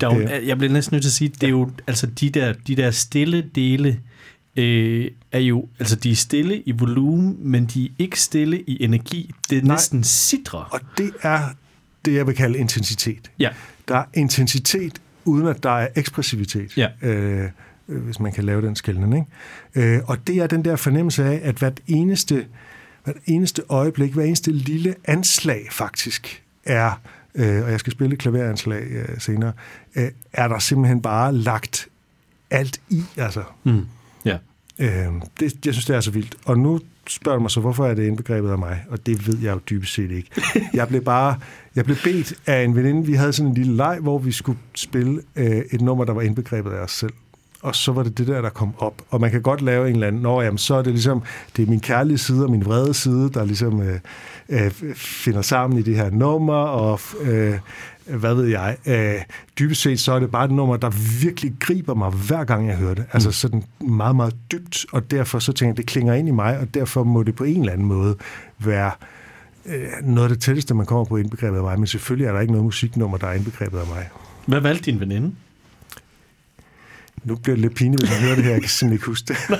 Der 0.00 0.11
er 0.11 0.14
jo, 0.14 0.28
jeg 0.46 0.59
bliver 0.59 0.72
næsten 0.72 0.94
nødt 0.94 1.02
til 1.02 1.09
at 1.09 1.12
sige, 1.12 1.28
det 1.28 1.42
er 1.42 1.50
jo, 1.50 1.70
altså 1.86 2.07
de 2.07 2.30
der, 2.30 2.52
de 2.66 2.76
der 2.76 2.90
stille 2.90 3.50
dele, 3.54 4.00
øh, 4.57 5.11
er 5.32 5.38
jo, 5.38 5.68
altså 5.78 5.96
de 5.96 6.11
er 6.11 6.14
stille 6.14 6.61
i 6.61 6.72
volumen, 6.72 7.36
men 7.40 7.66
de 7.66 7.84
er 7.84 7.90
ikke 7.98 8.20
stille 8.20 8.61
i 8.61 8.84
energi. 8.84 9.30
Det 9.50 9.59
er 9.59 9.62
Nej. 9.62 9.74
næsten 9.74 10.04
sidre. 10.04 10.64
Og 10.70 10.80
det 10.98 11.12
er 11.22 11.40
det, 12.04 12.14
jeg 12.14 12.26
vil 12.26 12.34
kalde 12.34 12.59
intensitet. 12.59 13.30
Ja, 13.38 13.50
Der 13.88 13.96
er 13.96 14.04
intensitet, 14.14 15.00
uden 15.24 15.46
at 15.46 15.62
der 15.62 15.70
er 15.70 15.88
ekspressivitet. 15.96 16.76
Ja. 16.76 16.88
Øh, 17.02 17.50
øh, 17.88 18.02
hvis 18.02 18.20
man 18.20 18.32
kan 18.32 18.44
lave 18.44 18.62
den 18.62 18.76
skældning. 18.76 19.26
Ikke? 19.74 19.94
Øh, 19.94 20.02
og 20.07 20.26
det 20.26 20.36
er 20.36 20.46
den 20.46 20.64
der 20.64 20.76
fornemmelse 20.76 21.24
af, 21.24 21.40
at 21.42 21.54
hvert 21.54 21.80
eneste, 21.86 22.46
hvert 23.04 23.16
eneste 23.26 23.62
øjeblik, 23.68 24.12
hver 24.12 24.24
eneste 24.24 24.52
lille 24.52 24.94
anslag 25.04 25.66
faktisk 25.70 26.42
er 26.64 27.00
øh, 27.37 27.64
og 27.64 27.70
jeg 27.70 27.80
skal 27.80 27.93
spille 27.93 28.14
et 28.14 28.18
klaveranslag 28.18 28.82
øh, 28.82 29.20
senere, 29.20 29.53
øh, 29.97 30.11
er 30.32 30.49
der 30.49 30.59
simpelthen 30.59 31.03
bare 31.03 31.34
lagt 31.34 31.89
alt 32.51 32.80
i, 32.89 33.05
altså. 33.16 33.43
Mm. 33.64 33.87
Ja. 34.24 34.39
Øh, 34.78 35.07
det, 35.41 35.66
jeg 35.66 35.74
synes, 35.74 35.84
det 35.84 35.97
er 35.97 36.01
så 36.01 36.11
vildt. 36.11 36.37
Og 36.45 36.59
nu 36.59 36.80
spørger 37.09 37.37
du 37.37 37.43
mig 37.43 37.51
så, 37.51 37.61
hvorfor 37.61 37.87
er 37.87 37.95
det 37.95 38.07
indbegrebet 38.07 38.51
af 38.51 38.59
mig? 38.59 38.84
Og 38.89 39.07
det 39.07 39.26
ved 39.26 39.39
jeg 39.39 39.55
jo 39.55 39.61
dybest 39.70 39.95
set 39.95 40.11
ikke. 40.11 40.30
Jeg 40.74 40.89
blev 40.89 41.05
bare 41.05 41.39
jeg 41.76 41.84
blev 41.84 41.97
bedt 42.05 42.34
af 42.47 42.64
en 42.64 42.76
veninde. 42.76 43.07
Vi 43.07 43.12
havde 43.12 43.32
sådan 43.32 43.49
en 43.49 43.55
lille 43.55 43.76
leg, 43.76 43.99
hvor 44.03 44.18
vi 44.18 44.32
skulle 44.32 44.59
spille 44.74 45.22
øh, 45.37 45.62
et 45.72 45.80
nummer, 45.80 46.05
der 46.05 46.12
var 46.12 46.22
indbegrebet 46.22 46.70
af 46.70 46.80
os 46.80 46.93
selv. 46.93 47.12
Og 47.66 47.76
så 47.76 47.92
var 47.92 48.02
det 48.02 48.18
det 48.18 48.26
der, 48.26 48.40
der 48.40 48.48
kom 48.48 48.74
op. 48.78 49.02
Og 49.10 49.20
man 49.20 49.30
kan 49.30 49.42
godt 49.42 49.62
lave 49.62 49.88
en 49.88 49.94
eller 49.94 50.06
anden, 50.06 50.22
Nå, 50.22 50.42
jamen, 50.42 50.58
så 50.58 50.74
er 50.74 50.82
det 50.82 50.92
ligesom, 50.92 51.22
det 51.56 51.62
er 51.62 51.66
min 51.66 51.80
kærlige 51.80 52.18
side 52.18 52.44
og 52.44 52.50
min 52.50 52.64
vrede 52.64 52.94
side, 52.94 53.30
der 53.34 53.44
ligesom 53.44 53.82
øh, 53.82 54.00
øh, 54.48 54.70
finder 54.94 55.42
sammen 55.42 55.78
i 55.78 55.82
det 55.82 55.96
her 55.96 56.10
nummer, 56.10 56.54
og 56.54 57.00
øh, 57.22 57.58
hvad 58.06 58.34
ved 58.34 58.44
jeg, 58.44 58.76
øh, 58.86 59.14
dybest 59.58 59.82
set 59.82 60.00
så 60.00 60.12
er 60.12 60.18
det 60.18 60.30
bare 60.30 60.44
et 60.44 60.50
nummer, 60.50 60.76
der 60.76 60.90
virkelig 61.22 61.52
griber 61.60 61.94
mig 61.94 62.10
hver 62.10 62.44
gang 62.44 62.68
jeg 62.68 62.76
hører 62.76 62.94
det. 62.94 63.04
Altså 63.12 63.32
sådan 63.32 63.62
meget, 63.80 64.16
meget 64.16 64.36
dybt, 64.52 64.86
og 64.92 65.10
derfor 65.10 65.38
så 65.38 65.52
tænker 65.52 65.70
jeg, 65.70 65.76
det 65.76 65.86
klinger 65.86 66.14
ind 66.14 66.28
i 66.28 66.32
mig, 66.32 66.58
og 66.58 66.74
derfor 66.74 67.04
må 67.04 67.22
det 67.22 67.34
på 67.34 67.44
en 67.44 67.60
eller 67.60 67.72
anden 67.72 67.86
måde 67.86 68.16
være 68.58 68.90
øh, 69.66 69.88
noget 70.02 70.28
af 70.28 70.28
det 70.28 70.40
tætteste, 70.40 70.74
man 70.74 70.86
kommer 70.86 71.04
på 71.04 71.16
indbegrebet 71.16 71.56
af 71.56 71.62
mig, 71.62 71.78
men 71.78 71.86
selvfølgelig 71.86 72.26
er 72.26 72.32
der 72.32 72.40
ikke 72.40 72.52
noget 72.52 72.64
musiknummer, 72.64 73.18
der 73.18 73.26
er 73.26 73.32
indbegrebet 73.32 73.78
af 73.78 73.86
mig. 73.86 74.08
Hvad 74.46 74.60
valgte 74.60 74.90
din 74.90 75.00
veninde? 75.00 75.32
Nu 77.27 77.37
bliver 77.37 77.57
det 77.57 77.62
lidt 77.62 77.74
pinligt, 77.74 78.03
hvis 78.03 78.11
man 78.11 78.20
hører 78.20 78.35
det 78.35 78.45
her. 78.45 78.53
Jeg 78.53 78.61
kan 78.61 78.68
simpelthen 78.70 78.93
ikke 78.93 79.07
huske 79.07 79.27
det. 79.29 79.37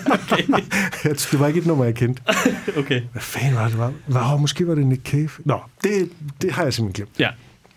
Okay. 1.07 1.15
det 1.33 1.41
var 1.41 1.47
ikke 1.47 1.61
et 1.61 1.67
nummer, 1.67 1.85
jeg 1.85 1.95
kendte. 1.95 2.23
okay. 2.81 3.03
Hvad 3.13 3.23
fanden 3.23 3.55
var 3.55 3.69
det, 3.69 3.79
var? 3.79 3.93
var 4.07 4.37
måske 4.37 4.67
var 4.69 4.75
det 4.75 4.87
Nick 4.87 5.03
Cave. 5.11 5.29
Nå, 5.45 5.59
det, 5.83 6.11
det 6.43 6.53
har 6.53 6.63
jeg 6.63 6.73
simpelthen 6.75 7.05
glemt. 7.07 7.21
Ja. 7.21 7.29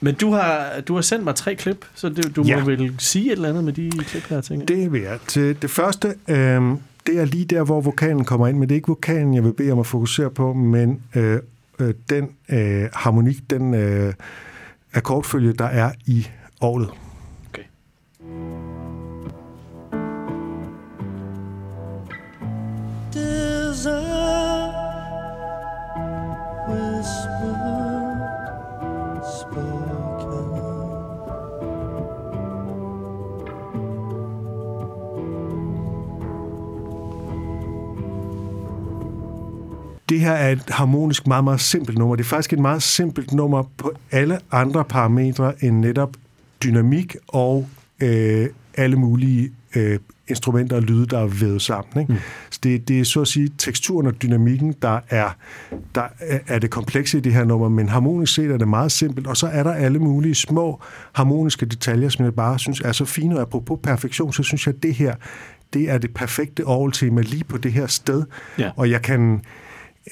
Men 0.02 0.16
du 0.16 0.32
har, 0.34 0.70
du 0.88 0.96
har 0.96 1.02
sendt 1.02 1.24
mig 1.24 1.36
tre 1.36 1.56
klip, 1.56 1.86
så 1.96 2.10
det, 2.10 2.36
du 2.36 2.44
Ja. 2.44 2.60
må 2.60 2.66
vel 2.66 2.96
sige 2.98 3.26
et 3.26 3.32
eller 3.32 3.50
andet 3.50 3.64
med 3.64 3.74
de 3.74 3.92
klip 3.92 4.24
her, 4.30 4.42
tænker 4.42 4.76
jeg. 4.76 4.84
Det 4.84 4.92
vil 4.92 5.02
jeg. 5.02 5.20
Til 5.28 5.62
det 5.62 5.70
første, 5.70 6.08
øh, 6.28 6.62
det 7.08 7.20
er 7.20 7.26
lige 7.26 7.46
der, 7.46 7.64
hvor 7.64 7.82
vokalen 7.82 8.26
kommer 8.26 8.48
ind, 8.48 8.58
men 8.58 8.70
det 8.70 8.76
er 8.76 8.78
ikke 8.78 8.88
vokalen, 8.88 9.34
jeg 9.34 9.44
vil 9.44 9.54
bede 9.54 9.72
om 9.72 9.80
at 9.80 9.88
fokusere 9.88 10.30
på, 10.30 10.54
men 10.54 11.02
øh, 11.16 11.40
øh, 11.80 11.94
den 12.10 12.30
øh, 12.50 12.90
harmonik, 12.94 13.50
den 13.50 13.74
øh, 13.74 14.14
akkordfølge, 14.94 15.54
der 15.54 15.66
er 15.66 15.92
i 16.06 16.28
orlet. 16.62 16.90
Okay. 17.50 17.64
Det 40.10 40.20
her 40.20 40.32
er 40.32 40.52
et 40.52 40.64
harmonisk 40.70 41.28
meget, 41.28 41.44
meget 41.44 41.62
simpelt 41.62 41.98
nummer. 41.98 42.16
Det 42.16 42.24
er 42.24 42.28
faktisk 42.28 42.54
et 42.54 42.60
meget 42.60 42.84
simpelt 42.84 43.34
nummer 43.34 43.64
på 43.78 43.92
alle 44.12 44.40
andre 44.52 44.84
parametre 44.86 45.64
end 45.64 45.80
netop 45.80 46.10
dynamik 46.64 47.16
og 47.28 47.68
øh, 48.02 48.48
alle 48.78 48.96
mulige 48.96 49.52
øh, 49.76 50.00
instrumenter 50.28 50.76
og 50.76 50.82
lyde, 50.82 51.06
der 51.06 51.20
er 51.20 51.26
vævet 51.28 51.62
sammen. 51.62 52.02
Ikke? 52.02 52.14
Mm. 52.14 52.20
Så 52.50 52.60
det, 52.64 52.88
det 52.88 53.00
er 53.00 53.04
så 53.04 53.22
at 53.22 53.28
sige 53.28 53.50
teksturen 53.58 54.08
og 54.08 54.22
dynamikken, 54.22 54.76
der 54.82 55.00
er, 55.10 55.30
der 55.96 56.04
er- 56.48 56.60
det 56.60 56.70
komplekse 56.70 57.18
i 57.18 57.22
det 57.22 57.34
her 57.34 57.44
nummer, 57.46 57.70
men 57.70 57.90
harmonisk 57.90 58.34
set 58.34 58.52
er 58.52 58.58
det 58.58 58.68
meget 58.68 58.92
simpelt, 58.92 59.28
og 59.28 59.38
så 59.38 59.48
er 59.48 59.64
der 59.64 59.72
alle 59.74 60.00
mulige 60.00 60.36
små 60.36 60.82
harmoniske 61.14 61.66
detaljer, 61.66 62.10
som 62.10 62.26
jeg 62.26 62.34
bare 62.34 62.60
synes 62.60 62.82
er 62.82 62.92
så 62.92 63.06
fine, 63.06 63.36
og 63.36 63.42
apropos 63.42 63.80
perfektion, 63.84 64.34
så 64.34 64.44
synes 64.44 64.68
jeg, 64.68 64.76
at 64.76 64.84
det 64.84 64.94
her, 64.96 65.16
det 65.74 65.90
er 65.90 65.98
det 65.98 66.14
perfekte 66.14 66.66
orgeltema 66.66 67.22
lige 67.22 67.44
på 67.44 67.58
det 67.58 67.74
her 67.74 67.88
sted, 67.88 68.24
Ja. 68.60 68.70
og 68.76 68.90
jeg 68.90 69.02
kan, 69.02 69.42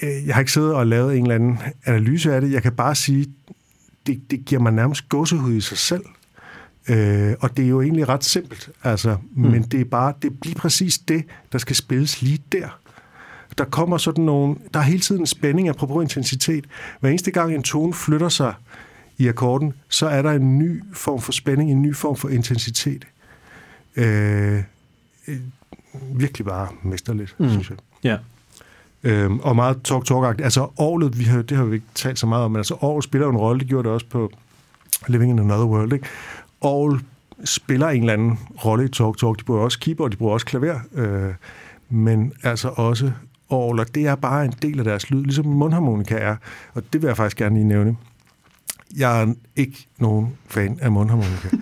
jeg 0.02 0.36
har 0.36 0.40
ikke 0.40 0.52
siddet 0.52 0.74
og 0.74 0.88
lavet 0.88 1.18
en 1.18 1.24
eller 1.24 1.36
anden 1.36 1.60
analyse 1.86 2.34
af 2.34 2.42
det, 2.42 2.52
jeg 2.52 2.64
kan 2.64 2.72
bare 2.72 2.96
sige, 2.96 3.28
det, 4.08 4.32
det 4.32 4.46
giver 4.46 4.62
mig 4.62 4.72
nærmest 4.72 5.10
gåsehud 5.10 5.54
i 5.54 5.62
sig 5.62 5.78
selv. 5.78 6.04
Øh, 6.90 7.36
og 7.40 7.58
det 7.58 7.66
er 7.66 7.70
jo 7.70 7.82
egentlig 7.82 8.10
ret 8.10 8.24
simpelt, 8.24 8.70
altså, 8.84 9.18
mm. 9.36 9.50
men 9.52 9.64
det 9.64 9.82
er 9.82 9.86
bare 9.86 10.14
det 10.22 10.32
er 10.32 10.36
lige 10.44 10.56
præcis 10.56 10.98
det, 10.98 11.24
der 11.52 11.58
skal 11.58 11.76
spilles 11.76 12.22
lige 12.22 12.40
der. 12.52 12.80
Der 13.58 13.66
kommer 13.66 13.98
sådan 13.98 14.24
nogle, 14.24 14.56
der 14.74 14.80
er 14.80 14.84
hele 14.84 15.00
tiden 15.00 15.22
en 15.22 15.28
spænding 15.28 15.70
apropos 15.70 16.04
intensitet. 16.04 16.66
Hver 17.00 17.10
eneste 17.10 17.32
gang 17.32 17.56
en 17.56 17.64
tone 17.64 17.94
flytter 17.94 18.30
sig 18.30 18.54
i 19.18 19.28
akkorden, 19.28 19.74
så 19.90 20.08
er 20.08 20.22
der 20.22 20.32
en 20.32 20.60
ny 20.60 20.84
form 20.94 21.22
for 21.22 21.32
spænding, 21.32 21.72
en 21.72 21.82
ny 21.82 21.96
form 21.96 22.16
for 22.16 22.30
intensitet. 22.30 23.08
Øh, 23.96 24.64
øh, 25.28 25.38
virkelig 26.14 26.46
bare 26.46 26.68
mesterligt, 26.84 27.36
mm. 27.40 27.50
synes 27.50 27.70
jeg. 27.70 27.78
Ja. 28.04 28.18
Øhm, 29.04 29.40
og 29.40 29.56
meget 29.56 29.82
talk 29.84 30.06
talk 30.06 30.42
Altså 30.42 30.62
Aarhus, 30.62 31.20
vi 31.20 31.24
har, 31.24 31.42
det 31.42 31.58
har 31.58 31.64
vi 31.64 31.76
ikke 31.76 31.88
talt 31.96 32.20
så 32.20 32.28
meget 32.28 32.46
om, 32.46 32.52
men 32.52 32.58
altså 32.58 32.74
Aarhus 32.82 33.04
spiller 33.04 33.30
en 33.30 33.38
rolle, 33.38 33.60
det 33.60 33.68
gjorde 33.68 33.84
det 33.84 33.94
også 33.94 34.06
på 34.10 34.32
Living 35.08 35.32
in 35.32 35.40
Another 35.40 35.66
World, 35.66 35.94
ikke? 35.94 36.08
Aarhus 36.62 37.02
spiller 37.46 37.88
en 37.88 38.02
eller 38.02 38.14
anden 38.14 38.40
rolle 38.66 38.86
i 38.86 38.88
talk 38.88 39.18
talk. 39.18 39.40
De 39.40 39.44
bruger 39.44 39.62
også 39.62 39.80
keyboard, 39.80 40.12
de 40.12 40.18
bruger 40.18 40.34
også 40.34 40.46
klaver, 40.46 40.80
øh, 40.94 41.34
men 41.90 42.34
altså 42.44 42.70
også 42.76 43.12
Aarhus, 43.52 43.80
og 43.80 43.96
det 43.96 44.08
er 44.08 44.16
bare 44.16 44.46
en 44.46 44.54
del 44.62 44.80
af 44.80 44.86
deres 44.86 45.10
lyd, 45.10 45.24
ligesom 45.24 45.46
mundharmonika 45.46 46.16
er, 46.16 46.36
og 46.74 46.84
det 46.94 47.02
vil 47.02 47.08
jeg 47.08 47.18
faktisk 47.18 47.38
gerne 47.38 47.56
lige 47.56 47.68
nævne. 47.68 47.98
Jeg 48.98 49.22
er 49.22 49.34
ikke 49.56 49.88
nogen 49.98 50.38
fan 50.48 50.80
af 50.82 50.92
mundharmonika. 50.92 51.50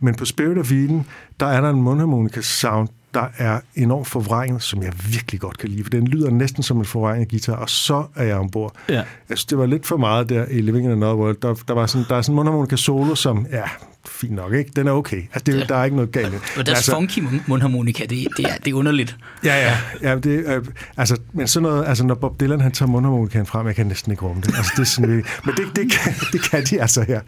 Men 0.00 0.14
på 0.14 0.24
Spirit 0.24 0.58
of 0.58 0.72
Eden, 0.72 1.06
der 1.40 1.46
er 1.46 1.60
der 1.60 1.70
en 1.70 1.82
mundharmonika-sound, 1.82 2.88
der 3.14 3.26
er 3.38 3.60
enormt 3.74 4.06
forvrænget, 4.06 4.62
som 4.62 4.82
jeg 4.82 4.92
virkelig 5.08 5.40
godt 5.40 5.58
kan 5.58 5.68
lide. 5.68 5.84
For 5.84 5.90
den 5.90 6.08
lyder 6.08 6.30
næsten 6.30 6.62
som 6.62 6.78
en 6.78 6.84
forvrænget 6.84 7.30
guitar, 7.30 7.56
og 7.56 7.70
så 7.70 8.04
er 8.16 8.24
jeg 8.24 8.36
ombord. 8.36 8.74
Ja. 8.88 9.02
Altså, 9.28 9.46
det 9.50 9.58
var 9.58 9.66
lidt 9.66 9.86
for 9.86 9.96
meget 9.96 10.28
der 10.28 10.44
i 10.44 10.60
Living 10.60 10.84
in 10.84 10.92
Another 10.92 11.14
World. 11.14 11.36
Der, 11.42 11.54
der, 11.68 11.74
var 11.74 11.86
sådan, 11.86 12.06
der 12.08 12.16
er 12.16 12.22
sådan 12.22 12.32
en 12.32 12.36
mundharmonika-solo, 12.36 13.14
som, 13.14 13.46
ja, 13.50 13.64
fint 14.08 14.32
nok, 14.32 14.52
ikke? 14.54 14.70
Den 14.76 14.86
er 14.86 14.92
okay. 14.92 15.16
Altså, 15.16 15.40
det, 15.46 15.54
Ja. 15.58 15.64
der 15.64 15.76
er 15.76 15.84
ikke 15.84 15.96
noget 15.96 16.12
galt. 16.12 16.32
med. 16.32 16.40
Og 16.56 16.66
deres 16.66 16.78
altså, 16.78 16.92
funky 16.92 17.18
mund- 17.18 17.40
mundharmonika, 17.46 18.02
det, 18.04 18.28
det, 18.36 18.44
er, 18.46 18.56
det 18.64 18.70
er 18.70 18.74
underligt. 18.74 19.16
Ja, 19.44 19.68
ja. 19.68 19.76
ja 20.10 20.16
det, 20.18 20.44
øh, 20.46 20.64
altså, 20.96 21.16
men 21.32 21.48
sådan 21.48 21.62
noget, 21.62 21.86
altså 21.88 22.04
når 22.04 22.14
Bob 22.14 22.40
Dylan 22.40 22.60
han 22.60 22.72
tager 22.72 22.90
mundharmonikaen 22.90 23.46
frem, 23.46 23.66
jeg 23.66 23.74
kan 23.76 23.86
næsten 23.86 24.12
ikke 24.12 24.22
rumme 24.24 24.42
det. 24.42 24.54
Altså, 24.56 24.72
det 24.76 24.80
er 24.82 24.86
sådan, 24.86 25.10
men 25.44 25.54
det, 25.56 25.76
det, 25.76 25.92
kan, 25.92 26.14
det 26.32 26.50
kan 26.50 26.64
de 26.64 26.80
altså 26.80 27.02
her. 27.08 27.20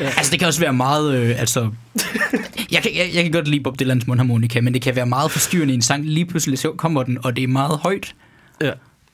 Altså, 0.00 0.30
det 0.30 0.38
kan 0.38 0.48
også 0.48 0.60
være 0.60 0.72
meget, 0.72 1.14
øh, 1.14 1.40
altså... 1.40 1.70
Jeg 2.72 2.82
kan, 2.82 2.90
jeg, 2.96 3.10
jeg 3.14 3.22
kan 3.22 3.32
godt 3.32 3.48
lide 3.48 3.62
Bob 3.62 3.78
Dylans 3.80 4.06
mundharmonika, 4.06 4.60
men 4.60 4.74
det 4.74 4.82
kan 4.82 4.96
være 4.96 5.06
meget 5.06 5.30
forstyrrende 5.30 5.72
i 5.72 5.76
en 5.76 5.82
sang. 5.82 6.04
Lige 6.04 6.26
pludselig 6.26 6.58
så 6.58 6.72
kommer 6.76 7.02
den, 7.02 7.18
og 7.24 7.36
det 7.36 7.44
er 7.44 7.48
meget 7.48 7.78
højt. 7.78 8.14
Ja. 8.60 8.70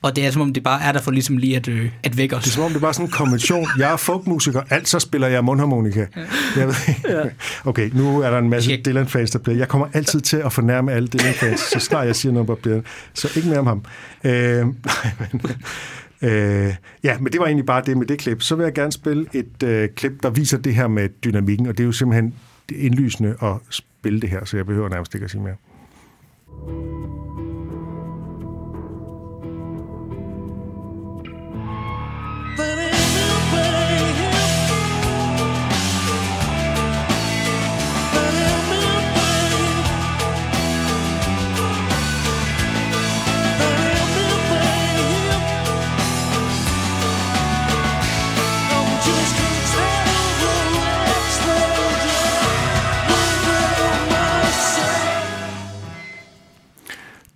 Og 0.06 0.16
det 0.16 0.26
er 0.26 0.30
som 0.30 0.42
om, 0.42 0.52
det 0.52 0.62
bare 0.62 0.82
er 0.82 0.92
der 0.92 1.00
for 1.00 1.10
ligesom 1.10 1.36
lige 1.36 1.56
at, 1.56 1.68
øh, 1.68 1.90
at 2.02 2.16
vække 2.16 2.36
os. 2.36 2.42
Det 2.42 2.50
er 2.50 2.54
som 2.54 2.62
om, 2.62 2.68
det 2.70 2.76
er 2.76 2.80
bare 2.80 2.94
sådan 2.94 3.06
en 3.06 3.10
konvention. 3.12 3.66
Jeg 3.78 3.92
er 3.92 3.96
folkmusiker, 3.96 4.62
altså 4.70 4.98
spiller 4.98 5.28
jeg 5.28 5.44
mundharmonika. 5.44 6.06
Jeg 6.56 6.66
ved, 6.66 6.74
ikke. 6.88 7.30
okay, 7.64 7.90
nu 7.94 8.20
er 8.20 8.30
der 8.30 8.38
en 8.38 8.50
masse 8.50 8.70
Skal- 8.70 8.82
Dylan-fans, 8.84 9.30
der 9.30 9.38
bliver... 9.38 9.56
Jeg 9.58 9.68
kommer 9.68 9.86
altid 9.92 10.20
til 10.20 10.36
at 10.36 10.52
fornærme 10.52 10.92
alle 10.92 11.08
Dylan-fans, 11.08 11.60
så 11.60 11.78
snart 11.80 12.06
jeg 12.06 12.16
siger 12.16 12.32
noget 12.32 12.40
om 12.40 12.46
Bob 12.46 12.64
Dylan. 12.64 12.84
Så 13.14 13.28
ikke 13.36 13.48
mere 13.48 13.58
om 13.58 13.66
ham. 13.66 13.84
Øh, 14.24 14.32
nej, 14.32 14.72
men, 15.20 15.40
øh, 16.30 16.74
ja, 17.04 17.18
men 17.18 17.32
det 17.32 17.40
var 17.40 17.46
egentlig 17.46 17.66
bare 17.66 17.82
det 17.86 17.96
med 17.96 18.06
det 18.06 18.18
klip. 18.18 18.42
Så 18.42 18.54
vil 18.56 18.64
jeg 18.64 18.72
gerne 18.74 18.92
spille 18.92 19.26
et 19.32 19.62
øh, 19.64 19.88
klip, 19.96 20.12
der 20.22 20.30
viser 20.30 20.58
det 20.58 20.74
her 20.74 20.88
med 20.88 21.08
dynamikken, 21.24 21.66
og 21.66 21.78
det 21.78 21.82
er 21.82 21.86
jo 21.86 21.92
simpelthen 21.92 22.34
indlysende 22.74 23.36
at 23.42 23.54
spille 23.70 24.20
det 24.20 24.30
her, 24.30 24.44
så 24.44 24.56
jeg 24.56 24.66
behøver 24.66 24.88
nærmest 24.88 25.14
ikke 25.14 25.24
at 25.24 25.30
sige 25.30 25.42
mere. 25.42 25.56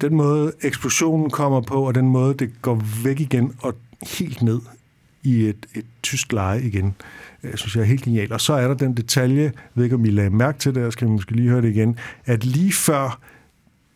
Den 0.01 0.15
måde 0.15 0.53
eksplosionen 0.63 1.31
kommer 1.31 1.61
på, 1.61 1.87
og 1.87 1.95
den 1.95 2.09
måde 2.09 2.35
det 2.35 2.63
går 2.63 2.83
væk 3.05 3.21
igen 3.21 3.55
og 3.63 3.75
helt 4.03 4.43
ned 4.43 4.61
i 5.23 5.45
et, 5.45 5.67
et 5.75 5.85
tysk 6.03 6.33
leje 6.33 6.63
igen, 6.63 6.95
jeg 7.43 7.59
synes 7.59 7.77
jeg 7.77 7.83
er 7.83 7.87
helt 7.87 8.03
genialt. 8.03 8.33
Og 8.33 8.41
så 8.41 8.53
er 8.53 8.69
der 8.69 8.75
den 8.75 8.97
detalje, 8.97 9.43
jeg 9.43 9.53
ved 9.75 9.85
ikke 9.85 9.97
om 9.97 10.05
I 10.05 10.11
lagde 10.11 10.31
mærke 10.31 10.59
til 10.59 10.75
det, 10.75 10.81
jeg 10.81 10.93
skal 10.93 11.09
måske 11.09 11.33
lige 11.33 11.49
høre 11.49 11.63
det 11.63 11.69
igen, 11.69 11.99
at 12.25 12.45
lige 12.45 12.73
før 12.73 13.21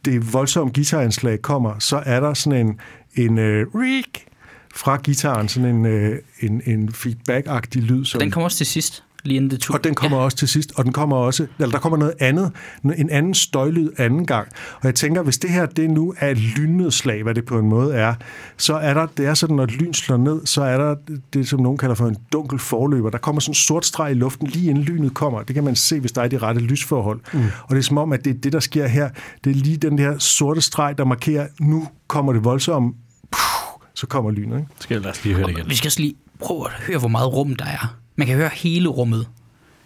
det 0.04 0.32
voldsomme 0.32 0.72
guitaranslag 0.72 1.42
kommer, 1.42 1.78
så 1.78 2.02
er 2.06 2.20
der 2.20 2.34
sådan 2.34 2.66
en, 2.66 2.80
en 3.14 3.38
øh, 3.38 3.66
reek 3.74 4.26
fra 4.74 4.96
gitaren, 4.96 5.48
sådan 5.48 5.74
en, 5.74 5.86
øh, 5.86 6.18
en, 6.40 6.62
en 6.66 6.88
feedback-agtig 6.88 7.80
lyd. 7.80 8.04
Som, 8.04 8.20
Den 8.20 8.30
kommer 8.30 8.44
også 8.44 8.56
til 8.56 8.66
sidst 8.66 9.03
lige 9.24 9.36
inden 9.36 9.50
det 9.50 9.60
tog. 9.60 9.74
Og 9.74 9.84
den 9.84 9.94
kommer 9.94 10.18
ja. 10.18 10.24
også 10.24 10.36
til 10.36 10.48
sidst, 10.48 10.72
og 10.76 10.84
den 10.84 10.92
kommer 10.92 11.16
også, 11.16 11.46
eller 11.58 11.72
der 11.72 11.78
kommer 11.78 11.98
noget 11.98 12.14
andet, 12.20 12.52
en 12.96 13.10
anden 13.10 13.34
støjlyd 13.34 13.90
anden 13.98 14.26
gang. 14.26 14.48
Og 14.74 14.84
jeg 14.84 14.94
tænker, 14.94 15.22
hvis 15.22 15.38
det 15.38 15.50
her 15.50 15.66
det 15.66 15.90
nu 15.90 16.14
er 16.18 16.30
et 16.30 16.38
lynnedslag, 16.38 17.22
hvad 17.22 17.34
det 17.34 17.44
på 17.44 17.58
en 17.58 17.68
måde 17.68 17.94
er, 17.94 18.14
så 18.56 18.74
er 18.74 18.94
der, 18.94 19.06
det 19.06 19.26
er 19.26 19.34
sådan, 19.34 19.56
når 19.56 19.66
lyn 19.66 19.92
slår 19.92 20.16
ned, 20.16 20.46
så 20.46 20.62
er 20.62 20.76
der 20.76 20.94
det, 21.32 21.48
som 21.48 21.60
nogen 21.60 21.78
kalder 21.78 21.94
for 21.94 22.06
en 22.06 22.16
dunkel 22.32 22.58
forløber. 22.58 23.10
Der 23.10 23.18
kommer 23.18 23.40
sådan 23.40 23.50
en 23.50 23.54
sort 23.54 23.86
streg 23.86 24.10
i 24.10 24.14
luften, 24.14 24.46
lige 24.46 24.70
inden 24.70 24.84
lynet 24.84 25.14
kommer. 25.14 25.42
Det 25.42 25.54
kan 25.54 25.64
man 25.64 25.76
se, 25.76 26.00
hvis 26.00 26.12
der 26.12 26.22
er 26.22 26.28
de 26.28 26.38
rette 26.38 26.60
lysforhold. 26.60 27.20
Mm. 27.32 27.44
Og 27.62 27.70
det 27.70 27.78
er 27.78 27.82
som 27.82 27.98
om, 27.98 28.12
at 28.12 28.24
det 28.24 28.30
er 28.36 28.40
det, 28.40 28.52
der 28.52 28.60
sker 28.60 28.86
her. 28.86 29.08
Det 29.44 29.50
er 29.50 29.54
lige 29.54 29.76
den 29.76 29.98
der 29.98 30.18
sorte 30.18 30.60
streg, 30.60 30.98
der 30.98 31.04
markerer, 31.04 31.46
nu 31.60 31.88
kommer 32.08 32.32
det 32.32 32.44
voldsomt, 32.44 32.96
puh, 33.30 33.80
så 33.94 34.06
kommer 34.06 34.30
lynet. 34.30 34.56
Ikke? 34.56 34.68
Skal 34.80 35.06
os 35.06 35.24
lige 35.24 35.36
høre 35.36 35.46
det 35.46 35.52
igen. 35.52 35.68
Vi 35.68 35.74
skal 35.74 35.88
også 35.88 36.00
lige 36.00 36.14
prøve 36.38 36.66
at 36.66 36.72
høre, 36.72 36.98
hvor 36.98 37.08
meget 37.08 37.32
rum 37.32 37.56
der 37.56 37.64
er. 37.64 37.96
Man 38.16 38.26
kan 38.26 38.36
høre 38.36 38.50
hele 38.54 38.88
rummet. 38.88 39.28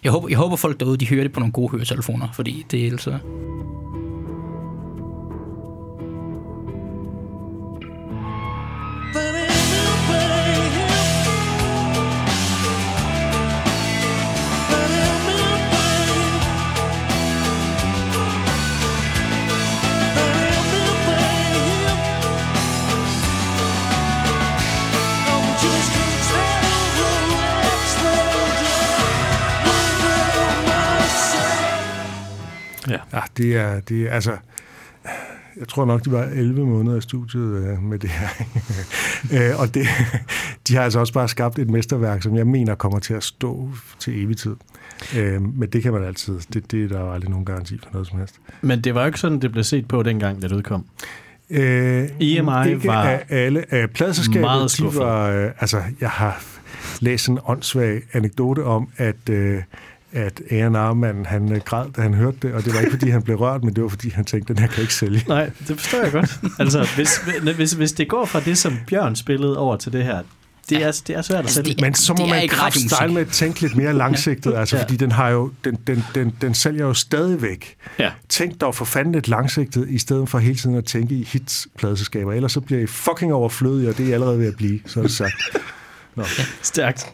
Jeg 0.05 0.13
håber, 0.13 0.29
jeg 0.29 0.39
håber 0.39 0.57
folk 0.57 0.81
derude, 0.81 0.97
de 0.97 1.09
hører 1.09 1.23
det 1.23 1.33
på 1.33 1.41
nogle 1.41 1.53
gode 1.53 1.71
høretelefoner, 1.71 2.29
fordi 2.33 2.67
det 2.71 2.87
er 2.87 2.91
altså... 2.91 3.19
Ja. 33.13 33.21
Det 33.37 33.57
er, 33.57 33.81
det 33.81 34.03
er 34.03 34.11
altså... 34.11 34.37
Jeg 35.59 35.69
tror 35.69 35.85
nok, 35.85 36.05
det 36.05 36.13
var 36.13 36.23
11 36.23 36.67
måneder 36.67 36.97
i 36.97 37.01
studiet 37.01 37.65
øh, 37.65 37.83
med 37.83 37.99
det 37.99 38.11
her. 38.11 38.29
øh, 39.51 39.61
og 39.61 39.75
det, 39.75 39.87
de 40.69 40.75
har 40.75 40.83
altså 40.83 41.01
også 41.01 41.13
bare 41.13 41.29
skabt 41.29 41.59
et 41.59 41.71
mesterværk, 41.71 42.23
som 42.23 42.37
jeg 42.37 42.47
mener 42.47 42.75
kommer 42.75 42.99
til 42.99 43.15
at 43.15 43.25
stå 43.25 43.71
til 43.99 44.25
evig 44.25 44.37
tid. 44.37 44.57
Øh, 45.17 45.43
men 45.43 45.69
det 45.69 45.83
kan 45.83 45.93
man 45.93 46.05
altid. 46.05 46.41
Det, 46.53 46.71
det 46.71 46.85
er 46.85 46.89
der 46.89 47.01
jo 47.01 47.13
aldrig 47.13 47.31
nogen 47.31 47.45
garanti 47.45 47.79
for 47.83 47.91
noget 47.93 48.09
som 48.09 48.19
helst. 48.19 48.41
Men 48.63 48.81
det 48.81 48.95
var 48.95 49.01
jo 49.01 49.07
ikke 49.07 49.21
sådan, 49.21 49.41
det 49.41 49.53
blev 49.53 49.65
set 49.65 49.89
på 49.89 50.03
dengang, 50.03 50.43
det 50.43 50.53
udkom. 50.53 50.85
Øh, 51.51 52.09
EMI 52.21 52.69
ikke 52.69 52.87
var 52.87 53.03
af 53.03 53.25
alle. 53.29 53.75
Af 53.75 53.91
pladselskabet, 53.91 54.41
meget 54.41 54.79
de 54.79 54.85
var... 54.97 55.31
Øh, 55.31 55.51
altså, 55.61 55.83
jeg 56.01 56.11
har 56.11 56.45
læst 57.01 57.29
en 57.29 57.39
åndssvag 57.45 58.03
anekdote 58.13 58.65
om, 58.65 58.89
at... 58.97 59.29
Øh, 59.31 59.63
at 60.13 60.41
A&R-manden, 60.51 61.27
han 61.27 61.53
øh, 61.53 61.61
græd, 61.65 61.87
da 61.97 62.01
han 62.03 62.15
hørte 62.15 62.37
det, 62.43 62.53
og 62.55 62.65
det 62.65 62.75
var 62.75 62.81
ikke, 62.81 62.91
fordi 62.91 63.11
han 63.11 63.23
blev 63.23 63.37
rørt, 63.37 63.65
men 63.65 63.75
det 63.75 63.83
var, 63.83 63.89
fordi 63.89 64.11
han 64.11 64.25
tænkte, 64.25 64.55
den 64.55 64.63
her 64.63 64.69
kan 64.69 64.81
ikke 64.83 64.95
sælge. 64.95 65.25
Nej, 65.29 65.51
det 65.69 65.81
forstår 65.81 66.03
jeg 66.03 66.13
godt. 66.13 66.41
altså, 66.59 66.89
hvis, 66.97 67.17
hvis, 67.57 67.73
hvis 67.73 67.93
det 67.93 68.09
går 68.09 68.25
fra 68.25 68.41
det, 68.41 68.59
som 68.59 68.77
Bjørn 68.89 69.17
spillede 69.17 69.59
over 69.59 69.77
til 69.77 69.93
det 69.93 70.05
her, 70.05 70.23
det 70.71 70.83
er, 70.85 71.01
det 71.07 71.17
er 71.17 71.23
svært 71.23 71.39
at 71.39 71.45
Altså, 71.45 71.63
sælge. 71.65 71.77
Men 71.81 71.95
så 71.95 72.15
må 72.19 72.27
man 72.27 72.49
radiomusik. 72.53 73.15
med 73.15 73.21
at 73.23 73.29
tænke 73.29 73.61
lidt 73.61 73.77
mere 73.77 73.93
langsigtet, 73.95 74.55
altså, 74.55 74.77
Ja. 74.77 74.83
fordi 74.83 74.97
den 74.97 75.13
har 75.13 75.29
jo, 75.29 75.53
den, 75.65 75.79
den, 75.87 76.05
den, 76.15 76.37
den 76.41 76.55
sælger 76.55 76.85
jo 76.87 76.95
stadigvæk. 76.95 77.77
Ja. 77.99 78.11
Tænk 78.29 78.61
dog 78.61 78.75
for 78.75 78.85
fanden 78.85 79.13
lidt 79.15 79.29
langsigtet, 79.29 79.87
i 79.89 79.99
stedet 79.99 80.29
for 80.29 80.39
hele 80.39 80.55
tiden 80.57 80.77
at 80.77 80.85
tænke 80.85 81.15
i 81.15 81.25
hits 81.25 81.69
pladeselskaber. 81.79 82.33
Ellers 82.33 82.53
så 82.53 82.61
bliver 82.61 82.81
I 82.83 82.87
fucking 82.87 83.33
overflødige, 83.33 83.89
og 83.89 83.99
det 83.99 84.05
er 84.05 84.09
I 84.09 84.13
allerede 84.13 84.39
ved 84.39 84.47
at 84.47 84.57
blive, 84.57 84.81
så 84.87 84.99
er 85.01 85.03
det 85.05 85.13
sagt. 85.13 85.33
Stærkt. 86.63 87.07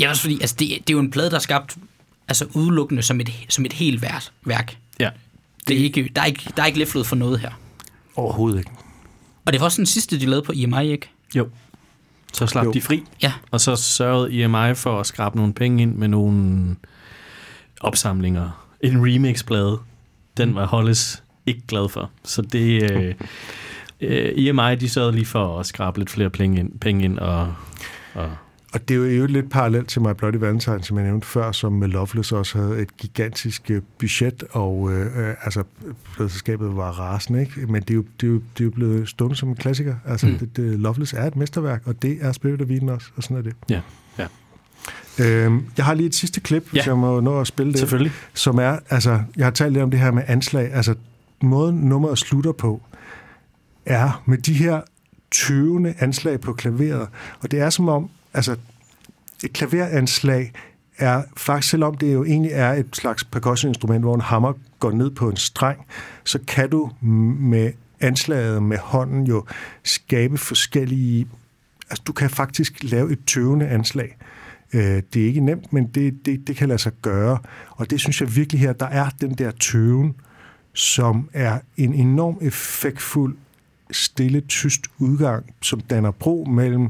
Ja, 0.00 0.08
også 0.10 0.22
fordi 0.22 0.40
altså, 0.40 0.56
det, 0.58 0.68
det 0.68 0.90
er 0.90 0.94
jo 0.94 1.00
en 1.00 1.10
plade, 1.10 1.30
der 1.30 1.36
er 1.36 1.40
skabt 1.40 1.76
altså, 2.28 2.46
udelukkende 2.54 3.02
som 3.02 3.20
et, 3.20 3.30
som 3.48 3.64
et 3.64 3.72
helt 3.72 4.02
værk. 4.44 4.76
Ja. 5.00 5.10
Det 5.68 5.76
er 5.80 5.84
ikke, 5.84 6.10
der, 6.16 6.22
er 6.22 6.26
ikke, 6.26 6.52
der 6.56 6.62
er 6.62 6.66
ikke 6.66 6.78
læflet 6.78 7.06
for 7.06 7.16
noget 7.16 7.40
her. 7.40 7.50
Overhovedet 8.16 8.58
ikke. 8.58 8.70
Og 9.46 9.52
det 9.52 9.60
var 9.60 9.64
også 9.64 9.76
den 9.76 9.86
sidste, 9.86 10.20
de 10.20 10.26
lavede 10.26 10.42
på 10.42 10.52
EMI, 10.56 10.90
ikke? 10.90 11.10
Jo. 11.34 11.48
Så 12.32 12.46
slap 12.46 12.64
Jo. 12.64 12.72
de 12.72 12.80
fri, 12.80 13.02
Ja. 13.22 13.32
og 13.50 13.60
så 13.60 13.76
sørgede 13.76 14.42
EMI 14.44 14.74
for 14.74 15.00
at 15.00 15.06
skrabe 15.06 15.36
nogle 15.36 15.54
penge 15.54 15.82
ind 15.82 15.94
med 15.94 16.08
nogle 16.08 16.76
opsamlinger. 17.80 18.66
En 18.80 18.96
remix-plade, 19.06 19.78
den 20.36 20.54
var 20.54 20.66
Hollis 20.66 21.22
ikke 21.46 21.62
glad 21.68 21.88
for. 21.88 22.10
Så 22.24 22.42
det... 22.42 22.90
Øh, 22.92 23.14
øh, 24.00 24.32
EMI, 24.36 24.74
de 24.80 24.88
sørgede 24.88 25.12
lige 25.12 25.26
for 25.26 25.60
at 25.60 25.66
skrabe 25.66 25.98
lidt 25.98 26.10
flere 26.10 26.30
penge 26.30 26.60
ind, 26.60 26.78
penge 26.78 27.04
ind 27.04 27.18
og, 27.18 27.54
og 28.14 28.30
Og 28.72 28.88
det 28.88 29.12
er 29.12 29.16
jo 29.16 29.26
lidt 29.26 29.50
parallelt 29.50 29.88
til 29.88 30.02
My 30.02 30.10
Bloody 30.18 30.36
Valentine, 30.36 30.82
som 30.82 30.96
jeg 30.98 31.06
nævnte 31.06 31.26
før, 31.26 31.52
som 31.52 31.72
med 31.72 31.88
Loveless 31.88 32.32
også 32.32 32.58
havde 32.58 32.82
et 32.82 32.96
gigantisk 32.96 33.70
øh, 33.70 33.82
budget, 33.98 34.44
og 34.50 34.92
øh, 34.92 35.28
øh, 35.28 35.34
altså, 35.44 35.62
pladselskabet 36.16 36.76
var 36.76 36.90
rasende, 36.90 37.40
ikke? 37.40 37.66
Men 37.66 37.82
det 37.82 37.90
er 37.90 37.94
jo, 37.94 38.04
det 38.20 38.26
er 38.26 38.30
jo, 38.30 38.34
det 38.58 38.60
er 38.60 38.64
jo 38.64 38.70
blevet 38.70 39.08
stående 39.08 39.36
som 39.36 39.48
en 39.48 39.56
klassiker. 39.56 39.94
Altså, 40.06 40.26
mm. 40.26 40.38
det, 40.38 40.56
det, 40.56 40.80
Loveless 40.80 41.12
er 41.12 41.26
et 41.26 41.36
mesterværk, 41.36 41.82
og 41.86 42.02
det 42.02 42.18
er 42.20 42.32
Spirit 42.32 42.62
of 42.62 42.70
Eden 42.70 42.88
også, 42.88 43.06
og 43.16 43.22
sådan 43.22 43.36
er 43.36 43.42
det. 43.42 43.54
Ja, 43.70 43.80
ja. 44.18 44.26
Øhm, 45.24 45.64
jeg 45.76 45.84
har 45.84 45.94
lige 45.94 46.06
et 46.06 46.14
sidste 46.14 46.40
klip, 46.40 46.74
Ja. 46.74 46.82
jeg 46.86 46.98
må 46.98 47.20
nå 47.20 47.40
at 47.40 47.46
spille 47.46 47.72
det. 47.72 47.78
selvfølgelig. 47.80 48.12
som 48.34 48.58
er, 48.58 48.78
altså, 48.90 49.20
jeg 49.36 49.46
har 49.46 49.50
talt 49.50 49.72
lidt 49.72 49.82
om 49.82 49.90
det 49.90 50.00
her 50.00 50.10
med 50.10 50.22
anslag, 50.26 50.72
altså, 50.72 50.94
måden 51.42 51.76
nummeret 51.76 52.18
slutter 52.18 52.52
på, 52.52 52.82
er 53.86 54.22
med 54.26 54.38
de 54.38 54.54
her 54.54 54.80
tøvende 55.30 55.94
anslag 55.98 56.40
på 56.40 56.52
klaveret, 56.52 57.08
og 57.40 57.50
det 57.50 57.60
er 57.60 57.70
som 57.70 57.88
om, 57.88 58.10
altså, 58.34 58.56
et 59.44 59.52
klaveranslag 59.52 60.52
er 60.98 61.22
faktisk, 61.36 61.70
selvom 61.70 61.94
det 61.94 62.12
jo 62.12 62.24
egentlig 62.24 62.52
er 62.52 62.72
et 62.72 62.96
slags 62.96 63.24
percussioninstrument, 63.24 64.04
hvor 64.04 64.14
en 64.14 64.20
hammer 64.20 64.52
går 64.78 64.90
ned 64.90 65.10
på 65.10 65.28
en 65.28 65.36
streng, 65.36 65.86
så 66.24 66.38
kan 66.48 66.70
du 66.70 66.90
med 67.00 67.72
anslaget 68.00 68.62
med 68.62 68.78
hånden 68.78 69.26
jo 69.26 69.44
skabe 69.82 70.38
forskellige... 70.38 71.28
Altså, 71.90 72.02
du 72.06 72.12
kan 72.12 72.30
faktisk 72.30 72.82
lave 72.82 73.12
et 73.12 73.18
tøvende 73.26 73.68
anslag. 73.68 74.16
Øh, 74.72 75.02
det 75.14 75.22
er 75.22 75.26
ikke 75.26 75.40
nemt, 75.40 75.72
men 75.72 75.86
det, 75.86 76.26
det, 76.26 76.46
det 76.46 76.56
kan 76.56 76.68
lade 76.68 76.78
sig 76.78 76.92
gøre. 77.02 77.38
Og 77.70 77.90
det 77.90 78.00
synes 78.00 78.20
jeg 78.20 78.36
virkelig 78.36 78.60
her, 78.60 78.72
der 78.72 78.86
er 78.86 79.08
den 79.20 79.34
der 79.34 79.50
tøven, 79.50 80.14
som 80.74 81.30
er 81.32 81.58
en 81.76 81.94
enorm 81.94 82.38
effektfuld, 82.40 83.36
stille, 83.90 84.40
tyst 84.40 84.86
udgang, 84.98 85.44
som 85.62 85.80
danner 85.80 86.10
bro 86.10 86.46
mellem 86.50 86.88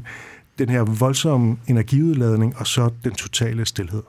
den 0.59 0.69
her 0.69 0.81
voldsomme 0.81 1.57
energiudladning 1.67 2.57
og 2.57 2.67
så 2.67 2.89
den 3.03 3.13
totale 3.13 3.65
stillhed. 3.65 4.03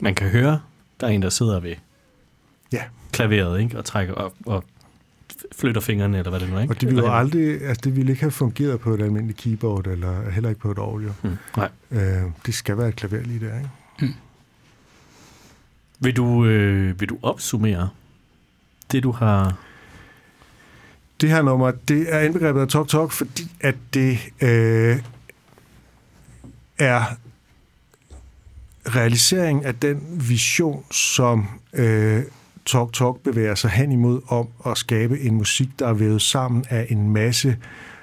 Man 0.00 0.14
kan 0.14 0.28
høre, 0.28 0.60
der 1.00 1.06
er 1.06 1.10
en, 1.10 1.22
der 1.22 1.28
sidder 1.28 1.60
ved 1.60 1.74
Ja, 2.72 2.82
klaveret, 3.12 3.60
ikke? 3.60 3.78
Og 3.78 3.84
trækker 3.84 4.14
op 4.14 4.34
og 4.46 4.64
flytter 5.52 5.80
fingrene, 5.80 6.18
eller 6.18 6.30
hvad 6.30 6.40
det 6.40 6.50
nu 6.50 6.56
er, 6.56 6.60
ikke? 6.60 6.72
og 6.74 6.80
det 6.80 6.88
ville 6.88 7.02
jo 7.02 7.14
aldrig, 7.14 7.62
altså 7.62 7.80
det 7.84 7.96
ville 7.96 8.12
ikke 8.12 8.22
have 8.22 8.30
fungeret 8.30 8.80
på 8.80 8.94
et 8.94 9.02
almindeligt 9.02 9.38
keyboard, 9.38 9.86
eller 9.86 10.30
heller 10.30 10.48
ikke 10.48 10.60
på 10.60 10.70
et 10.70 10.78
orgel. 10.78 11.12
Hmm. 11.22 11.36
Nej. 11.56 11.68
Øh, 11.90 12.22
det 12.46 12.54
skal 12.54 12.78
være 12.78 12.88
et 12.88 12.96
klaver 12.96 13.22
lige 13.22 13.46
der, 13.46 13.56
ikke? 13.56 13.68
Vil 16.00 16.16
du, 16.16 16.44
øh, 16.44 17.00
vil 17.00 17.08
du 17.08 17.18
opsummere 17.22 17.88
det, 18.92 19.02
du 19.02 19.10
har... 19.10 19.56
Det 21.20 21.28
her 21.28 21.42
nummer, 21.42 21.70
det 21.70 22.14
er 22.14 22.20
indbegrebet 22.20 22.60
af 22.60 22.68
Talk 22.68 22.88
Talk, 22.88 23.12
fordi 23.12 23.52
at 23.60 23.74
det 23.94 24.18
øh, 24.42 24.96
er 26.78 27.04
realisering 28.86 29.64
af 29.64 29.74
den 29.74 30.00
vision, 30.28 30.84
som 30.90 31.46
øh, 31.72 32.22
Talk 32.68 32.92
Talk 32.92 33.20
bevæger 33.20 33.54
sig 33.54 33.70
hen 33.70 33.92
imod 33.92 34.20
om 34.28 34.48
at 34.66 34.78
skabe 34.78 35.20
en 35.20 35.34
musik, 35.34 35.68
der 35.78 35.88
er 35.88 35.92
vævet 35.92 36.22
sammen 36.22 36.64
af 36.68 36.86
en 36.88 37.10
masse 37.10 37.56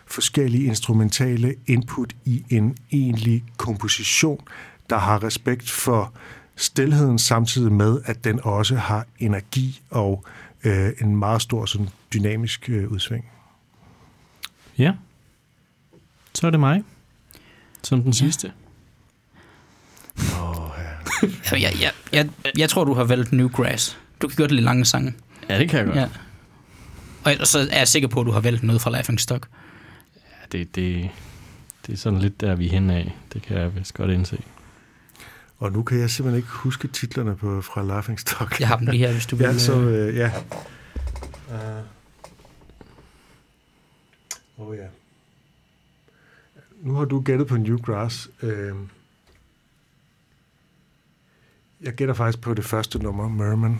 forskellige 0.06 0.66
instrumentale 0.66 1.56
input 1.68 2.16
i 2.26 2.44
en 2.50 2.78
egentlig 2.92 3.44
komposition, 3.58 4.40
der 4.90 4.98
har 4.98 5.24
respekt 5.24 5.70
for 5.70 6.14
stilheden 6.56 7.20
samtidig 7.20 7.72
med, 7.72 8.02
at 8.06 8.24
den 8.24 8.40
også 8.44 8.76
har 8.76 9.06
energi 9.20 9.82
og 9.90 10.26
øh, 10.64 10.92
en 11.02 11.16
meget 11.16 11.42
stor 11.42 11.66
sådan, 11.66 11.90
dynamisk 12.14 12.70
øh, 12.70 12.92
udsving. 12.92 13.26
Ja. 14.78 14.94
Så 16.34 16.48
er 16.48 16.52
det 16.52 16.60
mig. 16.60 16.84
Som 17.84 18.04
den 18.04 18.14
sidste. 18.14 18.52
Jeg, 21.52 21.62
jeg, 21.62 21.74
jeg, 21.82 21.92
jeg, 22.12 22.30
jeg 22.58 22.70
tror, 22.70 22.84
du 22.84 22.94
har 22.94 23.04
valgt 23.04 23.32
Newgrass. 23.32 23.98
Du 24.26 24.30
kan 24.30 24.44
godt 24.44 24.52
lide 24.52 24.66
lange 24.66 24.86
sange. 24.86 25.14
Ja, 25.50 25.60
det 25.60 25.70
kan 25.70 25.80
jeg 25.80 25.86
godt. 25.88 25.98
Ja. 25.98 27.40
Og 27.42 27.48
så 27.48 27.60
er 27.72 27.78
jeg 27.78 27.88
sikker 27.88 28.08
på, 28.08 28.20
at 28.20 28.26
du 28.26 28.32
har 28.32 28.40
valgt 28.40 28.64
noget 28.64 28.82
fra 28.82 28.90
Laughing 28.90 29.20
Stock. 29.20 29.48
det, 30.52 30.76
det, 30.76 31.10
det 31.88 31.94
er 31.94 31.98
sådan 31.98 32.20
lidt 32.20 32.42
der, 32.42 32.56
vi 32.56 32.66
er 32.66 32.72
hen 32.72 32.90
af. 32.90 33.16
Det 33.34 33.42
kan 33.42 33.58
jeg 33.58 33.76
vist 33.76 33.94
godt 33.94 34.12
indse. 34.12 34.42
Og 35.58 35.72
nu 35.72 35.84
kan 35.84 36.00
jeg 36.00 36.10
simpelthen 36.10 36.38
ikke 36.38 36.50
huske 36.50 36.88
titlerne 36.88 37.36
på, 37.36 37.62
fra 37.62 37.84
Laughing 37.84 38.20
Stock. 38.20 38.60
Jeg 38.60 38.68
har 38.68 38.78
dem 38.78 38.88
lige 38.88 39.08
her, 39.08 39.12
hvis 39.12 39.26
du 39.26 39.36
vil. 39.38 39.46
Ja, 39.46 39.58
så 39.58 39.80
øh, 39.80 40.08
øh, 40.08 40.16
ja. 40.16 40.32
Åh 44.58 44.66
uh, 44.66 44.68
oh, 44.68 44.78
ja. 44.78 44.88
Nu 46.82 46.94
har 46.94 47.06
du 47.06 47.20
gættet 47.22 47.48
på 47.48 47.58
New 47.58 47.78
Grass. 47.78 48.30
Øh, 48.42 48.74
jeg 51.82 51.94
gætter 51.94 52.14
faktisk 52.14 52.42
på 52.42 52.54
det 52.54 52.66
første 52.66 53.00
nummer, 53.00 53.30
Merman. 53.30 53.80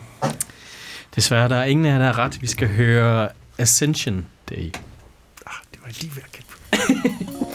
Desværre, 1.14 1.48
der 1.48 1.56
er 1.56 1.64
ingen 1.64 1.86
af 1.86 1.90
jer, 1.90 1.98
der 1.98 2.06
er 2.06 2.18
ret. 2.18 2.42
Vi 2.42 2.46
skal 2.46 2.68
høre 2.68 3.28
Ascension 3.58 4.26
Day. 4.50 4.74
Ah, 5.46 5.52
det 5.72 5.80
var 5.82 5.88
lige 5.88 6.12
ved 6.16 6.22
at 6.22 6.32
gætte 6.32 6.48
på. 6.48 6.56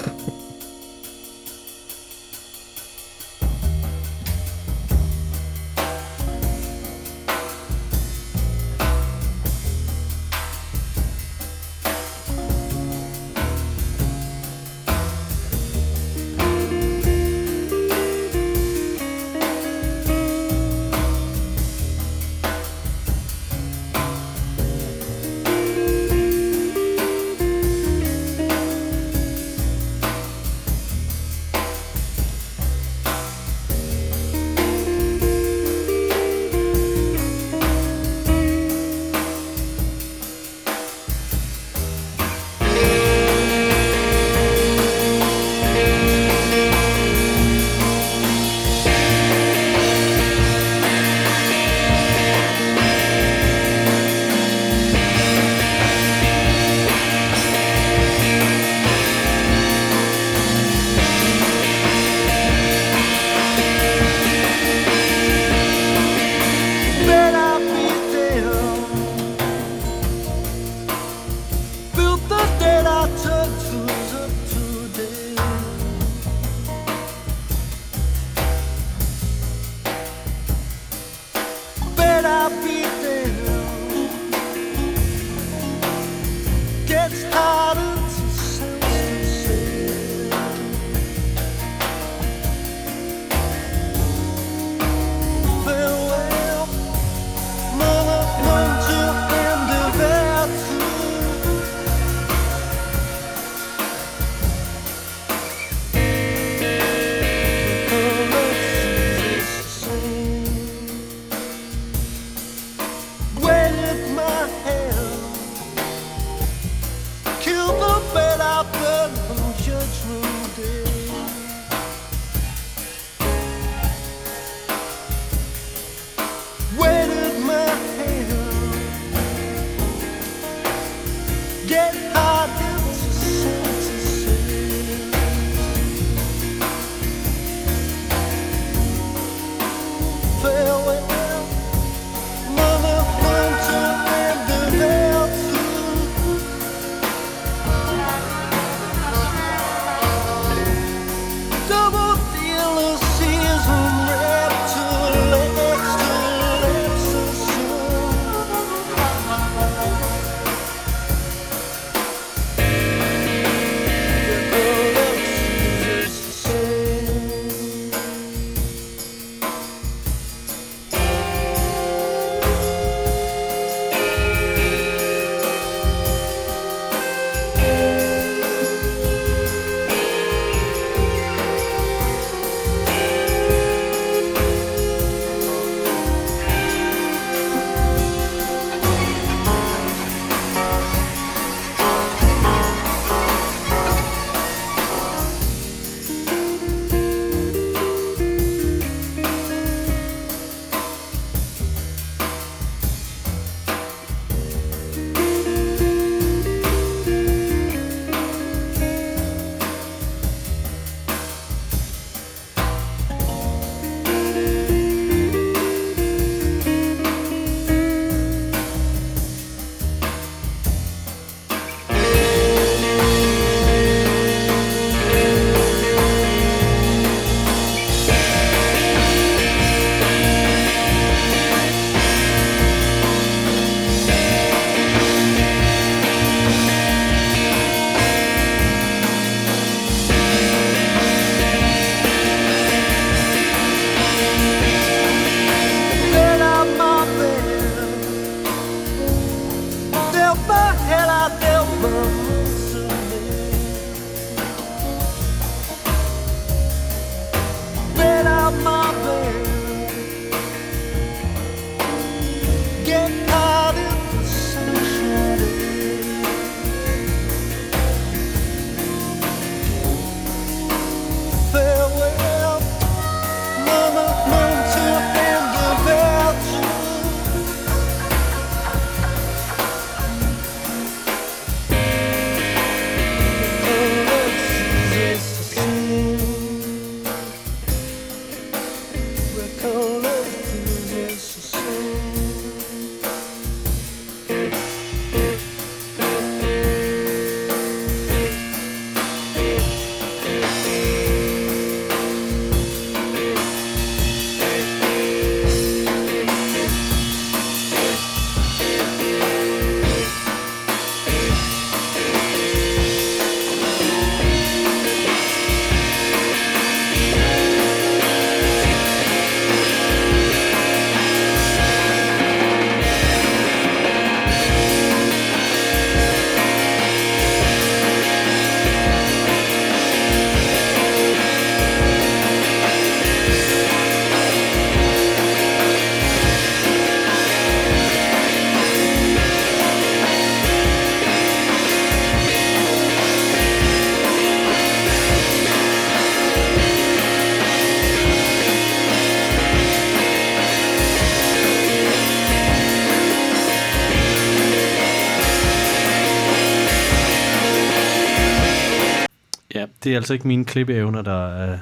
det 359.91 359.95
er 359.95 359.99
altså 359.99 360.13
ikke 360.13 360.27
mine 360.27 360.45
klippeevner, 360.45 361.01
der 361.01 361.27
er 361.27 361.57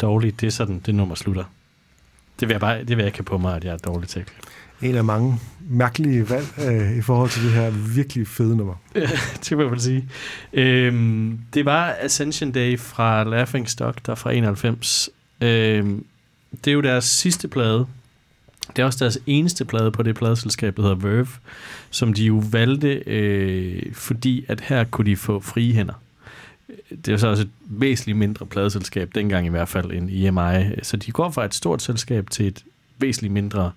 dårlige. 0.00 0.32
Det 0.40 0.46
er 0.46 0.50
sådan, 0.50 0.80
det 0.86 0.94
nummer 0.94 1.14
slutter. 1.14 1.44
Det 2.40 2.48
vil 2.48 2.54
jeg, 2.54 2.60
bare, 2.60 2.78
det 2.78 2.88
vil 2.88 2.98
jeg 2.98 3.06
ikke 3.06 3.18
have 3.18 3.24
på 3.24 3.38
mig, 3.38 3.56
at 3.56 3.64
jeg 3.64 3.72
er 3.72 3.76
dårlig 3.76 4.08
til 4.08 4.20
at 4.20 4.26
klippe. 4.26 4.48
En 4.82 4.94
af 4.94 5.04
mange 5.04 5.40
mærkelige 5.68 6.30
valg 6.30 6.46
øh, 6.66 6.98
i 6.98 7.02
forhold 7.02 7.30
til 7.30 7.44
det 7.44 7.52
her 7.52 7.70
virkelig 7.70 8.28
fede 8.28 8.56
nummer. 8.56 8.74
det 9.44 9.52
må 9.52 9.62
jeg 9.62 9.70
vel 9.70 9.80
sige. 9.80 10.08
Øhm, 10.52 11.38
det 11.54 11.64
var 11.64 11.96
Ascension 12.00 12.52
Day 12.52 12.78
fra 12.78 13.24
Laughing 13.24 13.68
Stock, 13.68 14.06
der 14.06 14.12
er 14.12 14.16
fra 14.16 14.32
91. 14.32 15.10
Øhm, 15.40 16.04
det 16.64 16.70
er 16.70 16.74
jo 16.74 16.80
deres 16.80 17.04
sidste 17.04 17.48
plade. 17.48 17.86
Det 18.76 18.82
er 18.82 18.86
også 18.86 19.04
deres 19.04 19.18
eneste 19.26 19.64
plade 19.64 19.92
på 19.92 20.02
det 20.02 20.14
pladeselskab, 20.14 20.76
der 20.76 20.82
hedder 20.82 20.96
Verve, 20.96 21.28
som 21.90 22.12
de 22.12 22.24
jo 22.24 22.42
valgte, 22.50 23.02
øh, 23.06 23.94
fordi 23.94 24.44
at 24.48 24.60
her 24.60 24.84
kunne 24.84 25.10
de 25.10 25.16
få 25.16 25.40
frie 25.40 25.74
hænder. 25.74 25.94
Det 27.06 27.08
er 27.08 27.16
så 27.16 27.28
også 27.28 27.42
et 27.42 27.50
væsentligt 27.60 28.18
mindre 28.18 28.46
pladeselskab, 28.46 29.10
dengang 29.14 29.46
i 29.46 29.50
hvert 29.50 29.68
fald, 29.68 29.90
end 29.90 30.10
EMI. 30.10 30.82
Så 30.82 30.96
de 30.96 31.12
går 31.12 31.30
fra 31.30 31.44
et 31.44 31.54
stort 31.54 31.82
selskab 31.82 32.30
til 32.30 32.46
et 32.46 32.64
væsentligt 32.98 33.32
mindre, 33.32 33.72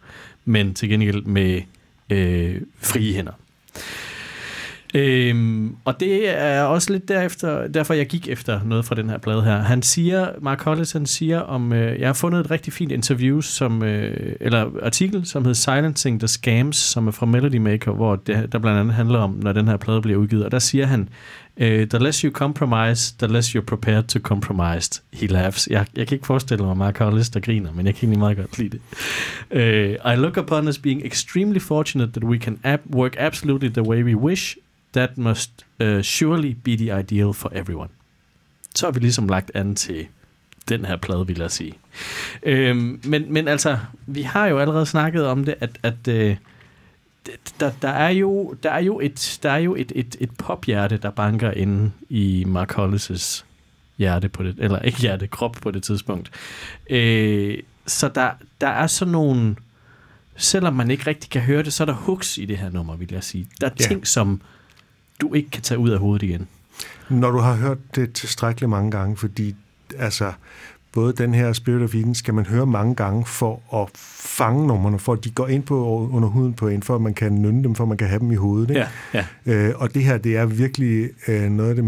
men 0.46 0.74
til 0.74 0.90
gengæld 0.90 1.24
med 1.24 1.62
øh, 2.10 2.62
frie 2.82 3.14
hænder. 3.14 3.34
Øhm, 4.96 5.76
og 5.86 6.00
det 6.00 6.30
er 6.30 6.62
også 6.62 6.92
lidt 6.92 7.08
derefter, 7.08 7.68
derfor, 7.68 7.94
jeg 7.94 8.08
gik 8.08 8.28
efter 8.28 8.60
noget 8.66 8.86
fra 8.86 8.96
den 8.96 9.10
her 9.10 9.18
plade 9.18 9.44
her. 9.44 9.58
Han 9.58 9.82
siger, 9.82 10.28
Mark 10.42 10.64
Hollis, 10.64 10.92
han 10.92 11.06
siger 11.06 11.40
om, 11.40 11.74
øh, 11.74 12.00
jeg 12.00 12.08
har 12.08 12.14
fundet 12.14 12.40
et 12.40 12.52
rigtig 12.52 12.74
fint 12.74 12.92
interview, 12.92 13.42
som, 13.42 13.84
øh, 13.84 14.36
eller 14.40 14.70
artikel, 14.84 15.26
som 15.26 15.44
hedder 15.44 15.56
Silencing 15.56 16.20
the 16.20 16.28
Scams, 16.28 16.76
som 16.76 17.08
er 17.08 17.12
fra 17.12 17.26
Melody 17.26 17.56
Maker, 17.56 17.92
hvor 17.92 18.16
det, 18.16 18.52
der 18.52 18.60
blandt 18.60 18.80
andet 18.80 18.94
handler 18.94 19.20
om, 19.20 19.40
når 19.42 19.52
den 19.52 19.68
her 19.68 19.78
plade 19.78 20.02
bliver 20.02 20.20
udgivet. 20.20 20.46
Og 20.46 20.52
der 20.52 20.60
siger 20.60 20.86
han, 20.86 21.10
øh, 21.58 21.88
the 21.88 22.00
less 22.00 22.20
you 22.20 22.32
compromise, 22.32 23.16
the 23.20 23.34
less 23.34 23.56
you're 23.56 23.62
prepared 23.62 24.04
to 24.04 24.20
compromise. 24.20 25.02
He 25.14 25.28
laughs. 25.28 25.68
Jeg, 25.72 25.86
jeg 25.96 26.08
kan 26.08 26.16
ikke 26.16 26.28
forestille 26.28 26.66
mig 26.66 26.78
Mark 26.78 26.98
Hollis, 27.00 27.30
der 27.30 27.40
griner, 27.40 27.72
men 27.72 27.86
jeg 27.86 27.96
kan 27.96 28.00
egentlig 28.06 28.20
meget 28.20 28.38
godt 28.38 28.58
lide 28.58 28.70
det. 28.70 28.82
Uh, 29.52 30.14
I 30.14 30.16
look 30.16 30.38
upon 30.38 30.68
us 30.68 30.78
being 30.78 31.06
extremely 31.06 31.60
fortunate 31.60 32.12
that 32.12 32.24
we 32.24 32.38
can 32.38 32.60
ab- 32.64 32.96
work 32.96 33.16
absolutely 33.20 33.70
the 33.70 33.84
way 33.84 34.04
we 34.04 34.16
wish. 34.16 34.58
That 34.94 35.18
must 35.18 35.52
uh, 35.84 36.02
surely 36.02 36.54
be 36.64 36.76
the 36.76 37.00
ideal 37.00 37.34
for 37.34 37.52
everyone. 37.56 37.90
Så 38.76 38.86
har 38.86 38.92
vi 38.92 39.00
ligesom 39.00 39.28
lagt 39.28 39.52
an 39.54 39.76
til 39.76 40.08
den 40.70 40.86
her 40.86 40.98
plade, 40.98 41.28
vil 41.28 41.38
jeg 41.40 41.52
sige. 41.52 41.74
Øhm, 42.44 43.02
men, 43.04 43.34
men 43.34 43.48
altså, 43.48 43.78
vi 44.06 44.22
har 44.22 44.48
jo 44.48 44.60
allerede 44.60 44.86
snakket 44.86 45.26
om 45.26 45.46
det, 45.46 45.56
at, 45.60 45.70
at 45.84 46.08
øh, 46.08 46.36
der, 47.60 47.72
der 47.82 47.90
er 47.90 48.10
jo, 48.10 48.56
der 48.64 48.72
er 48.72 48.80
jo 48.82 49.00
et, 49.00 49.40
der 49.44 49.52
er 49.52 49.58
jo 49.58 49.76
et, 49.76 49.92
et, 49.96 50.16
et 50.20 50.30
pophjerte, 50.38 50.98
der 50.98 51.10
banker 51.10 51.52
inde 51.52 51.92
i 52.10 52.44
Mark 52.48 52.78
Hollis' 52.78 53.44
hjerte 53.98 54.30
på 54.30 54.44
det, 54.44 54.56
eller 54.60 54.80
ikke 54.80 55.00
hjerte, 55.00 55.28
krop 55.28 55.58
på 55.62 55.72
det 55.72 55.84
tidspunkt. 55.84 56.32
Øh, 56.90 57.58
så 57.88 58.08
der, 58.16 58.32
der 58.62 58.68
er 58.68 58.88
sådan 58.88 59.12
nogle, 59.12 59.56
selvom 60.36 60.74
man 60.74 60.92
ikke 60.92 61.08
rigtig 61.08 61.30
kan 61.30 61.42
høre 61.42 61.64
det, 61.64 61.74
så 61.74 61.84
er 61.84 61.86
der 61.86 61.94
hooks 61.94 62.38
i 62.38 62.46
det 62.46 62.58
her 62.58 62.70
nummer, 62.70 62.96
vil 62.96 63.10
jeg 63.12 63.24
sige. 63.24 63.48
Der 63.62 63.68
er 63.68 63.72
Ja. 63.80 63.86
ting, 63.86 64.08
som 64.08 64.42
du 65.24 65.34
ikke 65.34 65.50
kan 65.50 65.62
tage 65.62 65.80
ud 65.80 65.90
af 65.90 66.00
hovedet 66.00 66.24
igen. 66.24 66.48
Når 67.10 67.32
du 67.32 67.38
har 67.38 67.56
hørt 67.56 67.96
det 67.96 68.14
tilstrækkeligt 68.14 68.70
mange 68.70 68.92
gange, 68.92 69.18
fordi 69.18 69.56
altså, 69.98 70.34
både 70.94 71.14
den 71.14 71.34
her 71.34 71.54
Spirit 71.54 71.82
of 71.84 71.96
Eden 71.96 72.16
skal 72.16 72.34
man 72.34 72.46
høre 72.46 72.66
mange 72.66 72.96
gange 72.96 73.26
for 73.26 73.82
at 73.84 73.90
fange 74.20 74.68
numrene, 74.68 75.00
for 75.00 75.14
at 75.14 75.24
de 75.24 75.30
går 75.30 75.48
ind 75.48 75.64
på 75.64 76.10
under 76.12 76.30
huden 76.30 76.54
på 76.54 76.68
en, 76.68 76.84
for 76.84 76.96
at 76.96 77.02
man 77.02 77.14
kan 77.14 77.32
nynne 77.32 77.64
dem, 77.64 77.76
for 77.76 77.84
at 77.84 77.88
man 77.88 77.98
kan 77.98 78.08
have 78.08 78.20
dem 78.20 78.32
i 78.32 78.36
hovedet. 78.36 78.70
Ikke? 78.70 78.86
ja. 79.14 79.26
Øh, 79.46 79.74
og 79.76 79.94
det 79.94 80.04
her, 80.04 80.18
det 80.18 80.38
er 80.38 80.46
virkelig 80.46 81.10
øh, 81.28 81.50
noget 81.50 81.70
af 81.70 81.76
det 81.76 81.86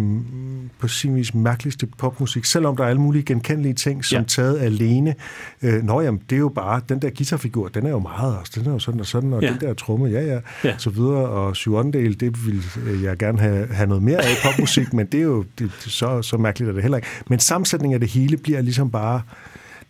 på 0.79 0.87
sin 0.87 1.15
vis 1.15 1.33
mærkeligste 1.33 1.87
popmusik, 1.97 2.45
selvom 2.45 2.77
der 2.77 2.83
er 2.83 2.87
alle 2.87 3.01
mulige 3.01 3.23
genkendelige 3.23 3.73
ting, 3.73 4.05
som 4.05 4.15
Ja. 4.15 4.19
ja. 4.19 4.25
taget 4.27 4.59
alene. 4.59 5.15
Øh, 5.61 5.83
nå 5.83 6.01
jamen, 6.01 6.21
det 6.29 6.35
er 6.35 6.39
jo 6.39 6.49
bare, 6.49 6.81
den 6.89 7.01
der 7.01 7.09
guitarfigur, 7.17 7.67
den 7.67 7.85
er 7.85 7.89
jo 7.89 7.99
meget, 7.99 8.37
også, 8.37 8.51
den 8.55 8.67
er 8.67 8.71
jo 8.71 8.79
sådan 8.79 8.99
og 8.99 9.05
sådan, 9.05 9.33
og 9.33 9.41
Ja. 9.41 9.47
ja. 9.47 9.53
den 9.53 9.61
der 9.61 9.73
tromme, 9.73 10.05
ja, 10.07 10.21
ja, 10.25 10.39
Ja. 10.63 10.75
så 10.77 10.89
videre, 10.89 11.29
og 11.29 11.55
syvåndedel, 11.55 12.19
det 12.19 12.45
vil 12.47 12.63
øh, 12.87 13.03
jeg 13.03 13.17
gerne 13.17 13.39
have, 13.39 13.67
have 13.71 13.87
noget 13.87 14.03
mere 14.03 14.17
af 14.17 14.31
i 14.31 14.35
popmusik, 14.45 14.93
men 14.97 15.05
det 15.05 15.17
er 15.19 15.23
jo 15.23 15.43
det, 15.59 15.71
så, 15.79 16.21
så 16.21 16.37
mærkeligt 16.37 16.69
er 16.69 16.73
det 16.73 16.81
heller 16.81 16.97
ikke. 16.97 17.07
Men 17.29 17.39
sammensætningen 17.39 17.93
af 17.93 17.99
det 17.99 18.09
hele 18.09 18.37
bliver 18.37 18.61
ligesom 18.61 18.91
bare, 18.97 19.21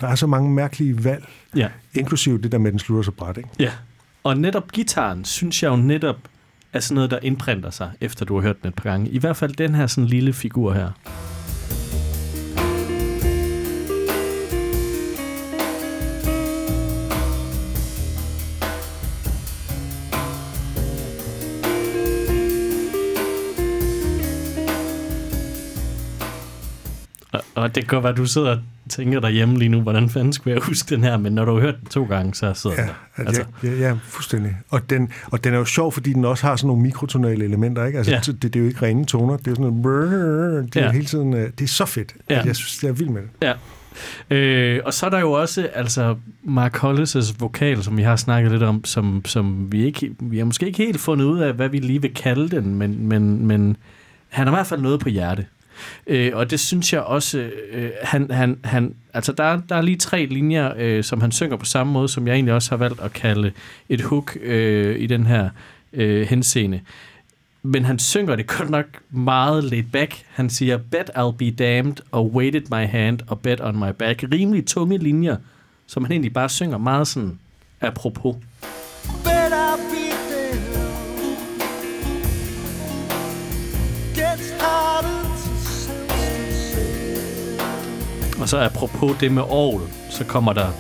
der 0.02 0.08
er 0.08 0.16
så 0.16 0.28
mange 0.28 0.52
mærkelige 0.52 1.04
valg, 1.04 1.26
ja. 1.56 1.70
inklusive 1.94 2.42
det 2.42 2.52
der 2.52 2.58
med, 2.58 2.68
at 2.68 2.72
den 2.72 2.80
slutter 2.80 3.04
så 3.04 3.12
bræt, 3.12 3.38
ikke? 3.38 3.50
Ja, 3.60 3.72
og 4.24 4.38
netop 4.38 4.72
gitaren, 4.72 5.26
synes 5.26 5.64
jeg 5.64 5.70
jo 5.70 5.76
netop, 5.76 6.18
er 6.74 6.80
sådan 6.80 6.96
noget, 6.96 7.12
der 7.12 7.20
indprinter 7.22 7.70
sig, 7.70 7.92
efter 8.02 8.26
du 8.26 8.36
har 8.36 8.42
hørt 8.42 8.62
den 8.62 8.68
et 8.68 8.76
par 8.76 8.84
gange. 8.84 9.10
I 9.10 9.18
hvert 9.18 9.38
fald 9.38 9.54
den 9.54 9.76
her 9.76 9.88
sådan 9.88 10.08
lille 10.08 10.34
figur 10.34 10.74
her. 10.74 10.90
Og, 27.66 27.76
det 27.76 27.84
kan 27.84 27.88
godt 27.96 28.04
være, 28.04 28.12
at 28.12 28.18
du 28.18 28.26
sidder 28.26 28.52
og 28.52 28.60
tænker 28.90 29.20
derhjemme 29.20 29.58
lige 29.60 29.70
nu, 29.70 29.82
hvordan 29.82 30.10
fanden 30.10 30.34
skulle 30.34 30.54
jeg 30.56 30.64
huske 30.64 30.96
den 30.96 31.04
her, 31.04 31.18
men 31.18 31.34
når 31.34 31.46
du 31.46 31.54
har 31.54 31.60
hørt 31.62 31.76
den 31.80 31.88
to 31.90 32.04
gange, 32.06 32.34
så 32.36 32.54
sidder 32.54 32.76
den 32.76 32.86
Ja, 32.86 33.24
der. 33.24 33.28
altså. 33.28 33.44
ja, 33.64 33.70
ja, 33.70 33.76
ja, 33.88 33.94
fuldstændig. 34.04 34.58
Og 34.70 34.90
den, 34.90 35.10
og 35.26 35.44
den 35.44 35.54
er 35.54 35.58
jo 35.58 35.66
sjov, 35.66 35.92
fordi 35.92 36.14
den 36.14 36.26
også 36.26 36.48
har 36.48 36.56
sådan 36.56 36.68
nogle 36.68 36.82
mikrotonale 36.84 37.46
elementer, 37.46 37.86
ikke? 37.86 37.98
Altså, 37.98 38.12
Ja. 38.14 38.20
det, 38.26 38.44
det 38.44 38.56
er 38.56 38.60
jo 38.60 38.66
ikke 38.68 38.86
rene 38.86 39.06
toner, 39.06 39.38
det 39.38 39.48
er 39.48 39.52
jo 39.52 39.56
sådan 39.56 39.74
noget... 39.74 40.74
Det 40.74 40.82
er 40.82 40.86
Ja. 40.86 40.92
hele 40.92 41.06
tiden... 41.06 41.34
øh, 41.34 41.50
Det 41.60 41.62
er 41.62 41.68
så 41.68 41.86
fedt. 41.86 42.16
Ja. 42.30 42.42
Jeg 42.46 42.56
synes, 42.56 42.78
det 42.78 42.88
er 42.90 42.94
vildt 42.94 43.12
med 43.12 43.22
det. 43.22 43.30
Ja. 43.42 43.54
Øh, 44.30 44.82
og 44.86 44.94
så 44.94 45.06
er 45.06 45.10
der 45.10 45.20
jo 45.20 45.32
også 45.32 45.70
altså 45.74 46.16
Mark 46.44 46.84
Hollis' 46.84 47.36
vokal, 47.40 47.84
som 47.84 47.98
vi 47.98 48.02
har 48.04 48.16
snakket 48.16 48.52
lidt 48.52 48.64
om, 48.64 48.86
som, 48.86 49.22
som 49.26 49.72
vi 49.72 49.86
ikke 49.86 50.12
vi 50.20 50.38
har 50.38 50.46
måske 50.46 50.66
ikke 50.68 50.78
helt 50.86 51.00
fundet 51.00 51.26
ud 51.26 51.40
af, 51.40 51.54
hvad 51.54 51.70
vi 51.70 51.78
lige 51.80 52.02
vil 52.02 52.14
kalde 52.14 52.50
den, 52.56 52.76
men, 52.76 53.08
men, 53.08 53.46
men 53.48 53.78
han 54.30 54.48
har 54.48 54.54
i 54.54 54.56
hvert 54.56 54.68
fald 54.68 54.82
noget 54.82 55.00
på 55.00 55.10
hjerte. 55.10 55.46
Øh, 56.08 56.32
og 56.34 56.52
det 56.52 56.60
synes 56.60 56.94
jeg 56.94 57.02
også, 57.02 57.50
øh, 57.72 57.92
han, 58.04 58.32
han, 58.32 58.60
han, 58.64 58.96
altså 59.14 59.32
der, 59.32 59.62
der 59.70 59.76
er 59.76 59.82
lige 59.82 59.98
tre 59.98 60.26
linjer, 60.26 60.74
øh, 60.78 61.04
som 61.04 61.22
han 61.22 61.32
synger 61.32 61.58
på 61.58 61.66
samme 61.66 61.94
måde, 61.94 62.10
som 62.10 62.28
jeg 62.28 62.34
egentlig 62.34 62.54
også 62.54 62.70
har 62.70 62.78
valgt 62.78 63.02
at 63.02 63.14
kalde 63.14 63.52
et 63.90 64.02
hook 64.02 64.38
øh, 64.42 65.00
i 65.00 65.08
den 65.08 65.26
her 65.26 65.50
øh, 65.94 66.28
henseende. 66.28 66.82
Men 67.64 67.86
han 67.86 68.00
synger 68.00 68.36
det 68.36 68.48
godt 68.48 68.70
nok 68.70 68.86
meget 69.10 69.64
laid 69.64 69.84
back. 69.84 70.24
Han 70.34 70.50
siger, 70.50 70.78
bet 70.78 71.10
I'll 71.18 71.38
be 71.38 71.52
damned, 71.52 71.96
og 72.12 72.34
waited 72.34 72.62
my 72.72 72.88
hand, 72.88 73.20
og 73.28 73.40
bet 73.40 73.62
on 73.62 73.80
my 73.80 73.92
back. 74.00 74.24
Rimelig 74.32 74.66
tunge 74.66 74.98
linjer, 74.98 75.38
som 75.88 76.04
han 76.04 76.12
egentlig 76.12 76.34
bare 76.34 76.50
synger 76.50 76.78
meget 76.78 77.08
sådan 77.08 77.40
apropos. 77.82 78.36
Bet 79.24 79.35
Og 88.40 88.50
så 88.50 88.58
apropos 88.58 89.18
det 89.20 89.32
med 89.32 89.44
Aarhus, 89.44 89.90
så 90.10 90.24
kommer 90.26 90.54
der. 90.54 90.72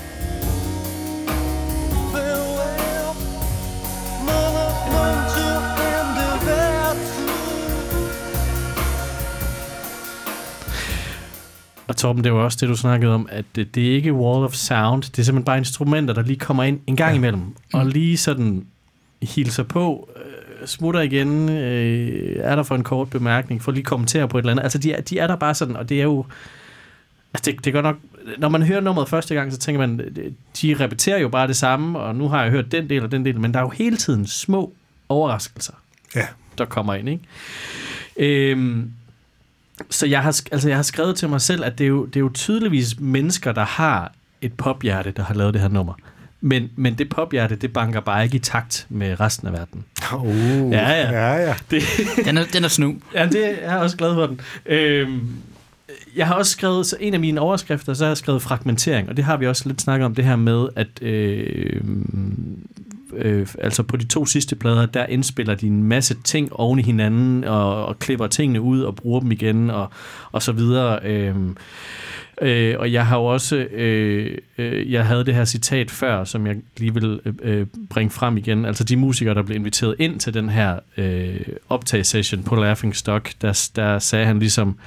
Og 11.87 11.95
Torben, 11.95 12.23
det 12.23 12.33
var 12.33 12.39
også 12.39 12.57
det, 12.61 12.69
du 12.69 12.75
snakkede 12.75 13.13
om, 13.13 13.27
at 13.31 13.45
det, 13.55 13.75
det 13.75 13.91
er 13.91 13.95
ikke 13.95 14.13
wall 14.13 14.43
of 14.43 14.53
sound. 14.53 15.01
Det 15.01 15.19
er 15.19 15.23
simpelthen 15.23 15.45
bare 15.45 15.57
instrumenter, 15.57 16.13
der 16.13 16.21
lige 16.21 16.39
kommer 16.39 16.63
ind 16.63 16.79
en 16.87 16.95
gang 16.95 17.11
ja. 17.11 17.17
imellem, 17.17 17.55
og 17.73 17.85
lige 17.85 18.17
sådan 18.17 18.65
hilser 19.21 19.63
på, 19.63 20.09
øh, 20.15 20.67
smutter 20.67 21.01
igen, 21.01 21.49
øh, 21.49 22.35
er 22.39 22.55
der 22.55 22.63
for 22.63 22.75
en 22.75 22.83
kort 22.83 23.09
bemærkning, 23.09 23.61
for 23.61 23.71
lige 23.71 23.83
kommentere 23.83 24.27
på 24.27 24.37
et 24.37 24.41
eller 24.41 24.51
andet. 24.51 24.63
Altså, 24.63 24.77
de 24.77 24.93
er, 24.93 25.01
de 25.01 25.19
er 25.19 25.27
der 25.27 25.35
bare 25.35 25.53
sådan, 25.53 25.75
og 25.75 25.89
det 25.89 25.99
er 25.99 26.03
jo... 26.03 26.25
Altså, 27.35 27.51
det, 27.51 27.65
det 27.65 27.73
går 27.73 27.81
nok... 27.81 27.95
Når 28.37 28.49
man 28.49 28.63
hører 28.63 28.81
nummeret 28.81 29.09
første 29.09 29.35
gang, 29.35 29.51
så 29.53 29.57
tænker 29.57 29.87
man, 29.87 29.99
øh, 29.99 30.31
de 30.61 30.75
repeterer 30.79 31.17
jo 31.19 31.29
bare 31.29 31.47
det 31.47 31.55
samme, 31.55 31.99
og 31.99 32.15
nu 32.15 32.27
har 32.29 32.41
jeg 32.43 32.51
hørt 32.51 32.71
den 32.71 32.89
del 32.89 33.03
og 33.03 33.11
den 33.11 33.25
del, 33.25 33.39
men 33.39 33.53
der 33.53 33.59
er 33.59 33.63
jo 33.63 33.69
hele 33.69 33.97
tiden 33.97 34.27
små 34.27 34.73
overraskelser 35.09 35.73
Ja. 36.15 36.25
der 36.57 36.65
kommer 36.65 36.93
ind, 36.93 37.09
ikke? 37.09 37.23
Øhm, 38.51 38.91
så 39.89 40.05
jeg 40.05 40.21
har, 40.23 40.41
altså 40.51 40.67
jeg 40.67 40.77
har 40.77 40.83
skrevet 40.83 41.15
til 41.15 41.29
mig 41.29 41.41
selv, 41.41 41.63
at 41.65 41.77
det 41.77 41.83
er, 41.83 41.87
jo, 41.87 42.05
det 42.05 42.15
er 42.15 42.19
jo 42.19 42.29
tydeligvis 42.33 42.99
mennesker, 42.99 43.51
der 43.51 43.65
har 43.65 44.11
et 44.41 44.53
pophjerte, 44.53 45.11
der 45.11 45.23
har 45.23 45.33
lavet 45.33 45.53
det 45.53 45.61
her 45.61 45.69
nummer. 45.69 45.93
Men, 46.41 46.69
men 46.75 46.93
det 46.93 47.09
pophjerte, 47.09 47.55
det 47.55 47.73
banker 47.73 47.99
bare 47.99 48.23
ikke 48.23 48.35
i 48.35 48.39
takt 48.39 48.85
med 48.89 49.19
resten 49.19 49.47
af 49.47 49.53
verden. 49.53 49.85
Uh, 50.13 50.71
Ja, 50.71 50.89
ja. 50.91 51.11
ja, 51.11 51.33
ja. 51.35 51.55
Det, 51.71 51.83
Den 52.25 52.37
er, 52.37 52.43
den 52.53 52.63
er 52.63 52.67
snu. 52.67 52.95
ja, 53.13 53.25
det 53.25 53.35
jeg 53.41 53.57
er 53.61 53.71
jeg 53.71 53.79
også 53.81 53.97
glad 53.97 54.13
for 54.13 54.25
den. 54.27 54.39
Øhm, 54.65 55.29
jeg 56.15 56.27
har 56.27 56.33
også 56.35 56.51
skrevet, 56.51 56.85
så 56.85 56.97
en 56.99 57.13
af 57.13 57.19
mine 57.19 57.41
overskrifter, 57.41 57.93
så 57.93 58.03
har 58.03 58.09
jeg 58.09 58.17
skrevet 58.17 58.41
fragmentering, 58.41 59.09
og 59.09 59.17
det 59.17 59.25
har 59.25 59.37
vi 59.37 59.47
også 59.47 59.69
lidt 59.69 59.81
snakket 59.81 60.05
om, 60.05 60.15
det 60.15 60.25
her 60.25 60.35
med, 60.35 60.67
at 60.75 61.01
øh, 61.01 61.81
øh, 63.13 63.47
altså 63.59 63.83
på 63.83 63.97
de 63.97 64.05
to 64.05 64.25
sidste 64.25 64.55
plader, 64.55 64.85
der 64.85 65.05
indspiller 65.05 65.55
de 65.55 65.67
en 65.67 65.83
masse 65.83 66.15
ting 66.23 66.53
oven 66.53 66.79
i 66.79 66.83
hinanden, 66.83 67.43
og, 67.43 67.85
og 67.85 67.99
klipper 67.99 68.27
tingene 68.27 68.61
ud 68.61 68.81
og 68.81 68.95
bruger 68.95 69.19
dem 69.19 69.31
igen, 69.31 69.69
og, 69.69 69.89
og 70.31 70.41
så 70.41 70.51
videre. 70.51 70.99
Øh, 71.03 71.35
Øh, 72.41 72.75
og 72.79 72.91
jeg 72.91 73.05
har 73.05 73.17
jo 73.17 73.25
også, 73.25 73.55
øh, 73.55 74.37
øh, 74.57 74.91
jeg 74.91 75.05
havde 75.05 75.25
det 75.25 75.35
her 75.35 75.45
citat 75.45 75.91
før, 75.91 76.23
som 76.23 76.47
jeg 76.47 76.55
lige 76.77 76.93
vil 76.93 77.19
øh, 77.25 77.33
øh, 77.41 77.67
bringe 77.89 78.11
frem 78.11 78.37
igen. 78.37 78.65
Altså 78.65 78.83
de 78.83 78.97
musikere, 78.97 79.35
der 79.35 79.41
blev 79.41 79.55
inviteret 79.57 79.95
ind 79.99 80.19
til 80.19 80.33
den 80.33 80.49
her 80.49 80.79
øh, 80.97 81.39
optagssession 81.69 82.43
på 82.43 82.55
Laughing 82.55 82.95
Stock, 82.95 83.31
der, 83.41 83.69
der 83.75 83.99
sagde 83.99 84.25
han 84.25 84.39
ligesom, 84.39 84.77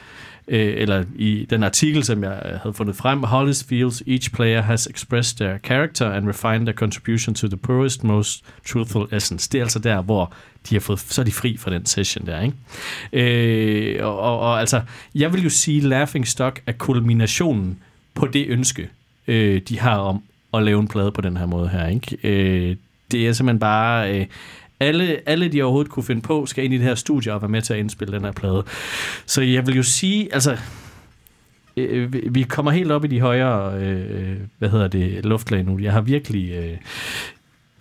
øh, 0.48 0.74
eller 0.76 1.04
i 1.16 1.46
den 1.50 1.62
artikel, 1.62 2.04
som 2.04 2.22
jeg 2.22 2.42
øh, 2.44 2.60
havde 2.62 2.74
fundet 2.74 2.96
frem, 2.96 3.22
Hollis 3.22 3.64
feels 3.64 4.02
each 4.06 4.32
player 4.32 4.62
has 4.62 4.86
expressed 4.86 5.36
their 5.36 5.58
character 5.58 6.12
and 6.12 6.28
refined 6.28 6.66
their 6.66 6.76
contribution 6.76 7.34
to 7.34 7.48
the 7.48 7.56
purest, 7.56 8.04
most 8.04 8.44
truthful 8.68 9.08
essence. 9.12 9.48
Det 9.52 9.58
er 9.58 9.62
altså 9.62 9.78
der, 9.78 10.02
hvor 10.02 10.32
de 10.68 10.74
har 10.74 10.80
fået, 10.80 11.00
så 11.00 11.20
er 11.20 11.24
de 11.24 11.32
fri 11.32 11.56
fra 11.56 11.70
den 11.70 11.86
session 11.86 12.26
der, 12.26 12.40
ikke? 12.40 13.96
Øh, 13.98 14.06
og, 14.06 14.18
og, 14.18 14.40
og 14.40 14.60
altså, 14.60 14.82
jeg 15.14 15.32
vil 15.32 15.42
jo 15.42 15.50
sige, 15.50 15.80
Laughing 15.80 16.28
Stock 16.28 16.62
er 16.66 16.72
kulminationen 16.72 17.78
på 18.14 18.26
det 18.26 18.46
ønske, 18.48 18.88
øh, 19.26 19.60
de 19.68 19.78
har 19.78 19.96
om 19.96 20.22
at 20.54 20.62
lave 20.62 20.80
en 20.80 20.88
plade 20.88 21.12
på 21.12 21.20
den 21.20 21.36
her 21.36 21.46
måde 21.46 21.68
her, 21.68 21.86
ikke? 21.86 22.18
Øh, 22.22 22.76
det 23.10 23.28
er 23.28 23.32
simpelthen 23.32 23.60
bare... 23.60 24.20
Øh, 24.20 24.26
alle, 24.80 25.20
alle, 25.26 25.48
de 25.48 25.62
overhovedet 25.62 25.92
kunne 25.92 26.04
finde 26.04 26.22
på, 26.22 26.46
skal 26.46 26.64
ind 26.64 26.74
i 26.74 26.78
det 26.78 26.86
her 26.86 26.94
studie 26.94 27.34
og 27.34 27.42
være 27.42 27.48
med 27.48 27.62
til 27.62 27.72
at 27.72 27.78
indspille 27.78 28.14
den 28.14 28.24
her 28.24 28.32
plade. 28.32 28.64
Så 29.26 29.42
jeg 29.42 29.66
vil 29.66 29.76
jo 29.76 29.82
sige, 29.82 30.34
altså, 30.34 30.56
øh, 31.76 32.12
vi- 32.34 32.42
kommer 32.42 32.70
helt 32.72 32.90
op 32.92 33.04
i 33.04 33.08
de 33.08 33.20
højere, 33.20 33.78
øh, 33.82 34.36
hvad 34.58 34.68
hedder 34.68 34.88
det, 34.88 35.24
luftlag 35.24 35.64
nu. 35.64 35.78
Jeg 35.78 35.92
har 35.92 36.00
virkelig... 36.00 36.50
Øh, 36.50 36.76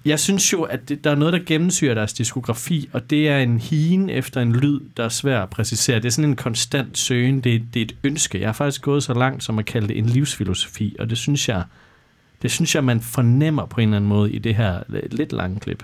jeg 0.05 0.19
synes 0.19 0.53
jo, 0.53 0.61
at 0.63 0.89
det, 0.89 1.03
der 1.03 1.11
er 1.11 1.15
noget, 1.15 1.33
der 1.33 1.39
gennemsyrer 1.45 1.93
deres 1.93 2.13
diskografi, 2.13 2.89
og 2.93 3.09
det 3.09 3.29
er 3.29 3.37
en 3.39 3.59
hien 3.59 4.09
efter 4.09 4.41
en 4.41 4.53
lyd, 4.53 4.79
der 4.97 5.03
er 5.03 5.09
svær 5.09 5.41
at 5.41 5.49
præcisere. 5.49 5.95
Det 5.95 6.05
er 6.05 6.09
sådan 6.09 6.29
en 6.29 6.35
konstant 6.35 6.97
søgen. 6.97 7.39
Det, 7.39 7.63
det 7.73 7.79
er 7.79 7.85
et 7.85 7.95
ønske. 8.03 8.39
Jeg 8.39 8.47
har 8.47 8.53
faktisk 8.53 8.81
gået 8.81 9.03
så 9.03 9.13
langt 9.13 9.43
som 9.43 9.59
at 9.59 9.65
kalde 9.65 9.87
det 9.87 9.97
en 9.97 10.05
livsfilosofi, 10.05 10.95
og 10.99 11.09
det 11.09 11.17
synes 11.17 11.49
jeg, 11.49 11.63
det 12.41 12.51
synes 12.51 12.75
jeg, 12.75 12.83
man 12.83 13.01
fornemmer 13.01 13.65
på 13.65 13.81
en 13.81 13.87
eller 13.89 13.97
anden 13.97 14.09
måde 14.09 14.31
i 14.31 14.39
det 14.39 14.55
her 14.55 14.79
lidt 15.11 15.33
lange 15.33 15.59
klip. 15.59 15.83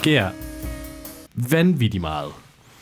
Sker 0.00 0.28
vanvittigt 1.34 2.00
meget 2.00 2.28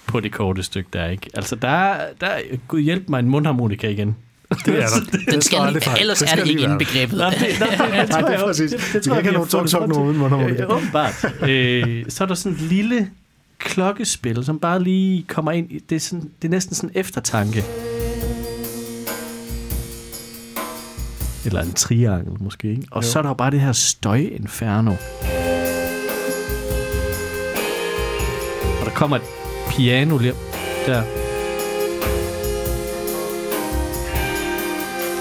på 0.07 0.21
det 0.21 0.33
korte 0.33 0.63
stykke 0.63 0.89
der, 0.93 1.07
ikke? 1.07 1.31
Altså, 1.35 1.57
der 1.57 1.69
er, 1.69 2.07
der 2.21 2.27
er, 2.27 2.41
gud 2.69 2.81
hjælp 2.81 3.09
mig, 3.09 3.19
en 3.19 3.29
mundharmonika 3.29 3.89
igen. 3.89 4.17
Det 4.65 4.69
er 4.69 4.87
der. 5.13 5.31
Den 5.33 5.43
skal, 5.43 5.59
aldrig 5.59 5.83
ellers 6.01 6.19
Det 6.19 6.31
er 6.33 6.37
det 6.37 6.47
ikke 6.47 6.63
indbegrebet. 6.63 7.19
Nej, 7.19 7.31
det, 7.31 7.41
nej, 7.61 8.01
det, 8.01 8.09
det, 8.09 8.11
tror 8.11 8.21
det 8.21 8.27
er 8.29 8.31
jeg 8.31 8.41
præcis. 8.41 8.71
Det, 8.71 8.81
Vi 8.81 8.99
det 8.99 9.03
tror 9.03 9.15
kan 9.15 9.25
jeg, 9.25 9.31
ikke 9.31 9.31
vi 9.31 9.71
have 9.71 9.81
har 9.81 9.87
nogen 9.87 10.07
uden 10.09 10.19
mundharmonika. 10.19 10.63
Øh, 10.63 10.71
Åbenbart. 10.77 11.25
øh, 11.49 12.05
så 12.09 12.25
er 12.25 12.29
der 12.29 12.35
sådan 12.35 12.59
en 12.59 12.65
lille 12.69 13.11
klokkespil, 13.59 14.45
som 14.45 14.59
bare 14.59 14.83
lige 14.83 15.23
kommer 15.29 15.53
ind. 15.53 15.73
i- 15.73 15.79
Det 15.91 15.97
er, 15.97 16.01
sådan, 16.01 16.31
det 16.43 16.49
er 16.49 16.53
næsten 16.53 16.75
sådan 16.75 16.91
en 16.95 17.01
eftertanke. 17.01 17.65
Eller 21.47 21.63
en 21.63 21.73
triangel 21.73 22.43
måske. 22.43 22.71
Ikke? 22.71 22.83
Og 22.91 23.03
Jo. 23.03 23.09
så 23.09 23.19
er 23.19 23.23
der 23.23 23.31
jo 23.31 23.35
bare 23.35 23.51
det 23.51 23.61
her 23.61 23.73
støjinferno. 23.73 24.91
Og 24.91 24.97
kommer 28.99 29.17
et 29.17 29.23
piano 29.71 30.19
lige 30.19 30.35
der. 30.87 31.03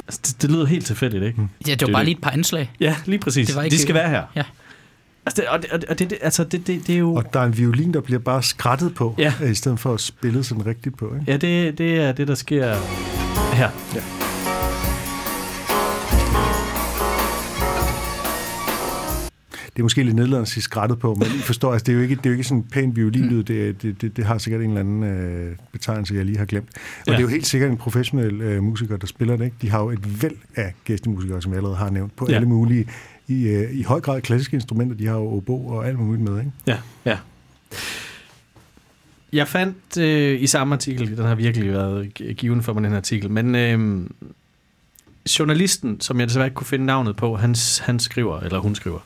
Altså, 0.08 0.20
det, 0.26 0.42
det 0.42 0.52
lyder 0.52 0.66
helt 0.66 0.86
tilfældigt, 0.86 1.24
ikke? 1.24 1.42
Ja, 1.42 1.46
det 1.48 1.70
var 1.70 1.76
Det 1.76 1.84
er 1.84 1.88
bare 1.92 2.00
det. 2.00 2.06
lige 2.06 2.16
et 2.16 2.22
par 2.22 2.32
anslag. 2.32 2.72
Ja, 2.80 2.96
lige 3.06 3.20
præcis. 3.20 3.48
Det 3.48 3.56
var 3.56 3.64
ikke- 3.64 3.76
De 3.76 3.82
skal 3.82 3.96
være 3.96 4.10
her. 4.10 4.24
Ja. 4.36 4.44
Altså, 5.26 5.42
det, 5.42 5.50
og 5.50 5.62
det, 5.82 5.86
og 5.90 6.00
det, 6.00 6.10
det, 6.10 6.18
altså 6.22 6.44
det, 6.44 6.68
det, 6.68 6.88
det 6.88 6.96
er 6.96 7.00
jo... 7.00 7.14
Og 7.16 7.34
der 7.34 7.40
er 7.40 7.46
en 7.46 7.58
violin, 7.58 7.94
der 7.94 8.02
bliver 8.02 8.20
bare 8.20 8.44
skrattet 8.44 8.96
på, 8.96 9.16
Ja. 9.18 9.34
i 9.52 9.54
stedet 9.56 9.80
for 9.80 9.94
at 9.94 10.00
spille 10.02 10.44
sådan 10.44 10.66
rigtigt 10.66 10.98
på. 10.98 11.14
Ikke? 11.20 11.32
Ja, 11.32 11.38
det, 11.38 11.78
det 11.78 12.00
er 12.02 12.12
det, 12.12 12.28
der 12.28 12.36
sker 12.36 12.76
her. 13.54 13.70
Ja. 13.96 14.02
Det 19.78 19.82
er 19.82 19.86
måske 19.86 20.04
lidt 20.04 20.16
nedladende 20.16 20.42
at 20.42 20.48
sige 20.48 20.64
skrattet 20.64 21.00
på, 21.00 21.14
men 21.16 21.28
I 21.28 21.42
forstår, 21.42 21.72
altså, 21.74 21.84
det, 21.86 21.92
er 21.92 21.96
jo 21.96 22.02
ikke, 22.02 22.16
det 22.16 22.26
er 22.26 22.30
jo 22.30 22.34
ikke 22.34 22.44
sådan 22.44 22.58
en 22.58 22.64
pæn 22.72 22.96
violinlyd. 22.96 23.44
Det, 23.44 23.82
det, 23.82 24.02
det, 24.02 24.18
det 24.18 24.26
har 24.26 24.38
sikkert 24.38 24.62
en 24.62 24.68
eller 24.70 24.80
anden 24.80 25.04
øh, 25.04 25.56
betegnelse, 25.72 26.14
jeg 26.16 26.26
lige 26.26 26.38
har 26.38 26.46
glemt. 26.46 26.68
Og 26.76 27.04
Ja. 27.08 27.12
det 27.12 27.18
er 27.18 27.22
jo 27.22 27.28
helt 27.28 27.46
sikkert 27.48 27.72
en 27.72 27.78
professionel 27.78 28.42
øh, 28.42 28.64
musiker, 28.64 28.98
der 28.98 29.08
spiller 29.08 29.38
det. 29.38 29.46
Ikke? 29.46 29.58
De 29.62 29.70
har 29.70 29.80
jo 29.80 29.90
et 29.90 30.22
væld 30.24 30.36
af 30.56 30.74
gæstemusikere, 30.86 31.42
som 31.42 31.52
jeg 31.52 31.58
allerede 31.58 31.78
har 31.78 31.90
nævnt, 31.90 32.16
på 32.16 32.26
Ja. 32.30 32.36
alle 32.36 32.48
mulige, 32.48 32.88
i, 33.28 33.48
øh, 33.48 33.72
i 33.78 33.84
høj 33.84 34.00
grad 34.02 34.22
klassiske 34.22 34.54
instrumenter. 34.56 34.96
De 34.96 35.06
har 35.08 35.14
jo 35.16 35.28
obo 35.38 35.68
og 35.68 35.88
alt 35.88 36.00
muligt 36.00 36.24
med. 36.30 36.40
Ikke? 36.40 36.52
Ja, 36.68 36.78
ja. 37.06 37.18
Jeg 39.34 39.48
fandt 39.48 39.98
øh, 39.98 40.42
i 40.42 40.48
samme 40.48 40.76
artikel, 40.76 41.18
den 41.18 41.26
har 41.26 41.36
virkelig 41.36 41.72
været 41.72 42.14
gi- 42.14 42.34
given 42.34 42.64
for 42.64 42.74
mig, 42.74 42.84
den 42.84 42.92
her 42.92 42.98
artikel, 42.98 43.32
men 43.32 43.56
øh, 43.56 44.06
journalisten, 45.40 46.02
som 46.02 46.20
jeg 46.20 46.28
desværre 46.28 46.48
ikke 46.48 46.56
kunne 46.56 46.68
finde 46.68 46.86
navnet 46.86 47.16
på, 47.16 47.36
han, 47.36 47.56
han 47.82 48.00
skriver, 48.00 48.40
eller 48.40 48.60
hun 48.60 48.76
skriver, 48.76 49.00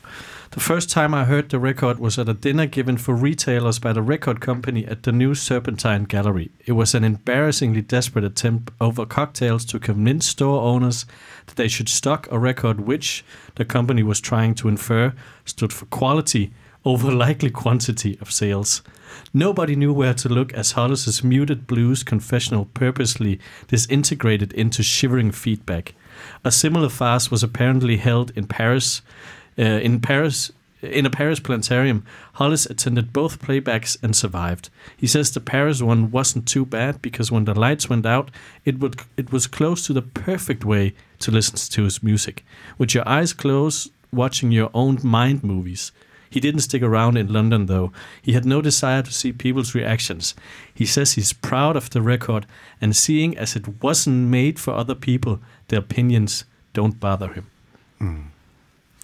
The 0.52 0.60
first 0.60 0.90
time 0.90 1.14
I 1.14 1.24
heard 1.24 1.48
the 1.48 1.58
record 1.58 1.98
was 1.98 2.18
at 2.18 2.28
a 2.28 2.34
dinner 2.34 2.66
given 2.66 2.98
for 2.98 3.14
retailers 3.14 3.78
by 3.78 3.94
the 3.94 4.02
record 4.02 4.42
company 4.42 4.84
at 4.84 5.04
the 5.04 5.10
New 5.10 5.34
Serpentine 5.34 6.04
Gallery. 6.04 6.50
It 6.66 6.72
was 6.72 6.94
an 6.94 7.04
embarrassingly 7.04 7.80
desperate 7.80 8.22
attempt 8.22 8.70
over 8.78 9.06
cocktails 9.06 9.64
to 9.64 9.78
convince 9.78 10.26
store 10.26 10.60
owners 10.60 11.06
that 11.46 11.56
they 11.56 11.68
should 11.68 11.88
stock 11.88 12.28
a 12.30 12.38
record 12.38 12.80
which 12.80 13.24
the 13.54 13.64
company 13.64 14.02
was 14.02 14.20
trying 14.20 14.54
to 14.56 14.68
infer 14.68 15.14
stood 15.46 15.72
for 15.72 15.86
quality 15.86 16.52
over 16.84 17.10
likely 17.24 17.48
quantity 17.48 18.18
of 18.20 18.30
sales. 18.30 18.82
Nobody 19.32 19.74
knew 19.74 19.94
where 19.94 20.14
to 20.14 20.28
look 20.28 20.52
as 20.52 20.72
Hollis's 20.72 21.24
muted 21.24 21.66
blues 21.66 22.02
confessional 22.02 22.66
purposely 22.66 23.40
disintegrated 23.68 24.52
into 24.52 24.82
shivering 24.82 25.30
feedback. 25.30 25.94
A 26.44 26.52
similar 26.52 26.90
farce 26.90 27.30
was 27.30 27.42
apparently 27.42 27.96
held 27.96 28.32
in 28.36 28.46
Paris. 28.46 29.00
Uh, 29.58 29.62
in 29.62 30.00
Paris, 30.00 30.50
in 30.82 31.06
a 31.06 31.10
Paris 31.10 31.40
planetarium, 31.40 32.04
Hollis 32.34 32.66
attended 32.66 33.12
both 33.12 33.40
playbacks 33.40 33.96
and 34.02 34.16
survived. 34.16 34.70
He 34.96 35.06
says 35.06 35.30
the 35.30 35.40
Paris 35.40 35.82
one 35.82 36.10
wasn't 36.10 36.48
too 36.48 36.66
bad 36.66 37.00
because 37.02 37.30
when 37.30 37.44
the 37.44 37.58
lights 37.58 37.88
went 37.88 38.06
out, 38.06 38.30
it 38.64 38.78
would 38.80 39.00
it 39.16 39.30
was 39.32 39.46
close 39.46 39.86
to 39.86 39.92
the 39.92 40.02
perfect 40.02 40.64
way 40.64 40.94
to 41.20 41.30
listen 41.30 41.56
to 41.56 41.84
his 41.84 42.02
music, 42.02 42.44
with 42.78 42.94
your 42.94 43.08
eyes 43.08 43.32
closed, 43.32 43.90
watching 44.12 44.50
your 44.50 44.70
own 44.74 44.98
mind 45.02 45.44
movies. 45.44 45.92
He 46.28 46.40
didn't 46.40 46.62
stick 46.62 46.82
around 46.82 47.18
in 47.18 47.30
London 47.30 47.66
though. 47.66 47.92
He 48.22 48.32
had 48.32 48.46
no 48.46 48.62
desire 48.62 49.02
to 49.02 49.12
see 49.12 49.32
people's 49.32 49.74
reactions. 49.74 50.34
He 50.72 50.86
says 50.86 51.12
he's 51.12 51.34
proud 51.34 51.76
of 51.76 51.90
the 51.90 52.00
record 52.00 52.46
and 52.80 52.96
seeing 52.96 53.36
as 53.36 53.54
it 53.54 53.82
wasn't 53.82 54.30
made 54.30 54.58
for 54.58 54.72
other 54.72 54.94
people, 54.94 55.40
their 55.68 55.80
opinions 55.80 56.44
don't 56.72 56.98
bother 56.98 57.28
him. 57.34 57.46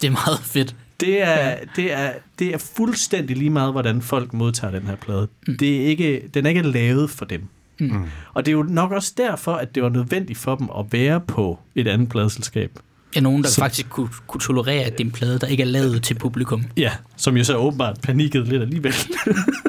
Det 0.01 0.07
er 0.07 0.11
meget 0.11 0.41
fedt. 0.43 0.75
Det 1.01 1.23
er, 1.23 1.57
det, 1.77 1.93
er, 1.93 2.12
det 2.39 2.55
er 2.55 2.59
fuldstændig 2.59 3.37
lige 3.37 3.51
meget, 3.51 3.73
hvordan 3.73 4.03
folk 4.03 4.33
modtager 4.33 4.70
den 4.70 4.83
her 4.87 4.97
plade. 4.97 5.29
Det 5.59 5.77
er 5.83 5.87
ikke, 5.87 6.23
den 6.35 6.45
er 6.47 6.49
ikke 6.49 6.62
lavet 6.62 7.11
for 7.11 7.25
dem. 7.25 7.43
Mm. 7.81 8.05
Og 8.35 8.47
det 8.47 8.53
er 8.53 8.57
jo 8.57 8.62
nok 8.62 8.93
også 8.93 9.12
derfor, 9.16 9.53
at 9.53 9.75
det 9.75 9.83
var 9.83 9.89
nødvendigt 9.89 10.39
for 10.39 10.55
dem 10.57 10.69
at 10.79 10.85
være 10.93 11.20
på 11.20 11.59
et 11.75 11.89
andet 11.89 12.09
pladeselskab. 12.09 12.79
Ja, 13.16 13.20
nogen, 13.20 13.43
der 13.43 13.49
Så- 13.49 13.61
faktisk 13.61 13.89
kunne, 13.91 14.09
kunne 14.27 14.41
tolerere, 14.41 14.85
at 14.85 14.93
det 14.93 15.01
er 15.01 15.05
en 15.05 15.11
plade, 15.12 15.39
der 15.39 15.47
ikke 15.47 15.62
er 15.62 15.66
lavet 15.66 16.03
til 16.03 16.15
publikum. 16.15 16.65
Ja, 16.77 16.93
som 17.16 17.37
jo 17.37 17.45
så 17.45 17.57
åbenbart 17.57 17.99
panikkede 18.03 18.45
lidt 18.45 18.62
alligevel. 18.62 18.95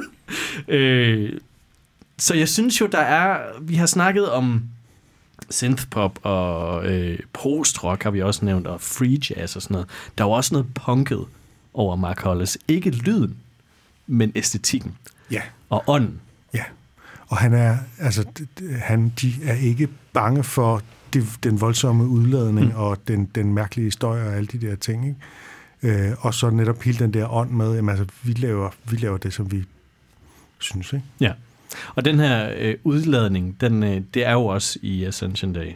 øh, 0.67 1.31
så 2.17 2.33
jeg 2.35 2.49
synes 2.49 2.81
jo, 2.81 2.85
der 2.91 2.97
er... 2.99 3.37
Vi 3.61 3.75
har 3.75 3.85
snakket 3.85 4.29
om 4.31 4.63
synthpop 5.49 6.19
og 6.23 6.85
øh, 6.85 7.19
post-rock 7.33 8.03
har 8.03 8.11
vi 8.11 8.21
også 8.21 8.45
nævnt, 8.45 8.67
og 8.67 8.81
free 8.81 9.19
jazz 9.29 9.55
og 9.55 9.61
sådan 9.61 9.73
noget. 9.73 9.87
Der 10.17 10.23
er 10.23 10.27
jo 10.27 10.31
også 10.31 10.53
noget 10.53 10.73
punket 10.73 11.25
over 11.73 11.95
Mark 11.95 12.21
Hollis. 12.21 12.57
Ikke 12.67 12.89
lyden, 12.89 13.37
men 14.07 14.31
æstetikken 14.35 14.97
Ja, 15.31 15.41
og 15.69 15.83
ånden. 15.87 16.21
ja. 16.53 16.63
Og 17.27 17.37
han 17.37 17.53
er, 17.53 17.77
altså, 17.99 18.25
han, 18.81 19.13
de 19.21 19.33
er 19.43 19.53
ikke 19.55 19.87
bange 20.13 20.43
for 20.43 20.81
det, 21.13 21.25
den 21.43 21.61
voldsomme 21.61 22.07
udladning 22.07 22.67
mm. 22.67 22.75
og 22.75 22.97
den, 23.07 23.25
den 23.35 23.53
mærkelige 23.53 23.85
historie 23.85 24.23
og 24.23 24.33
alle 24.35 24.47
de 24.47 24.61
der 24.61 24.75
ting. 24.75 25.07
Ikke? 25.07 26.09
Øh, 26.09 26.15
og 26.19 26.33
så 26.33 26.49
netop 26.49 26.81
hele 26.81 26.99
den 26.99 27.13
der 27.13 27.33
ånd 27.33 27.49
med, 27.51 27.75
jamen, 27.75 27.89
altså, 27.89 28.05
vi 28.23 28.33
laver, 28.33 28.69
vi 28.89 28.97
laver 28.97 29.17
det, 29.17 29.33
som 29.33 29.51
vi 29.51 29.63
synes. 30.57 30.93
Ikke? 30.93 31.05
Ja. 31.19 31.31
Og 31.95 32.05
den 32.05 32.19
her 32.19 32.51
øh, 32.57 32.75
udladning, 32.83 33.61
den, 33.61 33.83
øh, 33.83 34.01
det 34.13 34.25
er 34.25 34.31
jo 34.31 34.45
også 34.45 34.79
i 34.81 35.03
Ascension 35.03 35.53
Day. 35.53 35.71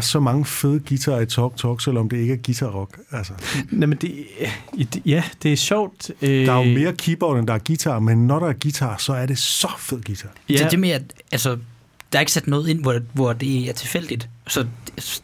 Er 0.00 0.04
så 0.04 0.20
mange 0.20 0.44
fede 0.44 0.80
guitarer 0.88 1.20
i 1.20 1.26
Talk 1.26 1.56
Talk, 1.56 1.80
selvom 1.80 2.08
det 2.08 2.16
ikke 2.16 2.32
er 2.32 2.38
guitar-rock. 2.46 2.98
Altså, 3.12 3.32
Nej, 3.70 3.86
men 3.86 3.98
det, 3.98 4.14
ja, 5.06 5.22
det 5.42 5.52
er 5.52 5.56
sjovt. 5.56 6.10
Øh, 6.22 6.46
der 6.46 6.52
er 6.52 6.56
jo 6.66 6.74
mere 6.78 6.92
keyboard, 6.92 7.38
end 7.38 7.46
der 7.46 7.54
er 7.54 7.58
guitar, 7.66 7.98
men 7.98 8.26
når 8.26 8.38
der 8.38 8.46
er 8.46 8.52
guitar, 8.62 8.96
så 8.96 9.12
er 9.12 9.26
det 9.26 9.38
så 9.38 9.68
fed 9.78 10.00
guitar. 10.06 10.28
Ja, 10.48 10.54
Det 10.54 10.62
er 10.64 10.68
det 10.68 10.78
med, 10.78 10.90
at 10.90 11.02
altså, 11.32 11.58
der 12.12 12.18
er 12.18 12.20
ikke 12.20 12.32
sat 12.32 12.46
noget 12.46 12.68
ind, 12.68 12.82
hvor, 12.82 12.98
hvor 13.12 13.32
det 13.32 13.68
er 13.68 13.72
tilfældigt. 13.72 14.28
Så 14.48 14.66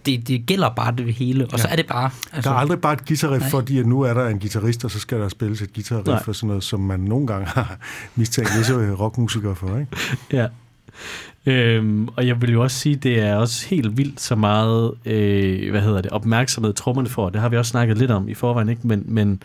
det, 0.07 0.29
det 0.29 0.47
gælder 0.47 0.71
bare 0.75 0.95
det 0.97 1.15
hele, 1.15 1.45
og 1.47 1.53
ja. 1.53 1.59
så 1.59 1.69
er 1.69 1.77
det 1.77 1.87
bare... 1.87 2.11
Altså, 2.33 2.51
Der 2.51 2.57
er 2.57 2.61
aldrig 2.61 2.81
bare 2.81 2.93
et 2.93 3.07
guitarriff, 3.07 3.41
Nej. 3.43 3.51
fordi 3.51 3.79
at 3.79 3.87
nu 3.87 4.01
er 4.01 4.15
der 4.15 4.29
en 4.29 4.39
guitarist, 4.39 4.85
og 4.85 4.91
så 4.91 4.99
skal 4.99 5.19
der 5.21 5.29
spilles 5.29 5.63
et 5.63 5.73
guitarriff 5.75 6.29
og 6.29 6.37
sådan 6.37 6.49
noget, 6.49 6.65
som 6.65 6.81
man 6.81 7.01
nogle 7.01 7.27
gange 7.27 7.47
har 7.47 7.77
mistænkt 8.15 8.51
visse 8.59 8.93
rockmusikere 8.95 9.57
for. 9.57 9.79
Ikke? 9.79 9.97
Ja. 10.33 10.47
Øhm, 11.47 12.09
og 12.09 12.27
jeg 12.27 12.43
vil 12.43 12.53
jo 12.53 12.63
også 12.63 12.79
sige, 12.79 12.97
det 12.97 13.21
er 13.21 13.35
også 13.35 13.69
helt 13.69 13.97
vildt 13.97 14.21
så 14.21 14.35
meget, 14.35 14.95
øh, 15.05 15.71
hvad 15.71 15.81
hedder 15.81 16.01
det, 16.03 16.11
opmærksomhed 16.11 16.73
trommerne 16.73 17.09
får. 17.09 17.31
Det 17.31 17.41
har 17.41 17.49
vi 17.49 17.57
også 17.57 17.71
snakket 17.71 17.99
lidt 17.99 18.11
om 18.11 18.29
i 18.29 18.35
forvejen, 18.35 18.69
ikke? 18.69 18.87
Men, 18.87 19.05
men 19.07 19.43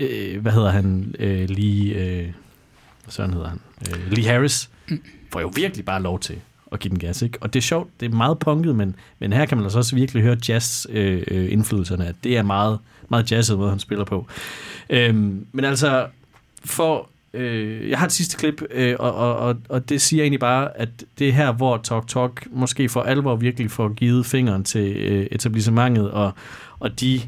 øh, 0.00 0.40
hvad 0.40 0.52
hedder 0.52 0.70
han 0.70 1.14
øh, 1.18 1.48
lige, 1.48 1.94
øh, 1.94 2.24
hvad 3.02 3.12
sådan 3.12 3.32
hedder 3.32 3.48
han? 3.48 3.60
Øh, 3.90 4.12
Lee 4.12 4.24
Harris 4.24 4.70
får 5.32 5.40
jo 5.40 5.52
virkelig 5.56 5.84
bare 5.84 6.02
lov 6.02 6.20
til 6.20 6.38
at 6.72 6.80
give 6.80 6.90
den 6.90 6.98
gas, 6.98 7.22
ikke? 7.22 7.38
Og 7.40 7.52
det 7.52 7.60
er 7.60 7.62
sjovt, 7.62 7.90
det 8.00 8.12
er 8.12 8.16
meget 8.16 8.38
punket, 8.38 8.76
men, 8.76 8.94
men 9.18 9.32
her 9.32 9.46
kan 9.46 9.58
man 9.58 9.64
altså 9.64 9.78
også 9.78 9.96
virkelig 9.96 10.22
høre 10.22 10.36
jazz-indflydelserne, 10.48 12.04
øh, 12.04 12.08
øh, 12.08 12.10
at 12.10 12.24
det 12.24 12.36
er 12.36 12.42
meget, 12.42 12.78
meget 13.08 13.32
jazzet 13.32 13.58
måde, 13.58 13.70
han 13.70 13.78
spiller 13.78 14.04
på. 14.04 14.26
Øhm, 14.90 15.46
men 15.52 15.64
altså, 15.64 16.06
for 16.64 17.08
øh, 17.34 17.90
jeg 17.90 17.98
har 17.98 18.06
et 18.06 18.12
sidste 18.12 18.36
klip, 18.36 18.62
øh, 18.70 18.96
og, 18.98 19.14
og, 19.14 19.36
og, 19.36 19.56
og 19.68 19.88
det 19.88 20.00
siger 20.00 20.22
egentlig 20.22 20.40
bare, 20.40 20.78
at 20.78 20.88
det 21.18 21.28
er 21.28 21.32
her, 21.32 21.52
hvor 21.52 21.76
Talk 21.76 22.08
Talk 22.08 22.46
måske 22.50 22.88
for 22.88 23.00
alvor 23.00 23.36
virkelig 23.36 23.70
får 23.70 23.94
givet 23.94 24.26
fingeren 24.26 24.64
til 24.64 24.96
øh, 24.96 25.26
etablissementet, 25.30 26.10
og, 26.10 26.32
og 26.78 27.00
de 27.00 27.20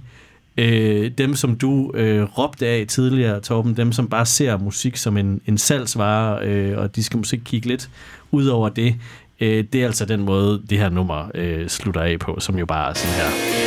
øh, 0.56 1.10
dem, 1.18 1.34
som 1.34 1.56
du 1.56 1.92
øh, 1.94 2.22
råbte 2.22 2.66
af 2.66 2.84
tidligere, 2.88 3.40
Torben, 3.40 3.76
dem, 3.76 3.92
som 3.92 4.08
bare 4.08 4.26
ser 4.26 4.58
musik 4.58 4.96
som 4.96 5.16
en, 5.16 5.40
en 5.46 5.58
salgsvare, 5.58 6.46
øh, 6.46 6.78
og 6.78 6.96
de 6.96 7.04
skal 7.04 7.18
måske 7.18 7.40
kigge 7.44 7.68
lidt 7.68 7.90
ud 8.30 8.46
over 8.46 8.68
det, 8.68 8.96
øh, 9.40 9.64
det 9.72 9.82
er 9.82 9.86
altså 9.86 10.04
den 10.04 10.20
måde, 10.20 10.62
det 10.70 10.78
her 10.78 10.88
nummer 10.88 11.30
øh, 11.34 11.68
slutter 11.68 12.00
af 12.00 12.18
på, 12.18 12.36
som 12.40 12.58
jo 12.58 12.66
bare 12.66 12.90
er 12.90 12.94
sådan 12.94 13.16
her. 13.16 13.65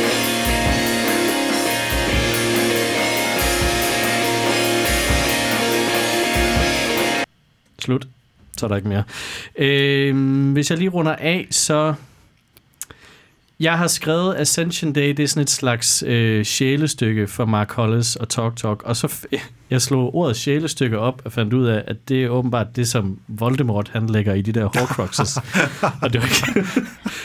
Slut. 7.82 8.08
Så 8.56 8.66
er 8.66 8.68
der 8.68 8.76
ikke 8.76 8.88
mere. 8.88 9.02
Øh, 9.56 10.52
hvis 10.52 10.70
jeg 10.70 10.78
lige 10.78 10.90
runder 10.90 11.16
af, 11.16 11.46
så... 11.50 11.94
Jeg 13.60 13.78
har 13.78 13.86
skrevet 13.86 14.34
Ascension 14.38 14.92
Day, 14.92 15.08
det 15.08 15.20
er 15.20 15.26
sådan 15.26 15.42
et 15.42 15.50
slags 15.50 16.02
øh, 16.06 16.44
sjælestykke 16.44 17.26
for 17.26 17.44
Mark 17.44 17.72
Hollis 17.72 18.16
og 18.16 18.28
Talk 18.28 18.56
Talk, 18.56 18.82
og 18.82 18.96
så 18.96 19.06
f- 19.06 19.38
jeg 19.70 19.82
slog 19.82 20.14
ordet 20.14 20.36
sjælestykke 20.36 20.98
op 20.98 21.22
og 21.24 21.32
fandt 21.32 21.52
ud 21.52 21.66
af, 21.66 21.84
at 21.86 21.96
det 22.08 22.24
er 22.24 22.28
åbenbart 22.28 22.76
det, 22.76 22.88
som 22.88 23.18
Voldemort 23.28 23.88
han 23.92 24.06
lægger 24.06 24.34
i 24.34 24.42
de 24.42 24.52
der 24.52 24.64
Horcruxes. 24.64 25.36
og 26.02 26.12
det 26.12 26.20
var, 26.22 26.26
ikke, 26.26 26.70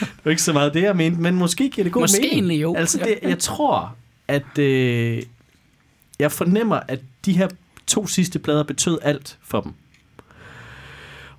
det 0.00 0.24
var 0.24 0.30
ikke 0.30 0.42
så 0.42 0.52
meget 0.52 0.74
det, 0.74 0.82
jeg 0.82 0.96
mente, 0.96 1.20
men 1.20 1.34
måske 1.34 1.70
giver 1.70 1.82
det 1.84 1.92
god 1.92 2.02
Måske 2.02 2.18
mening. 2.20 2.32
egentlig 2.34 2.62
jo. 2.62 2.74
Altså, 2.74 2.98
det, 2.98 3.18
jeg 3.28 3.38
tror, 3.38 3.94
at 4.28 4.58
øh, 4.58 5.22
jeg 6.18 6.32
fornemmer, 6.32 6.80
at 6.88 7.00
de 7.24 7.32
her 7.32 7.48
to 7.86 8.06
sidste 8.06 8.38
plader 8.38 8.62
betød 8.62 8.98
alt 9.02 9.38
for 9.44 9.60
dem. 9.60 9.72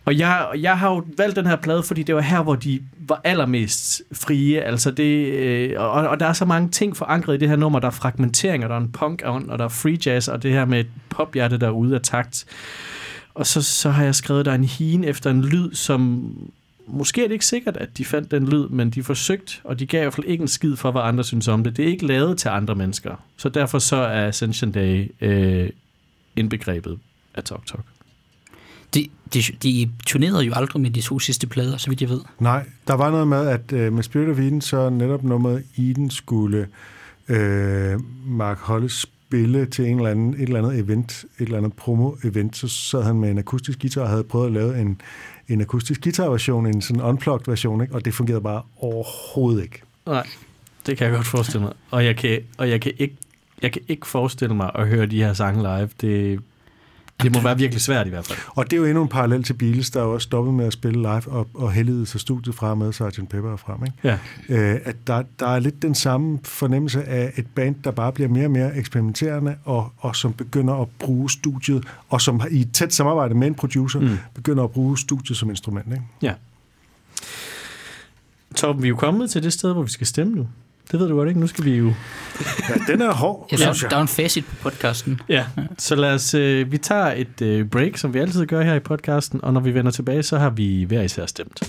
Og 0.07 0.17
jeg, 0.17 0.47
jeg 0.57 0.79
har 0.79 0.89
jo 0.89 1.03
valgt 1.17 1.35
den 1.35 1.45
her 1.45 1.55
plade, 1.55 1.83
fordi 1.83 2.03
det 2.03 2.15
var 2.15 2.21
her, 2.21 2.43
hvor 2.43 2.55
de 2.55 2.79
var 2.99 3.21
allermest 3.23 4.01
frie. 4.11 4.61
Altså 4.61 4.91
det, 4.91 5.33
øh, 5.33 5.73
og, 5.77 5.91
og 5.91 6.19
der 6.19 6.25
er 6.25 6.33
så 6.33 6.45
mange 6.45 6.69
ting 6.69 6.97
forankret 6.97 7.35
i 7.35 7.37
det 7.37 7.49
her 7.49 7.55
nummer. 7.55 7.79
Der 7.79 7.87
er 7.87 7.91
fragmentering, 7.91 8.63
og 8.63 8.69
der 8.69 8.75
er 8.75 8.79
en 8.79 8.91
punk 8.91 9.21
og 9.21 9.59
der 9.59 9.65
er 9.65 9.69
free 9.69 9.97
jazz, 10.05 10.27
og 10.27 10.43
det 10.43 10.51
her 10.51 10.65
med 10.65 10.79
et 10.79 10.87
pophjerte, 11.09 11.57
der 11.57 11.67
er 11.67 11.71
ude 11.71 11.95
af 11.95 12.01
takt. 12.01 12.45
Og 13.33 13.47
så, 13.47 13.61
så 13.61 13.89
har 13.89 14.03
jeg 14.03 14.15
skrevet, 14.15 14.45
der 14.45 14.53
en 14.53 14.63
hien 14.63 15.03
efter 15.03 15.29
en 15.29 15.45
lyd, 15.45 15.73
som 15.73 16.31
måske 16.87 17.23
er 17.23 17.27
det 17.27 17.33
ikke 17.33 17.45
sikkert, 17.45 17.77
at 17.77 17.97
de 17.97 18.05
fandt 18.05 18.31
den 18.31 18.49
lyd, 18.49 18.67
men 18.67 18.89
de 18.89 19.03
forsøgte, 19.03 19.53
og 19.63 19.79
de 19.79 19.85
gav 19.85 20.01
i 20.01 20.03
hvert 20.03 20.13
fald 20.13 20.27
ikke 20.27 20.41
en 20.41 20.47
skid 20.47 20.75
for, 20.75 20.91
hvad 20.91 21.01
andre 21.01 21.23
synes 21.23 21.47
om 21.47 21.63
det. 21.63 21.77
Det 21.77 21.85
er 21.85 21.89
ikke 21.89 22.05
lavet 22.05 22.37
til 22.37 22.49
andre 22.49 22.75
mennesker. 22.75 23.15
Så 23.37 23.49
derfor 23.49 23.79
så 23.79 23.95
er 23.95 24.27
Ascension 24.27 24.71
Day 24.71 25.11
øh, 25.21 25.69
indbegrebet 26.35 26.99
af 27.35 27.43
Talk 27.43 27.65
Talk. 27.65 27.96
De, 28.93 29.07
de, 29.33 29.41
de 29.63 29.89
turnerede 30.05 30.43
jo 30.43 30.53
aldrig 30.55 30.81
med 30.81 30.89
de 30.89 31.01
to 31.01 31.19
sidste 31.19 31.47
plader, 31.47 31.77
så 31.77 31.89
vidt 31.89 32.01
jeg 32.01 32.09
ved. 32.09 32.21
Nej, 32.39 32.65
der 32.87 32.93
var 32.93 33.11
noget 33.11 33.27
med, 33.27 33.47
at 33.47 33.71
øh, 33.73 33.93
med 33.93 34.03
Spirit 34.03 34.29
of 34.29 34.39
Eden, 34.39 34.61
så 34.61 34.89
netop 34.89 35.23
nummeret 35.23 35.63
Eden 35.77 36.09
skulle 36.09 36.67
øh, 37.27 37.99
Mark 38.25 38.59
Hollis 38.59 39.07
spille 39.27 39.65
til 39.65 39.85
en 39.85 39.97
eller 39.97 40.11
anden, 40.11 40.33
et 40.33 40.41
eller 40.41 40.57
andet 40.57 40.79
event, 40.79 41.25
et 41.39 41.45
eller 41.45 41.57
andet 41.57 41.73
promo-event, 41.73 42.57
så 42.57 42.67
sad 42.67 43.03
han 43.03 43.15
med 43.19 43.31
en 43.31 43.37
akustisk 43.37 43.79
guitar 43.81 44.01
og 44.01 44.09
havde 44.09 44.23
prøvet 44.23 44.47
at 44.47 44.53
lave 44.53 44.81
en, 44.81 45.01
en 45.47 45.61
akustisk 45.61 46.01
guitar-version, 46.03 46.65
en 46.67 46.81
sådan 46.81 47.01
unplugged 47.01 47.45
version, 47.47 47.81
ikke? 47.81 47.95
og 47.95 48.05
det 48.05 48.13
fungerede 48.13 48.41
bare 48.41 48.61
overhovedet 48.77 49.63
ikke. 49.63 49.81
Nej, 50.05 50.27
det 50.85 50.97
kan 50.97 51.07
jeg 51.07 51.15
godt 51.15 51.27
forestille 51.27 51.63
mig. 51.63 51.73
Og 51.91 52.05
jeg 52.05 52.15
kan, 52.15 52.39
og 52.57 52.69
jeg 52.69 52.81
kan, 52.81 52.91
ikke, 52.97 53.15
jeg 53.61 53.71
kan 53.71 53.81
ikke 53.87 54.07
forestille 54.07 54.55
mig 54.55 54.71
at 54.75 54.87
høre 54.87 55.05
de 55.05 55.23
her 55.23 55.33
sange 55.33 55.61
live. 55.61 55.89
Det, 56.01 56.39
det 57.23 57.33
må 57.33 57.41
være 57.41 57.57
virkelig 57.57 57.81
svært 57.81 58.07
i 58.07 58.09
hvert 58.09 58.25
fald. 58.25 58.39
Og 58.47 58.65
det 58.65 58.73
er 58.73 58.77
jo 58.77 58.85
endnu 58.85 59.01
en 59.01 59.07
parallel 59.07 59.43
til 59.43 59.53
Beatles, 59.53 59.89
der 59.89 59.99
er 59.99 60.05
også 60.05 60.25
stoppet 60.25 60.53
med 60.53 60.65
at 60.65 60.73
spille 60.73 61.01
live 61.01 61.27
og, 61.27 61.47
og 61.53 61.71
heldigede 61.71 62.05
sig 62.05 62.19
studiet 62.19 62.55
fra 62.55 62.75
med 62.75 62.93
Sgt. 62.93 63.29
Pepper 63.29 63.49
og 63.49 63.59
frem. 63.59 63.85
Ikke? 63.85 63.97
Ja. 64.03 64.17
Øh, 64.49 64.79
at 64.85 64.95
der, 65.07 65.23
der 65.39 65.47
er 65.47 65.59
lidt 65.59 65.81
den 65.81 65.95
samme 65.95 66.39
fornemmelse 66.43 67.03
af 67.03 67.33
et 67.35 67.47
band, 67.55 67.75
der 67.83 67.91
bare 67.91 68.11
bliver 68.11 68.29
mere 68.29 68.45
og 68.45 68.51
mere 68.51 68.77
eksperimenterende, 68.77 69.55
og, 69.63 69.91
og 69.97 70.15
som 70.15 70.33
begynder 70.33 70.73
at 70.73 70.87
bruge 70.99 71.31
studiet, 71.31 71.83
og 72.09 72.21
som 72.21 72.41
i 72.51 72.61
et 72.61 72.71
tæt 72.71 72.93
samarbejde 72.93 73.33
med 73.33 73.47
en 73.47 73.55
producer, 73.55 73.99
mm. 73.99 74.17
begynder 74.33 74.63
at 74.63 74.71
bruge 74.71 74.97
studiet 74.97 75.37
som 75.37 75.49
instrument. 75.49 75.87
Ikke? 75.87 76.03
Ja. 76.21 76.33
Torben, 78.55 78.81
vi 78.81 78.87
er 78.87 78.89
jo 78.89 78.95
kommet 78.95 79.29
til 79.29 79.43
det 79.43 79.53
sted, 79.53 79.73
hvor 79.73 79.83
vi 79.83 79.91
skal 79.91 80.07
stemme 80.07 80.35
nu. 80.35 80.47
Det 80.91 80.99
ved 80.99 81.07
du 81.07 81.15
godt, 81.15 81.27
ikke? 81.29 81.39
Nu 81.39 81.47
skal 81.47 81.65
vi 81.65 81.75
jo... 81.75 81.93
Ja, 82.69 82.73
den 82.93 83.01
er 83.01 83.13
hård, 83.13 83.47
Jeg 83.51 83.59
ja. 83.59 83.63
synes, 83.65 83.77
synes 83.77 83.89
der 83.89 83.95
er 83.95 83.99
jeg. 83.99 84.01
en 84.01 84.07
facit 84.07 84.45
på 84.45 84.55
podcasten. 84.61 85.19
Ja, 85.29 85.45
så 85.77 85.95
lad 85.95 86.13
os... 86.13 86.33
Øh, 86.33 86.71
vi 86.71 86.77
tager 86.77 87.11
et 87.11 87.41
øh, 87.41 87.65
break, 87.69 87.97
som 87.97 88.13
vi 88.13 88.19
altid 88.19 88.45
gør 88.45 88.61
her 88.63 88.73
i 88.73 88.79
podcasten, 88.79 89.39
og 89.43 89.53
når 89.53 89.61
vi 89.61 89.73
vender 89.73 89.91
tilbage, 89.91 90.23
så 90.23 90.37
har 90.37 90.49
vi 90.49 90.83
hver 90.83 91.01
især 91.01 91.25
stemt. 91.25 91.63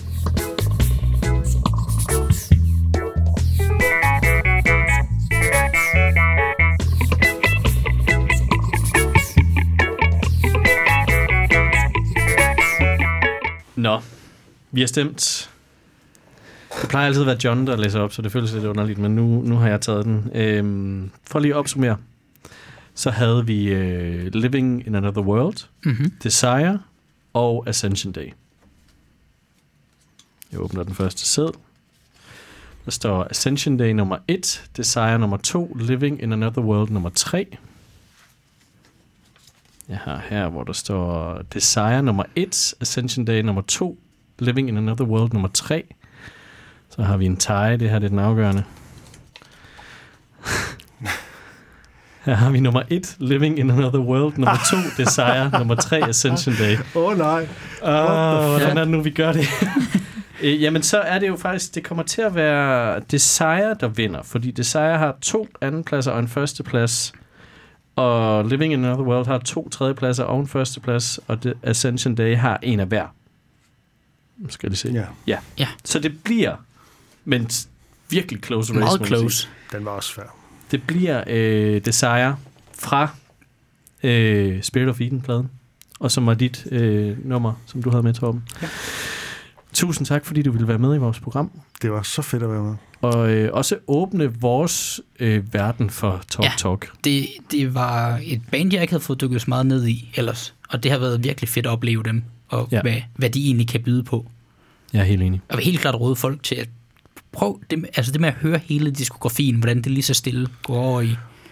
Nå, 13.75 13.99
vi 14.71 14.79
har 14.81 14.87
stemt. 14.87 15.49
Det 16.81 16.89
plejer 16.89 17.07
altid 17.07 17.21
at 17.21 17.27
være 17.27 17.37
John, 17.43 17.67
der 17.67 17.77
læser 17.77 17.99
op, 17.99 18.13
så 18.13 18.21
det 18.21 18.31
føles 18.31 18.53
lidt 18.53 18.65
underligt, 18.65 18.99
men 18.99 19.15
nu, 19.15 19.41
nu 19.41 19.55
har 19.55 19.67
jeg 19.67 19.81
taget 19.81 20.05
den. 20.05 20.31
Øhm, 20.35 21.11
for 21.23 21.39
lige 21.39 21.51
at 21.53 21.57
opsummere, 21.57 21.97
så 22.93 23.09
havde 23.11 23.45
vi 23.45 23.63
øh, 23.73 24.33
Living 24.33 24.87
in 24.87 24.95
Another 24.95 25.21
World, 25.21 25.67
Mm-hmm. 25.85 26.11
Desire 26.23 26.79
og 27.33 27.63
Ascension 27.67 28.13
Day. 28.13 28.33
Jeg 30.51 30.59
åbner 30.59 30.83
den 30.83 30.95
første 30.95 31.25
sæd. 31.25 31.53
Der 32.85 32.91
står 32.91 33.27
Ascension 33.29 33.77
Day 33.77 33.91
nummer 33.91 34.17
1, 34.27 34.69
Desire 34.77 35.19
nummer 35.19 35.37
2, 35.37 35.75
Living 35.79 36.21
in 36.21 36.33
Another 36.33 36.61
World 36.61 36.89
nummer 36.89 37.09
3. 37.09 37.57
Jeg 39.89 39.97
har 39.97 40.23
her, 40.29 40.49
hvor 40.49 40.63
der 40.63 40.73
står 40.73 41.41
Desire 41.53 42.03
nummer 42.03 42.23
1, 42.35 42.73
Ascension 42.81 43.25
Day 43.25 43.41
nummer 43.41 43.61
2, 43.61 43.99
Living 44.39 44.69
in 44.69 44.77
Another 44.77 45.05
World 45.05 45.33
nummer 45.33 45.49
3. 45.53 45.83
Så 46.99 47.05
har 47.05 47.17
vi 47.17 47.25
en 47.25 47.37
tie, 47.37 47.77
det 47.77 47.89
her 47.89 47.99
det 47.99 48.05
er 48.05 48.09
den 48.09 48.19
afgørende. 48.19 48.63
Her 52.25 52.33
har 52.33 52.51
vi 52.51 52.59
nummer 52.59 52.81
1, 52.89 53.15
Living 53.19 53.59
in 53.59 53.71
Another 53.71 53.99
World, 53.99 54.33
nummer 54.37 54.57
2, 54.71 55.03
Desire, 55.03 55.49
nummer 55.59 55.75
3, 55.75 56.09
Ascension 56.09 56.55
Day. 56.55 56.77
Åh 56.95 57.03
oh, 57.03 57.17
nej. 57.17 57.47
Åh, 57.81 58.49
hvordan 58.49 58.77
er 58.77 58.81
det 58.81 58.87
nu, 58.87 59.01
vi 59.01 59.09
gør 59.09 59.31
det? 59.31 59.45
Øh, 60.41 60.61
Jamen, 60.61 60.83
så 60.83 60.99
er 60.99 61.19
det 61.19 61.27
jo 61.27 61.35
faktisk, 61.35 61.75
det 61.75 61.83
kommer 61.83 62.03
til 62.03 62.21
at 62.21 62.35
være 62.35 62.99
Desire, 63.11 63.75
der 63.79 63.87
vinder, 63.87 64.23
fordi 64.23 64.51
Desire 64.51 64.97
har 64.97 65.17
to 65.21 65.47
andenpladser 65.61 66.11
og 66.11 66.19
en 66.19 66.27
førsteplads, 66.27 67.13
og 67.95 68.45
Living 68.45 68.73
in 68.73 68.85
Another 68.85 69.05
World 69.05 69.27
har 69.27 69.37
to 69.37 69.69
tredjepladser 69.69 70.23
og 70.23 70.39
en 70.39 70.47
førsteplads, 70.47 71.19
og 71.27 71.43
det, 71.43 71.53
Ascension 71.63 72.15
Day 72.15 72.37
har 72.37 72.59
en 72.63 72.79
af 72.79 72.87
hver. 72.87 73.05
Nu 74.37 74.49
Skal 74.49 74.67
jeg 74.67 74.69
lige 74.69 74.77
se. 74.77 74.89
Ja, 74.89 75.05
ja. 75.27 75.37
Ja. 75.57 75.67
Så 75.85 75.99
det 75.99 76.23
bliver, 76.23 76.55
men 77.25 77.49
virkelig 78.09 78.43
close 78.43 78.73
race. 78.73 78.79
Meget 78.79 79.07
close. 79.07 79.47
den 79.71 79.85
var 79.85 79.91
også 79.91 80.09
svær. 80.09 80.35
Det 80.71 80.83
bliver 80.87 81.23
øh, 81.27 81.85
Desire 81.85 82.35
fra 82.79 83.09
øh, 84.03 84.61
Spirit 84.63 84.89
of 84.89 85.01
Eden-pladen, 85.01 85.49
og 85.99 86.11
som 86.11 86.25
var 86.25 86.33
dit 86.33 86.67
øh, 86.71 87.25
nummer, 87.25 87.53
som 87.65 87.83
du 87.83 87.89
havde 87.89 88.03
med, 88.03 88.13
Torben. 88.13 88.43
Ja. 88.61 88.67
Tusind 89.73 90.07
tak, 90.07 90.25
fordi 90.25 90.41
du 90.41 90.51
ville 90.51 90.67
være 90.67 90.77
med 90.77 90.95
i 90.95 90.97
vores 90.97 91.19
program, 91.19 91.51
Det 91.81 91.91
var 91.91 92.01
så 92.01 92.21
fedt 92.21 92.43
at 92.43 92.51
være 92.51 92.63
med. 92.63 92.75
og 93.01 93.31
øh, 93.31 93.49
også 93.53 93.77
åbne 93.87 94.33
vores 94.39 95.01
øh, 95.19 95.53
verden 95.53 95.89
for 95.89 96.21
Talk 96.29 96.43
Ja. 96.45 96.51
Talk. 96.57 96.89
Det, 97.03 97.27
det 97.51 97.73
var 97.73 98.19
et 98.23 98.41
band, 98.51 98.73
jeg 98.73 98.81
ikke 98.81 98.91
havde 98.91 99.03
fået 99.03 99.21
dykket 99.21 99.41
så 99.41 99.45
meget 99.49 99.65
ned 99.65 99.87
i 99.87 100.11
ellers. 100.15 100.53
Og 100.69 100.83
det 100.83 100.91
har 100.91 100.97
været 100.99 101.23
virkelig 101.23 101.49
fedt 101.49 101.65
at 101.65 101.69
opleve 101.71 102.03
dem, 102.03 102.23
og 102.49 102.67
Ja. 102.71 102.81
hvad, 102.81 102.95
hvad 103.15 103.29
de 103.29 103.45
egentlig 103.45 103.67
kan 103.67 103.83
byde 103.83 104.03
på. 104.03 104.31
Jeg 104.93 104.99
er 104.99 105.03
helt 105.03 105.21
enig. 105.21 105.41
Jeg 105.49 105.57
vil 105.57 105.65
helt 105.65 105.79
klart 105.79 105.95
råde 105.95 106.15
folk 106.15 106.43
til 106.43 106.55
at 106.55 106.69
prøve 107.31 107.59
det, 107.69 107.85
altså 107.95 108.11
det 108.11 108.21
med 108.21 108.29
at 108.29 108.35
høre 108.35 108.57
hele 108.57 108.91
diskografien, 108.91 109.55
hvordan 109.55 109.77
det 109.81 109.91
lige 109.91 110.03
så 110.03 110.13
stille 110.13 110.47
går 110.63 110.77
over 110.77 111.01
i. 111.01 111.09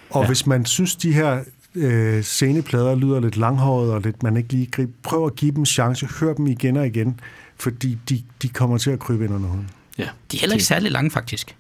Og 0.10 0.15
Ja. 0.15 0.19
ja. 0.22 0.27
hvis 0.27 0.45
man 0.45 0.65
synes, 0.65 0.95
de 0.95 1.14
her 1.14 1.44
øh, 1.76 2.23
sceneplader 2.23 2.95
lyder 2.95 3.19
lidt 3.19 3.38
langhåret, 3.38 3.91
og 3.94 4.02
lidt, 4.02 4.23
man 4.23 4.38
ikke 4.38 4.49
lige 4.53 4.65
griber, 4.65 4.91
prøv 5.03 5.26
at 5.26 5.35
give 5.35 5.52
dem 5.52 5.60
en 5.60 5.65
chance. 5.65 6.06
Hør 6.19 6.34
dem 6.34 6.48
igen 6.48 6.77
og 6.77 6.88
igen, 6.88 7.19
fordi 7.60 7.98
de, 8.10 8.23
de 8.41 8.49
kommer 8.49 8.77
til 8.77 8.91
at 8.91 8.99
krybe 8.99 9.26
ind 9.26 9.34
under 9.34 9.49
huden. 9.49 9.69
Ja, 9.98 10.07
De 10.31 10.38
er 10.38 10.41
heller 10.41 10.53
ikke 10.56 10.65
særlig 10.65 10.91
lange, 10.91 11.11
faktisk. 11.11 11.56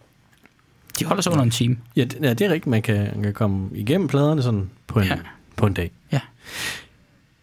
De 0.99 1.05
holder 1.05 1.21
sig 1.21 1.31
under 1.31 1.43
en 1.43 1.51
time. 1.51 1.77
ja, 1.95 2.03
det, 2.03 2.17
ja 2.21 2.29
det 2.33 2.41
er 2.47 2.49
rigtigt. 2.49 2.67
Man 2.67 2.81
kan, 2.81 3.09
man 3.15 3.23
kan 3.23 3.33
komme 3.33 3.69
igennem 3.73 4.07
pladerne 4.07 4.43
sådan 4.43 4.69
på 4.87 4.99
en, 4.99 5.05
ja. 5.07 5.13
Ja. 5.15 5.21
på 5.55 5.65
en 5.65 5.73
dag. 5.73 5.91
Ja. 6.11 6.19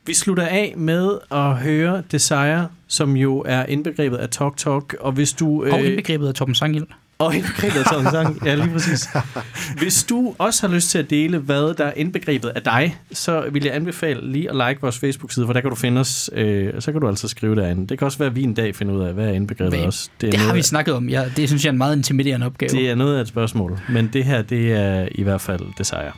Vi 0.07 0.15
slutter 0.15 0.47
af 0.47 0.75
med 0.77 1.19
at 1.31 1.57
høre 1.57 2.03
Desire, 2.13 2.69
som 2.89 3.17
jo 3.17 3.43
er 3.47 3.67
indbegrebet 3.67 4.17
af 4.17 4.29
Talk 4.29 4.57
Talk. 4.57 4.97
Og 5.01 5.13
hvis 5.13 5.33
du... 5.33 5.65
Og 5.73 5.81
indbegrebet 5.81 6.29
af 6.29 6.35
Torben 6.35 6.55
Sanghild. 6.55 6.87
Og 7.19 7.35
indbegrebet 7.37 7.79
af 7.79 7.85
Torben 7.85 8.11
Sang. 8.11 8.47
Ja, 8.47 8.55
lige 8.55 8.71
præcis. 8.73 9.09
Hvis 9.83 10.05
du 10.05 10.35
også 10.39 10.67
har 10.67 10.75
lyst 10.75 10.91
til 10.91 10.99
at 10.99 11.11
dele, 11.11 11.39
hvad 11.39 11.75
der 11.75 11.85
er 11.85 11.93
indbegrebet 11.97 12.49
af 12.49 12.63
dig, 12.63 12.97
så 13.13 13.45
vil 13.53 13.65
jeg 13.65 13.75
anbefale 13.75 14.33
lige 14.33 14.51
at 14.51 14.57
like 14.69 14.81
vores 14.81 14.99
Facebook-side, 14.99 15.47
for 15.47 15.53
der 15.53 15.61
kan 15.61 15.71
du 15.71 15.77
finde 15.77 16.01
os. 16.01 16.31
Øh, 16.33 16.73
så 16.79 16.93
kan 16.93 17.01
du 17.01 17.09
altså 17.09 17.29
skrive 17.29 17.57
derinde. 17.57 17.87
Det 17.87 17.99
kan 17.99 18.05
også 18.07 18.19
være, 18.19 18.29
at 18.29 18.37
vi 18.37 18.43
en 18.43 18.55
dag 18.55 18.75
finder 18.77 18.95
ud 18.95 19.03
af, 19.03 19.15
hvad 19.15 19.29
er 19.29 19.33
indbegrebet 19.33 19.79
Hvad- 19.79 19.87
også. 19.87 20.11
Det, 20.21 20.33
det 20.33 20.41
har 20.41 20.47
noget, 20.47 20.57
vi 20.59 20.63
snakket 20.63 20.95
om. 20.95 21.09
Ja, 21.09 21.25
det 21.37 21.49
synes 21.49 21.65
jeg 21.65 21.69
er 21.71 21.73
en 21.73 21.79
meget 21.79 21.97
intimiderende 21.97 22.47
opgave. 22.47 22.69
det 22.69 22.91
er 22.91 22.95
noget 22.95 23.17
af 23.17 23.21
et 23.21 23.29
spørgsmål. 23.29 23.81
Men 23.89 24.11
det 24.13 24.25
her, 24.25 24.43
det 24.43 24.73
er 24.73 25.09
i 25.13 25.23
hvert 25.23 25.41
fald 25.41 25.61
desire 25.79 26.13